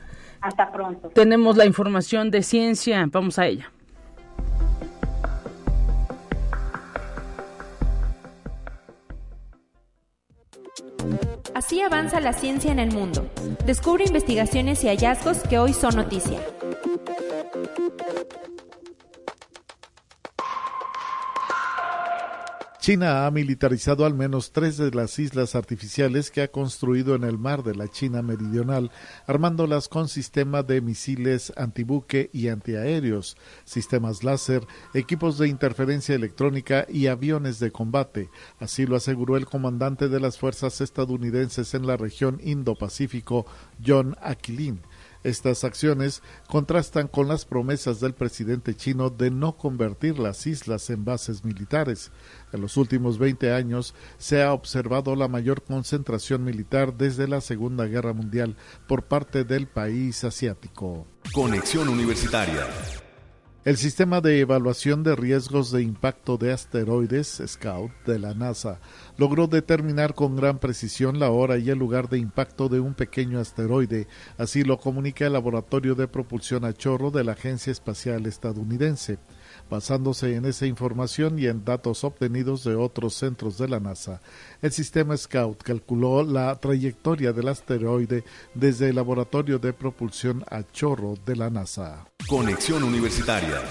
Hasta 0.41 0.71
pronto. 0.71 1.09
Tenemos 1.09 1.57
la 1.57 1.65
información 1.65 2.31
de 2.31 2.43
ciencia, 2.43 3.05
vamos 3.11 3.37
a 3.39 3.47
ella. 3.47 3.71
Así 11.53 11.81
avanza 11.81 12.19
la 12.19 12.33
ciencia 12.33 12.71
en 12.71 12.79
el 12.79 12.91
mundo. 12.91 13.29
Descubre 13.65 14.03
investigaciones 14.05 14.83
y 14.83 14.87
hallazgos 14.87 15.39
que 15.47 15.59
hoy 15.59 15.73
son 15.73 15.95
noticia. 15.95 16.39
China 22.81 23.27
ha 23.27 23.31
militarizado 23.31 24.07
al 24.07 24.15
menos 24.15 24.53
tres 24.53 24.75
de 24.75 24.89
las 24.89 25.19
islas 25.19 25.53
artificiales 25.53 26.31
que 26.31 26.41
ha 26.41 26.47
construido 26.47 27.13
en 27.13 27.23
el 27.23 27.37
mar 27.37 27.61
de 27.61 27.75
la 27.75 27.87
China 27.87 28.23
meridional, 28.23 28.89
armándolas 29.27 29.87
con 29.87 30.07
sistema 30.07 30.63
de 30.63 30.81
misiles 30.81 31.53
antibuque 31.57 32.31
y 32.33 32.47
antiaéreos, 32.47 33.37
sistemas 33.65 34.23
láser, 34.23 34.65
equipos 34.95 35.37
de 35.37 35.47
interferencia 35.47 36.15
electrónica 36.15 36.87
y 36.89 37.05
aviones 37.05 37.59
de 37.59 37.69
combate. 37.69 38.31
Así 38.59 38.87
lo 38.87 38.95
aseguró 38.95 39.37
el 39.37 39.45
comandante 39.45 40.09
de 40.09 40.19
las 40.19 40.39
fuerzas 40.39 40.81
estadounidenses 40.81 41.75
en 41.75 41.85
la 41.85 41.97
región 41.97 42.39
Indo-Pacífico, 42.43 43.45
John 43.85 44.15
Aquilin. 44.23 44.81
Estas 45.23 45.63
acciones 45.63 46.23
contrastan 46.47 47.07
con 47.07 47.27
las 47.27 47.45
promesas 47.45 47.99
del 47.99 48.13
presidente 48.13 48.75
chino 48.75 49.09
de 49.09 49.29
no 49.29 49.55
convertir 49.57 50.17
las 50.17 50.47
islas 50.47 50.89
en 50.89 51.05
bases 51.05 51.45
militares. 51.45 52.11
En 52.51 52.61
los 52.61 52.77
últimos 52.77 53.19
20 53.19 53.53
años 53.53 53.93
se 54.17 54.41
ha 54.41 54.53
observado 54.53 55.15
la 55.15 55.27
mayor 55.27 55.63
concentración 55.63 56.43
militar 56.43 56.95
desde 56.95 57.27
la 57.27 57.41
Segunda 57.41 57.85
Guerra 57.85 58.13
Mundial 58.13 58.55
por 58.87 59.03
parte 59.03 59.43
del 59.43 59.67
país 59.67 60.23
asiático. 60.23 61.05
Conexión 61.33 61.87
Universitaria. 61.87 62.67
El 63.63 63.77
sistema 63.77 64.21
de 64.21 64.39
evaluación 64.39 65.03
de 65.03 65.15
riesgos 65.15 65.69
de 65.69 65.83
impacto 65.83 66.35
de 66.37 66.51
asteroides, 66.51 67.43
SCOUT, 67.45 67.91
de 68.07 68.17
la 68.17 68.33
NASA, 68.33 68.79
logró 69.17 69.45
determinar 69.45 70.15
con 70.15 70.35
gran 70.35 70.57
precisión 70.57 71.19
la 71.19 71.29
hora 71.29 71.59
y 71.59 71.69
el 71.69 71.77
lugar 71.77 72.09
de 72.09 72.17
impacto 72.17 72.69
de 72.69 72.79
un 72.79 72.95
pequeño 72.95 73.39
asteroide, 73.39 74.07
así 74.39 74.63
lo 74.63 74.79
comunica 74.79 75.27
el 75.27 75.33
Laboratorio 75.33 75.93
de 75.93 76.07
Propulsión 76.07 76.65
a 76.65 76.73
Chorro 76.73 77.11
de 77.11 77.23
la 77.23 77.33
Agencia 77.33 77.69
Espacial 77.69 78.25
Estadounidense. 78.25 79.19
Basándose 79.71 80.35
en 80.35 80.43
esa 80.43 80.65
información 80.65 81.39
y 81.39 81.45
en 81.45 81.63
datos 81.63 82.03
obtenidos 82.03 82.65
de 82.65 82.75
otros 82.75 83.13
centros 83.13 83.57
de 83.57 83.69
la 83.69 83.79
NASA, 83.79 84.19
el 84.61 84.73
sistema 84.73 85.15
Scout 85.15 85.63
calculó 85.63 86.23
la 86.23 86.53
trayectoria 86.59 87.31
del 87.31 87.47
asteroide 87.47 88.25
desde 88.53 88.89
el 88.89 88.97
laboratorio 88.97 89.59
de 89.59 89.71
propulsión 89.71 90.43
a 90.51 90.63
chorro 90.73 91.15
de 91.25 91.37
la 91.37 91.49
NASA. 91.49 92.05
Conexión 92.27 92.83
Universitaria. 92.83 93.61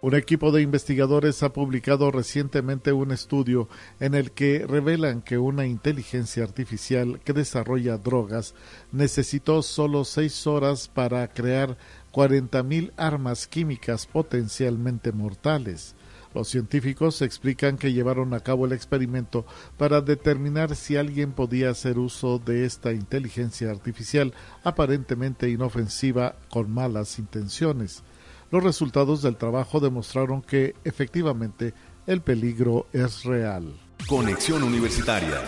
Un 0.00 0.14
equipo 0.14 0.50
de 0.50 0.60
investigadores 0.60 1.42
ha 1.44 1.52
publicado 1.52 2.10
recientemente 2.10 2.92
un 2.92 3.12
estudio 3.12 3.68
en 4.00 4.14
el 4.14 4.32
que 4.32 4.66
revelan 4.66 5.22
que 5.22 5.38
una 5.38 5.64
inteligencia 5.64 6.42
artificial 6.42 7.20
que 7.24 7.32
desarrolla 7.32 7.96
drogas 7.96 8.54
necesitó 8.92 9.62
solo 9.62 10.04
seis 10.04 10.46
horas 10.46 10.88
para 10.88 11.26
crear 11.28 11.78
40.000 12.14 12.92
armas 12.96 13.48
químicas 13.48 14.06
potencialmente 14.06 15.10
mortales. 15.10 15.96
Los 16.32 16.48
científicos 16.48 17.22
explican 17.22 17.76
que 17.76 17.92
llevaron 17.92 18.34
a 18.34 18.40
cabo 18.40 18.66
el 18.66 18.72
experimento 18.72 19.44
para 19.76 20.00
determinar 20.00 20.76
si 20.76 20.96
alguien 20.96 21.32
podía 21.32 21.70
hacer 21.70 21.98
uso 21.98 22.38
de 22.38 22.64
esta 22.64 22.92
inteligencia 22.92 23.70
artificial 23.70 24.32
aparentemente 24.62 25.48
inofensiva 25.48 26.36
con 26.50 26.70
malas 26.70 27.18
intenciones. 27.18 28.02
Los 28.50 28.62
resultados 28.62 29.22
del 29.22 29.36
trabajo 29.36 29.80
demostraron 29.80 30.40
que, 30.40 30.74
efectivamente, 30.84 31.74
el 32.06 32.20
peligro 32.20 32.86
es 32.92 33.24
real. 33.24 33.74
Conexión 34.06 34.62
Universitaria. 34.62 35.40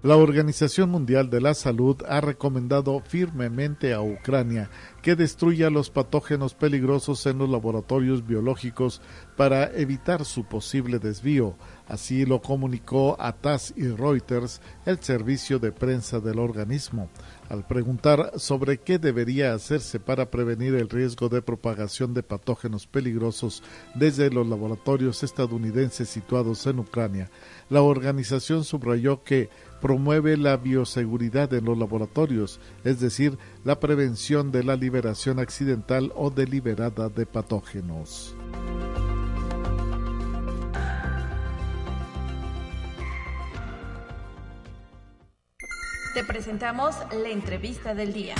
La 0.00 0.16
Organización 0.16 0.90
Mundial 0.90 1.28
de 1.28 1.40
la 1.40 1.54
Salud 1.54 1.96
ha 2.08 2.20
recomendado 2.20 3.00
firmemente 3.00 3.92
a 3.92 4.00
Ucrania 4.00 4.70
que 5.02 5.16
destruya 5.16 5.70
los 5.70 5.90
patógenos 5.90 6.54
peligrosos 6.54 7.26
en 7.26 7.38
los 7.38 7.48
laboratorios 7.50 8.24
biológicos 8.24 9.02
para 9.36 9.64
evitar 9.76 10.24
su 10.24 10.44
posible 10.44 11.00
desvío. 11.00 11.56
Así 11.88 12.26
lo 12.26 12.40
comunicó 12.40 13.16
a 13.18 13.32
TASS 13.32 13.74
y 13.76 13.88
Reuters 13.88 14.60
el 14.86 15.02
servicio 15.02 15.58
de 15.58 15.72
prensa 15.72 16.20
del 16.20 16.38
organismo. 16.38 17.08
Al 17.48 17.66
preguntar 17.66 18.32
sobre 18.36 18.78
qué 18.78 19.00
debería 19.00 19.52
hacerse 19.52 19.98
para 19.98 20.30
prevenir 20.30 20.74
el 20.76 20.90
riesgo 20.90 21.28
de 21.28 21.42
propagación 21.42 22.14
de 22.14 22.22
patógenos 22.22 22.86
peligrosos 22.86 23.64
desde 23.94 24.30
los 24.30 24.46
laboratorios 24.46 25.24
estadounidenses 25.24 26.08
situados 26.08 26.66
en 26.66 26.78
Ucrania, 26.78 27.30
la 27.68 27.82
organización 27.82 28.64
subrayó 28.64 29.24
que 29.24 29.48
promueve 29.80 30.36
la 30.36 30.56
bioseguridad 30.56 31.52
en 31.54 31.64
los 31.64 31.78
laboratorios, 31.78 32.60
es 32.84 33.00
decir, 33.00 33.38
la 33.64 33.80
prevención 33.80 34.52
de 34.52 34.64
la 34.64 34.76
liberación 34.76 35.38
accidental 35.38 36.12
o 36.14 36.30
deliberada 36.30 37.08
de 37.08 37.26
patógenos. 37.26 38.34
Te 46.14 46.24
presentamos 46.24 46.96
la 47.12 47.28
entrevista 47.28 47.94
del 47.94 48.12
día. 48.12 48.34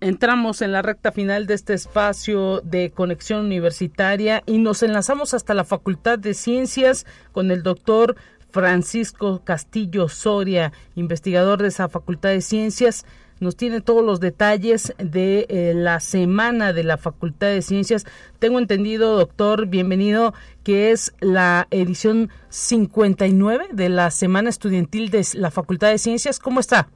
Entramos 0.00 0.60
en 0.60 0.72
la 0.72 0.82
recta 0.82 1.12
final 1.12 1.46
de 1.46 1.54
este 1.54 1.72
espacio 1.72 2.60
de 2.60 2.90
conexión 2.90 3.46
universitaria 3.46 4.42
y 4.44 4.58
nos 4.58 4.82
enlazamos 4.82 5.32
hasta 5.32 5.54
la 5.54 5.64
Facultad 5.64 6.18
de 6.18 6.34
Ciencias 6.34 7.06
con 7.32 7.50
el 7.50 7.62
doctor 7.62 8.16
Francisco 8.54 9.42
Castillo 9.42 10.08
Soria, 10.08 10.72
investigador 10.94 11.60
de 11.60 11.68
esa 11.68 11.88
Facultad 11.88 12.28
de 12.28 12.40
Ciencias. 12.40 13.04
Nos 13.40 13.56
tiene 13.56 13.80
todos 13.80 14.04
los 14.04 14.20
detalles 14.20 14.94
de 14.96 15.46
eh, 15.48 15.72
la 15.74 15.98
semana 15.98 16.72
de 16.72 16.84
la 16.84 16.96
Facultad 16.96 17.48
de 17.48 17.62
Ciencias. 17.62 18.06
Tengo 18.38 18.60
entendido, 18.60 19.16
doctor, 19.16 19.66
bienvenido, 19.66 20.34
que 20.62 20.92
es 20.92 21.16
la 21.18 21.66
edición 21.72 22.30
59 22.48 23.70
de 23.72 23.88
la 23.88 24.12
Semana 24.12 24.50
Estudiantil 24.50 25.10
de 25.10 25.26
la 25.34 25.50
Facultad 25.50 25.90
de 25.90 25.98
Ciencias. 25.98 26.38
¿Cómo 26.38 26.60
está? 26.60 26.86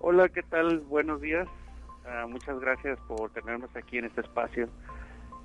Hola, 0.00 0.30
¿qué 0.30 0.42
tal? 0.42 0.80
Buenos 0.88 1.20
días. 1.20 1.46
Ah, 2.06 2.24
muchas 2.26 2.58
gracias 2.60 2.98
por 3.06 3.30
tenernos 3.32 3.68
aquí 3.76 3.98
en 3.98 4.06
este 4.06 4.22
espacio. 4.22 4.70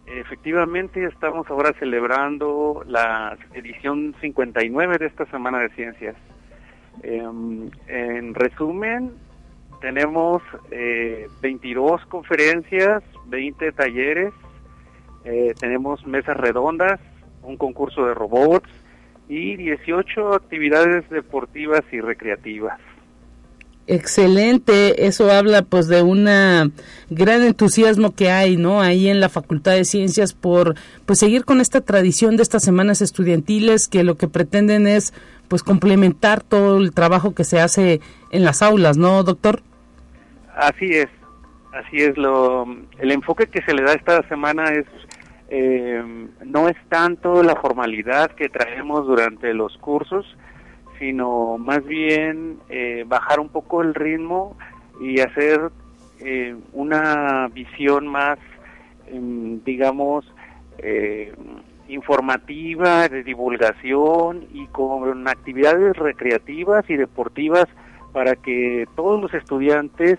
Efectivamente, 0.07 1.03
estamos 1.03 1.49
ahora 1.49 1.73
celebrando 1.79 2.81
la 2.87 3.37
edición 3.53 4.15
59 4.21 4.97
de 4.99 5.05
esta 5.05 5.25
Semana 5.25 5.59
de 5.59 5.69
Ciencias. 5.69 6.15
Em, 7.03 7.69
en 7.87 8.33
resumen, 8.33 9.11
tenemos 9.81 10.41
22 11.41 12.01
eh, 12.01 12.05
conferencias, 12.07 13.03
20 13.25 13.73
talleres, 13.73 14.33
eh, 15.25 15.53
tenemos 15.59 16.07
mesas 16.07 16.37
redondas, 16.37 17.01
un 17.43 17.57
concurso 17.57 18.05
de 18.05 18.13
robots 18.13 18.69
y 19.27 19.57
18 19.57 20.35
actividades 20.35 21.09
deportivas 21.09 21.81
y 21.91 21.99
recreativas. 21.99 22.79
Excelente, 23.89 25.07
eso 25.07 25.31
habla 25.31 25.61
pues 25.61 25.87
de 25.87 26.01
una 26.01 26.69
gran 27.09 27.41
entusiasmo 27.41 28.13
que 28.13 28.29
hay, 28.29 28.57
¿no? 28.57 28.81
Ahí 28.81 29.07
en 29.07 29.21
la 29.21 29.29
Facultad 29.29 29.71
de 29.71 29.85
Ciencias 29.85 30.33
por 30.33 30.75
pues 31.05 31.19
seguir 31.19 31.45
con 31.45 31.61
esta 31.61 31.79
tradición 31.79 32.35
de 32.35 32.43
estas 32.43 32.63
semanas 32.63 33.01
estudiantiles 33.01 33.87
que 33.87 34.03
lo 34.03 34.15
que 34.15 34.27
pretenden 34.27 34.87
es 34.87 35.13
pues 35.47 35.63
complementar 35.63 36.43
todo 36.43 36.79
el 36.79 36.93
trabajo 36.93 37.33
que 37.33 37.45
se 37.45 37.61
hace 37.61 38.01
en 38.31 38.43
las 38.43 38.61
aulas, 38.61 38.97
¿no, 38.97 39.23
doctor? 39.23 39.61
Así 40.53 40.87
es, 40.87 41.07
así 41.71 42.03
es 42.03 42.17
lo 42.17 42.65
el 42.99 43.11
enfoque 43.11 43.47
que 43.47 43.61
se 43.61 43.73
le 43.73 43.83
da 43.83 43.93
esta 43.93 44.27
semana 44.27 44.65
es 44.73 44.85
eh, 45.49 46.27
no 46.43 46.67
es 46.67 46.75
tanto 46.89 47.41
la 47.41 47.55
formalidad 47.55 48.31
que 48.31 48.49
traemos 48.49 49.07
durante 49.07 49.53
los 49.53 49.77
cursos, 49.77 50.25
sino 50.99 51.57
más 51.57 51.85
bien 51.85 52.57
eh, 52.69 53.03
bajar 53.07 53.39
un 53.39 53.49
poco 53.49 53.81
el 53.81 53.93
ritmo 53.93 54.57
y 54.99 55.19
hacer 55.19 55.71
eh, 56.19 56.55
una 56.73 57.47
visión 57.53 58.07
más, 58.07 58.39
em, 59.07 59.63
digamos, 59.63 60.25
eh, 60.79 61.33
informativa, 61.87 63.07
de 63.07 63.23
divulgación 63.23 64.45
y 64.53 64.65
con 64.67 65.27
actividades 65.27 65.95
recreativas 65.95 66.89
y 66.89 66.95
deportivas 66.95 67.65
para 68.11 68.35
que 68.35 68.85
todos 68.95 69.21
los 69.21 69.33
estudiantes 69.33 70.17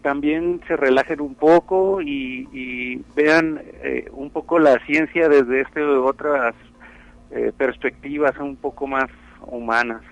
también 0.00 0.62
se 0.66 0.74
relajen 0.74 1.20
un 1.20 1.34
poco 1.34 2.00
y, 2.00 3.04
vean 3.14 3.60
un 4.12 4.30
poco 4.30 4.58
la 4.58 4.78
ciencia 4.86 5.28
desde 5.28 5.60
este 5.60 5.84
otras 5.84 6.54
perspectivas 7.58 8.38
un 8.38 8.56
poco 8.56 8.86
más 8.86 9.10
humanas. 9.46 10.02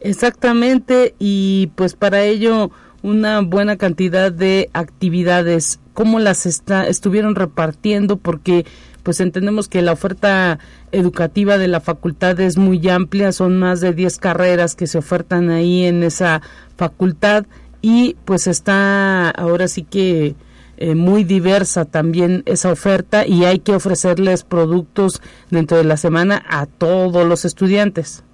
Exactamente, 0.00 1.14
y 1.18 1.70
pues 1.74 1.94
para 1.94 2.22
ello 2.22 2.70
una 3.02 3.40
buena 3.40 3.76
cantidad 3.76 4.32
de 4.32 4.70
actividades. 4.72 5.80
¿Cómo 5.94 6.18
las 6.18 6.46
está, 6.46 6.86
estuvieron 6.86 7.34
repartiendo? 7.34 8.16
Porque 8.16 8.64
pues 9.02 9.20
entendemos 9.20 9.68
que 9.68 9.82
la 9.82 9.92
oferta 9.92 10.58
educativa 10.92 11.58
de 11.58 11.68
la 11.68 11.80
facultad 11.80 12.38
es 12.40 12.58
muy 12.58 12.86
amplia, 12.88 13.32
son 13.32 13.58
más 13.58 13.80
de 13.80 13.92
10 13.92 14.18
carreras 14.18 14.74
que 14.74 14.86
se 14.86 14.98
ofertan 14.98 15.50
ahí 15.50 15.84
en 15.84 16.02
esa 16.02 16.42
facultad 16.76 17.46
y 17.80 18.16
pues 18.24 18.46
está 18.46 19.30
ahora 19.30 19.68
sí 19.68 19.82
que 19.84 20.34
eh, 20.76 20.94
muy 20.94 21.24
diversa 21.24 21.84
también 21.86 22.42
esa 22.46 22.70
oferta 22.70 23.26
y 23.26 23.44
hay 23.44 23.60
que 23.60 23.74
ofrecerles 23.74 24.44
productos 24.44 25.22
dentro 25.50 25.78
de 25.78 25.84
la 25.84 25.96
semana 25.96 26.44
a 26.48 26.66
todos 26.66 27.26
los 27.26 27.44
estudiantes. 27.44 28.24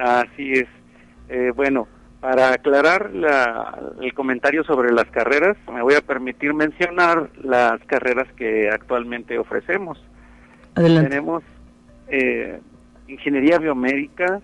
Así 0.00 0.52
es. 0.52 0.66
Eh, 1.28 1.52
bueno, 1.54 1.86
para 2.20 2.52
aclarar 2.52 3.10
el 4.00 4.14
comentario 4.14 4.64
sobre 4.64 4.92
las 4.92 5.06
carreras, 5.10 5.56
me 5.72 5.82
voy 5.82 5.94
a 5.94 6.00
permitir 6.00 6.54
mencionar 6.54 7.30
las 7.42 7.80
carreras 7.84 8.26
que 8.34 8.68
actualmente 8.70 9.38
ofrecemos. 9.38 10.02
Adelante. 10.74 11.10
Tenemos 11.10 11.42
eh, 12.08 12.60
ingeniería 13.08 13.58
biomédica, 13.58 14.40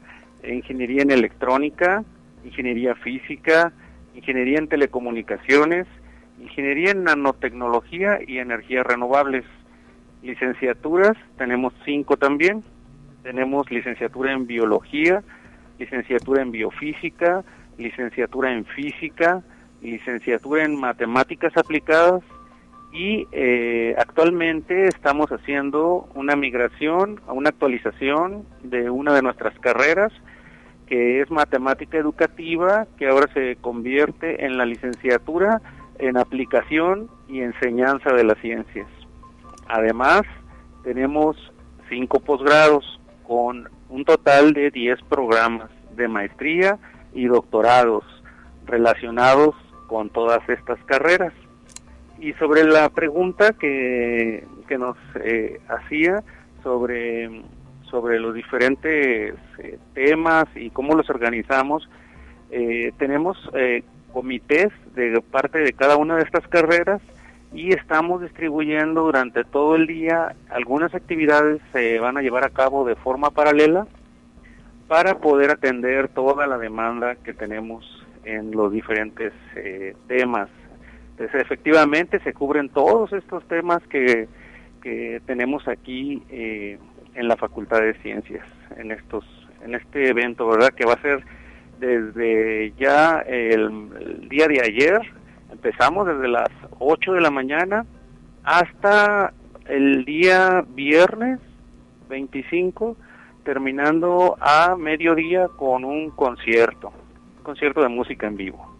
ingeniería 0.46 1.02
en 1.02 1.10
electrónica, 1.10 2.04
ingeniería 2.44 2.94
física, 2.96 3.72
ingeniería 4.14 4.58
en 4.58 4.68
telecomunicaciones, 4.68 5.86
ingeniería 6.40 6.90
en 6.92 7.04
nanotecnología 7.04 8.20
y 8.26 8.38
energías 8.38 8.86
renovables. 8.86 9.44
Licenciaturas, 10.22 11.16
tenemos 11.38 11.72
cinco 11.84 12.16
también. 12.16 12.62
Tenemos 13.22 13.70
licenciatura 13.70 14.32
en 14.32 14.46
biología, 14.46 15.22
licenciatura 15.78 16.42
en 16.42 16.50
biofísica, 16.50 17.44
licenciatura 17.78 18.52
en 18.52 18.64
física, 18.64 19.42
licenciatura 19.82 20.64
en 20.64 20.78
matemáticas 20.78 21.56
aplicadas 21.56 22.22
y 22.92 23.26
eh, 23.32 23.94
actualmente 23.98 24.86
estamos 24.86 25.30
haciendo 25.30 26.08
una 26.14 26.34
migración, 26.34 27.20
una 27.28 27.50
actualización 27.50 28.44
de 28.62 28.88
una 28.88 29.12
de 29.14 29.22
nuestras 29.22 29.58
carreras 29.58 30.12
que 30.86 31.20
es 31.20 31.30
matemática 31.30 31.98
educativa, 31.98 32.86
que 32.96 33.08
ahora 33.08 33.32
se 33.34 33.56
convierte 33.56 34.44
en 34.46 34.56
la 34.56 34.64
licenciatura 34.64 35.60
en 35.98 36.16
aplicación 36.16 37.08
y 37.28 37.40
enseñanza 37.40 38.12
de 38.12 38.24
las 38.24 38.38
ciencias. 38.38 38.88
Además, 39.68 40.22
tenemos 40.84 41.36
cinco 41.88 42.20
posgrados 42.20 43.00
con 43.26 43.68
un 43.88 44.04
total 44.04 44.52
de 44.52 44.70
10 44.70 45.02
programas 45.08 45.70
de 45.94 46.08
maestría 46.08 46.78
y 47.12 47.26
doctorados 47.26 48.04
relacionados 48.66 49.54
con 49.86 50.10
todas 50.10 50.46
estas 50.48 50.78
carreras. 50.84 51.32
Y 52.18 52.32
sobre 52.34 52.64
la 52.64 52.88
pregunta 52.88 53.52
que, 53.52 54.44
que 54.66 54.78
nos 54.78 54.96
eh, 55.22 55.60
hacía 55.68 56.22
sobre, 56.62 57.42
sobre 57.90 58.18
los 58.18 58.34
diferentes 58.34 59.34
eh, 59.58 59.78
temas 59.94 60.44
y 60.54 60.70
cómo 60.70 60.94
los 60.94 61.08
organizamos, 61.10 61.88
eh, 62.50 62.92
tenemos 62.98 63.36
comités 64.12 64.72
de 64.94 65.20
parte 65.20 65.58
de 65.58 65.72
cada 65.72 65.96
una 65.96 66.16
de 66.16 66.22
estas 66.22 66.46
carreras 66.48 67.02
y 67.52 67.72
estamos 67.72 68.22
distribuyendo 68.22 69.02
durante 69.02 69.44
todo 69.44 69.76
el 69.76 69.86
día 69.86 70.34
algunas 70.50 70.94
actividades 70.94 71.60
se 71.72 71.98
van 71.98 72.16
a 72.16 72.22
llevar 72.22 72.44
a 72.44 72.50
cabo 72.50 72.84
de 72.84 72.96
forma 72.96 73.30
paralela 73.30 73.86
para 74.88 75.18
poder 75.18 75.50
atender 75.50 76.08
toda 76.08 76.46
la 76.46 76.58
demanda 76.58 77.16
que 77.16 77.32
tenemos 77.32 77.84
en 78.24 78.50
los 78.50 78.72
diferentes 78.72 79.32
eh, 79.54 79.94
temas. 80.08 80.48
Entonces, 81.12 81.40
efectivamente 81.40 82.20
se 82.20 82.34
cubren 82.34 82.68
todos 82.68 83.12
estos 83.12 83.46
temas 83.48 83.82
que, 83.88 84.28
que 84.82 85.20
tenemos 85.26 85.66
aquí 85.66 86.22
eh, 86.28 86.78
en 87.14 87.28
la 87.28 87.36
Facultad 87.36 87.80
de 87.80 87.94
Ciencias, 88.02 88.46
en 88.76 88.90
estos, 88.92 89.24
en 89.64 89.74
este 89.74 90.08
evento, 90.08 90.46
¿verdad? 90.46 90.70
Que 90.70 90.84
va 90.84 90.92
a 90.94 91.02
ser 91.02 91.24
desde 91.78 92.72
ya 92.78 93.20
el, 93.20 94.28
día 94.28 94.46
de 94.48 94.60
ayer, 94.60 95.00
empezamos 95.50 96.06
desde 96.06 96.28
las 96.28 96.48
8 96.78 97.12
de 97.12 97.20
la 97.20 97.30
mañana 97.30 97.84
hasta 98.44 99.32
el 99.66 100.04
día 100.04 100.64
viernes 100.68 101.40
25 102.08 102.96
terminando 103.44 104.36
a 104.40 104.76
mediodía 104.76 105.48
con 105.56 105.84
un 105.84 106.10
concierto, 106.10 106.92
un 107.38 107.42
concierto 107.44 107.80
de 107.80 107.88
música 107.88 108.26
en 108.26 108.36
vivo. 108.36 108.76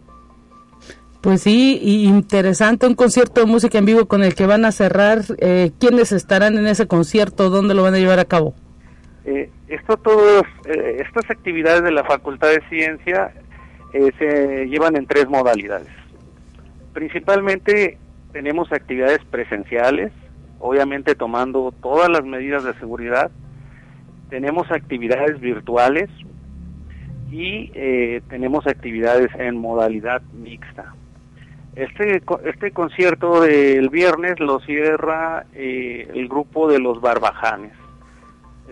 Pues 1.21 1.41
sí, 1.41 1.79
interesante, 2.05 2.85
un 2.85 2.95
concierto 2.95 3.41
de 3.41 3.47
música 3.47 3.77
en 3.77 3.85
vivo 3.85 4.05
con 4.07 4.23
el 4.23 4.35
que 4.35 4.45
van 4.45 4.65
a 4.65 4.71
cerrar. 4.71 5.19
Eh, 5.39 5.71
¿Quiénes 5.79 6.11
estarán 6.11 6.57
en 6.57 6.67
ese 6.67 6.87
concierto? 6.87 7.49
¿Dónde 7.49 7.73
lo 7.73 7.83
van 7.83 7.95
a 7.95 7.97
llevar 7.97 8.19
a 8.19 8.25
cabo? 8.25 8.53
Eh, 9.25 9.49
esto, 9.67 9.97
todas 9.97 10.43
eh, 10.65 11.03
estas 11.05 11.29
actividades 11.29 11.83
de 11.83 11.91
la 11.91 12.05
Facultad 12.05 12.49
de 12.49 12.61
Ciencia 12.69 13.33
eh, 13.93 14.11
se 14.17 14.65
llevan 14.67 14.95
en 14.95 15.05
tres 15.05 15.27
modalidades. 15.27 15.89
Principalmente 16.97 17.99
tenemos 18.31 18.73
actividades 18.73 19.23
presenciales, 19.29 20.11
obviamente 20.57 21.13
tomando 21.13 21.71
todas 21.71 22.09
las 22.09 22.23
medidas 22.23 22.63
de 22.63 22.73
seguridad 22.79 23.29
tenemos 24.31 24.71
actividades 24.71 25.39
virtuales 25.39 26.09
y 27.29 27.69
eh, 27.75 28.23
tenemos 28.29 28.65
actividades 28.65 29.29
en 29.35 29.57
modalidad 29.59 30.23
mixta. 30.33 30.95
Este, 31.75 32.23
este 32.45 32.71
concierto 32.71 33.41
del 33.41 33.89
viernes 33.89 34.39
lo 34.39 34.59
cierra 34.61 35.45
eh, 35.53 36.09
el 36.15 36.27
grupo 36.27 36.67
de 36.67 36.79
los 36.79 36.99
Barbajanes. 36.99 37.73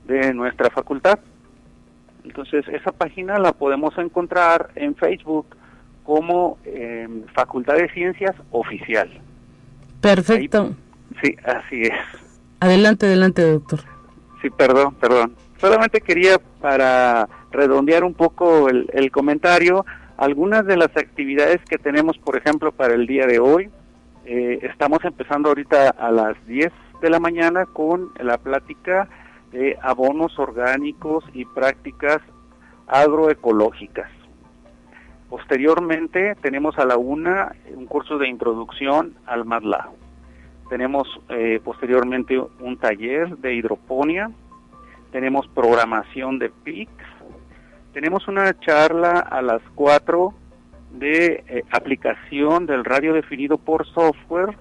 de 0.07 0.33
nuestra 0.33 0.69
facultad. 0.69 1.19
Entonces, 2.23 2.65
esa 2.69 2.93
página 2.93 3.37
la 3.37 3.51
podemos 3.51 3.93
encontrar 3.97 4.71
en 4.75 4.95
Facebook 4.95 5.45
como 6.05 6.57
eh, 6.63 7.05
Facultad 7.33 7.75
de 7.75 7.89
Ciencias 7.89 8.33
Oficial. 8.51 9.09
Perfecto. 9.99 10.73
sí, 11.21 11.35
así 11.43 11.81
es. 11.81 11.93
Adelante, 12.61 13.07
adelante, 13.07 13.41
doctor. 13.41 13.81
Sí, 14.41 14.49
perdón, 14.51 14.95
perdón. 14.95 15.35
Solamente 15.57 15.99
quería, 15.99 16.37
para 16.61 17.27
redondear 17.51 18.05
un 18.05 18.13
poco 18.13 18.69
el, 18.69 18.89
el 18.93 19.11
comentario, 19.11 19.85
algunas 20.15 20.65
de 20.65 20.77
las 20.77 20.95
actividades 20.95 21.59
que 21.69 21.77
tenemos, 21.77 22.17
por 22.17 22.37
ejemplo, 22.37 22.71
para 22.71 22.93
el 22.93 23.05
día 23.05 23.27
de 23.27 23.39
hoy, 23.39 23.69
eh, 24.25 24.59
estamos 24.63 25.03
empezando 25.03 25.49
ahorita 25.49 25.89
a 25.89 26.11
las 26.11 26.45
10 26.47 26.71
de 27.01 27.09
la 27.09 27.19
mañana 27.19 27.65
con 27.65 28.11
la 28.19 28.37
plática 28.37 29.09
de 29.51 29.77
abonos 29.81 30.39
orgánicos 30.39 31.25
y 31.33 31.45
prácticas 31.45 32.19
agroecológicas. 32.87 34.09
Posteriormente 35.29 36.35
tenemos 36.41 36.77
a 36.77 36.85
la 36.85 36.95
una 36.97 37.55
un 37.75 37.85
curso 37.85 38.17
de 38.17 38.27
introducción 38.27 39.15
al 39.25 39.45
MATLAB. 39.45 39.89
Tenemos 40.69 41.07
eh, 41.29 41.59
posteriormente 41.63 42.39
un 42.39 42.77
taller 42.77 43.37
de 43.37 43.55
hidroponía. 43.55 44.31
Tenemos 45.11 45.47
programación 45.47 46.39
de 46.39 46.49
PICS. 46.49 47.03
Tenemos 47.93 48.27
una 48.27 48.57
charla 48.59 49.19
a 49.19 49.41
las 49.41 49.61
4 49.75 50.33
de 50.93 51.43
eh, 51.47 51.63
aplicación 51.71 52.65
del 52.65 52.85
radio 52.85 53.13
definido 53.13 53.57
por 53.57 53.85
software 53.87 54.55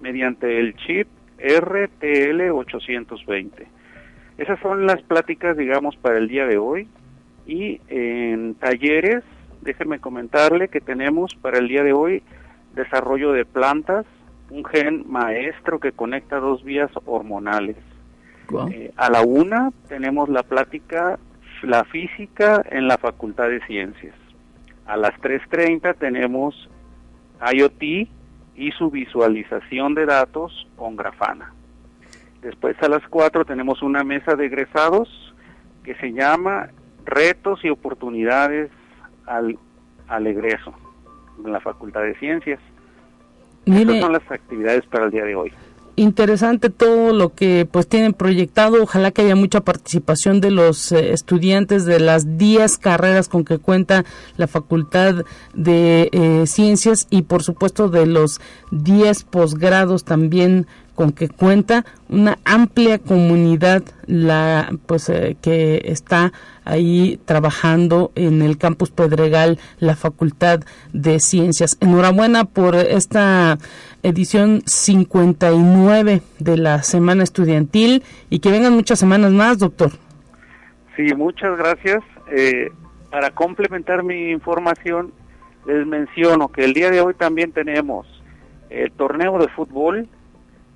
mediante 0.00 0.60
el 0.60 0.76
chip 0.76 1.08
RTL820. 1.38 3.66
Esas 4.38 4.60
son 4.60 4.86
las 4.86 5.02
pláticas, 5.02 5.56
digamos, 5.56 5.96
para 5.96 6.18
el 6.18 6.28
día 6.28 6.46
de 6.46 6.58
hoy. 6.58 6.86
Y 7.46 7.80
en 7.88 8.54
talleres, 8.54 9.24
déjenme 9.60 9.98
comentarle 9.98 10.68
que 10.68 10.80
tenemos 10.80 11.34
para 11.34 11.58
el 11.58 11.66
día 11.68 11.82
de 11.82 11.92
hoy 11.92 12.22
desarrollo 12.74 13.32
de 13.32 13.44
plantas, 13.44 14.06
un 14.50 14.64
gen 14.64 15.04
maestro 15.08 15.80
que 15.80 15.92
conecta 15.92 16.38
dos 16.38 16.64
vías 16.64 16.90
hormonales. 17.04 17.76
Eh, 18.72 18.92
a 18.96 19.10
la 19.10 19.22
una 19.22 19.70
tenemos 19.88 20.28
la 20.28 20.42
plática, 20.42 21.18
la 21.62 21.84
física 21.84 22.64
en 22.70 22.88
la 22.88 22.98
Facultad 22.98 23.48
de 23.48 23.64
Ciencias. 23.66 24.14
A 24.90 24.96
las 24.96 25.12
3.30 25.20 25.94
tenemos 25.98 26.68
IoT 27.52 27.80
y 27.80 28.72
su 28.76 28.90
visualización 28.90 29.94
de 29.94 30.04
datos 30.04 30.66
con 30.74 30.96
Grafana. 30.96 31.54
Después 32.42 32.76
a 32.82 32.88
las 32.88 33.06
4 33.06 33.44
tenemos 33.44 33.82
una 33.82 34.02
mesa 34.02 34.34
de 34.34 34.46
egresados 34.46 35.08
que 35.84 35.94
se 35.94 36.12
llama 36.12 36.70
Retos 37.04 37.64
y 37.64 37.70
oportunidades 37.70 38.72
al, 39.26 39.56
al 40.08 40.26
egreso 40.26 40.74
en 41.44 41.52
la 41.52 41.60
Facultad 41.60 42.02
de 42.02 42.16
Ciencias. 42.16 42.58
Estas 43.66 44.00
son 44.00 44.12
las 44.12 44.28
actividades 44.28 44.84
para 44.86 45.04
el 45.04 45.12
día 45.12 45.24
de 45.24 45.36
hoy 45.36 45.52
interesante 46.00 46.70
todo 46.70 47.12
lo 47.12 47.34
que 47.34 47.68
pues 47.70 47.86
tienen 47.86 48.14
proyectado. 48.14 48.82
Ojalá 48.82 49.10
que 49.10 49.22
haya 49.22 49.36
mucha 49.36 49.60
participación 49.60 50.40
de 50.40 50.50
los 50.50 50.92
eh, 50.92 51.12
estudiantes 51.12 51.84
de 51.84 52.00
las 52.00 52.38
10 52.38 52.78
carreras 52.78 53.28
con 53.28 53.44
que 53.44 53.58
cuenta 53.58 54.04
la 54.38 54.46
Facultad 54.46 55.26
de 55.52 56.08
eh, 56.12 56.46
Ciencias 56.46 57.06
y 57.10 57.22
por 57.22 57.42
supuesto 57.42 57.88
de 57.88 58.06
los 58.06 58.40
10 58.70 59.24
posgrados 59.24 60.04
también 60.04 60.66
con 61.00 61.12
que 61.12 61.30
cuenta 61.30 61.86
una 62.10 62.36
amplia 62.44 62.98
comunidad 62.98 63.82
la 64.06 64.68
pues 64.84 65.08
eh, 65.08 65.34
que 65.40 65.80
está 65.86 66.30
ahí 66.66 67.18
trabajando 67.24 68.12
en 68.16 68.42
el 68.42 68.58
campus 68.58 68.90
Pedregal 68.90 69.58
la 69.78 69.96
Facultad 69.96 70.60
de 70.92 71.18
Ciencias. 71.18 71.78
Enhorabuena 71.80 72.44
por 72.44 72.76
esta 72.76 73.56
edición 74.02 74.60
59 74.66 76.20
de 76.38 76.56
la 76.58 76.82
Semana 76.82 77.22
Estudiantil 77.22 78.02
y 78.28 78.40
que 78.40 78.50
vengan 78.50 78.74
muchas 78.74 78.98
semanas 78.98 79.32
más, 79.32 79.58
doctor. 79.58 79.92
Sí, 80.96 81.14
muchas 81.14 81.56
gracias. 81.56 82.02
Eh, 82.30 82.68
para 83.10 83.30
complementar 83.30 84.02
mi 84.02 84.32
información, 84.32 85.14
les 85.66 85.86
menciono 85.86 86.48
que 86.48 86.62
el 86.62 86.74
día 86.74 86.90
de 86.90 87.00
hoy 87.00 87.14
también 87.14 87.52
tenemos 87.52 88.06
el 88.68 88.92
torneo 88.92 89.38
de 89.38 89.48
fútbol 89.48 90.06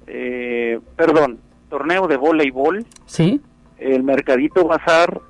eh, 0.07 0.81
perdón, 0.97 1.41
torneo 1.69 2.07
de 2.07 2.17
voleibol. 2.17 2.85
Sí. 3.07 3.41
El 3.79 4.03
Mercadito 4.03 4.67
Bazar, 4.67 5.21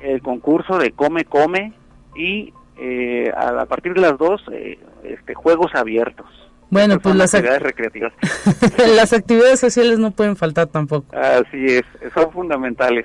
el 0.00 0.22
concurso 0.22 0.78
de 0.78 0.92
Come 0.92 1.24
Come 1.24 1.72
y 2.16 2.52
eh, 2.78 3.30
a, 3.36 3.64
partir 3.66 3.94
de 3.94 4.00
las 4.00 4.18
dos, 4.18 4.42
eh, 4.52 4.78
este, 5.04 5.34
juegos 5.34 5.74
abiertos. 5.74 6.26
Bueno, 6.70 6.98
pues 6.98 7.14
las 7.14 7.34
actividades 7.34 7.62
recreativas. 7.62 8.12
las 8.96 9.12
actividades 9.12 9.60
sociales 9.60 9.98
no 9.98 10.10
pueden 10.10 10.36
faltar 10.36 10.68
tampoco. 10.68 11.14
Así 11.14 11.66
es, 11.66 11.82
son 12.14 12.32
fundamentales. 12.32 13.04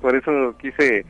por 0.00 0.14
eso 0.14 0.56
quise 0.58 1.04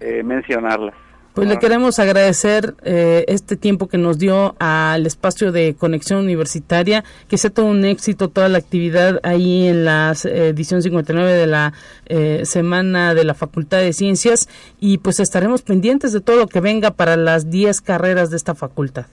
eh, 0.00 0.22
mencionarlas. 0.22 0.94
Pues 1.36 1.48
le 1.48 1.58
queremos 1.58 1.98
agradecer 1.98 2.76
eh, 2.82 3.26
este 3.28 3.58
tiempo 3.58 3.88
que 3.88 3.98
nos 3.98 4.18
dio 4.18 4.54
al 4.58 5.04
espacio 5.04 5.52
de 5.52 5.76
conexión 5.78 6.20
universitaria, 6.20 7.04
que 7.28 7.36
sea 7.36 7.50
todo 7.50 7.66
un 7.66 7.84
éxito 7.84 8.30
toda 8.30 8.48
la 8.48 8.56
actividad 8.56 9.20
ahí 9.22 9.68
en 9.68 9.84
la 9.84 10.14
eh, 10.24 10.48
edición 10.48 10.80
59 10.80 11.30
de 11.30 11.46
la 11.46 11.74
eh, 12.06 12.46
semana 12.46 13.12
de 13.12 13.24
la 13.24 13.34
Facultad 13.34 13.80
de 13.80 13.92
Ciencias 13.92 14.48
y 14.80 14.96
pues 14.96 15.20
estaremos 15.20 15.60
pendientes 15.60 16.14
de 16.14 16.22
todo 16.22 16.36
lo 16.36 16.46
que 16.46 16.60
venga 16.60 16.92
para 16.92 17.18
las 17.18 17.50
10 17.50 17.82
carreras 17.82 18.30
de 18.30 18.38
esta 18.38 18.54
facultad. 18.54 19.04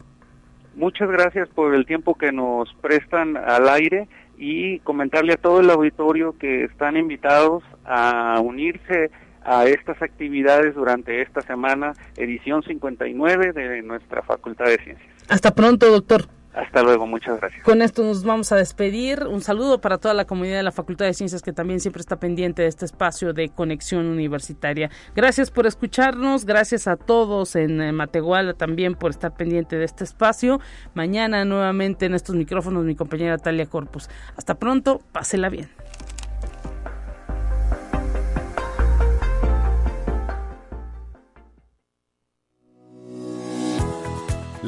Muchas 0.77 1.11
gracias 1.11 1.49
por 1.49 1.75
el 1.75 1.85
tiempo 1.85 2.15
que 2.15 2.31
nos 2.31 2.73
prestan 2.75 3.35
al 3.35 3.67
aire 3.67 4.07
y 4.37 4.79
comentarle 4.79 5.33
a 5.33 5.37
todo 5.37 5.59
el 5.59 5.69
auditorio 5.69 6.37
que 6.39 6.63
están 6.63 6.95
invitados 6.95 7.63
a 7.83 8.39
unirse 8.41 9.11
a 9.45 9.65
estas 9.65 10.01
actividades 10.01 10.75
durante 10.75 11.21
esta 11.21 11.41
semana, 11.41 11.93
edición 12.17 12.63
59 12.63 13.53
de 13.53 13.81
nuestra 13.81 14.21
Facultad 14.23 14.65
de 14.65 14.77
Ciencias. 14.77 15.09
Hasta 15.29 15.53
pronto, 15.53 15.89
doctor. 15.89 16.27
Hasta 16.53 16.83
luego, 16.83 17.07
muchas 17.07 17.39
gracias. 17.39 17.63
Con 17.63 17.81
esto 17.81 18.03
nos 18.03 18.23
vamos 18.23 18.51
a 18.51 18.55
despedir. 18.55 19.25
Un 19.27 19.41
saludo 19.41 19.81
para 19.81 19.97
toda 19.97 20.13
la 20.13 20.25
comunidad 20.25 20.57
de 20.57 20.63
la 20.63 20.71
Facultad 20.71 21.05
de 21.05 21.13
Ciencias 21.15 21.41
que 21.41 21.51
también 21.51 21.79
siempre 21.79 22.01
está 22.01 22.19
pendiente 22.19 22.61
de 22.61 22.67
este 22.67 22.85
espacio 22.85 23.33
de 23.33 23.49
conexión 23.49 24.05
universitaria. 24.05 24.91
Gracias 25.15 25.49
por 25.49 25.65
escucharnos, 25.65 26.45
gracias 26.45 26.87
a 26.87 26.95
todos 26.95 27.55
en 27.55 27.81
eh, 27.81 27.91
Matehuala 27.91 28.53
también 28.53 28.93
por 28.93 29.09
estar 29.09 29.33
pendiente 29.33 29.77
de 29.77 29.85
este 29.85 30.03
espacio. 30.03 30.59
Mañana 30.93 31.43
nuevamente 31.43 32.05
en 32.05 32.13
estos 32.13 32.35
micrófonos 32.35 32.85
mi 32.85 32.95
compañera 32.95 33.39
Talia 33.39 33.65
Corpus. 33.65 34.07
Hasta 34.37 34.53
pronto, 34.53 35.01
pásela 35.11 35.49
bien. 35.49 35.69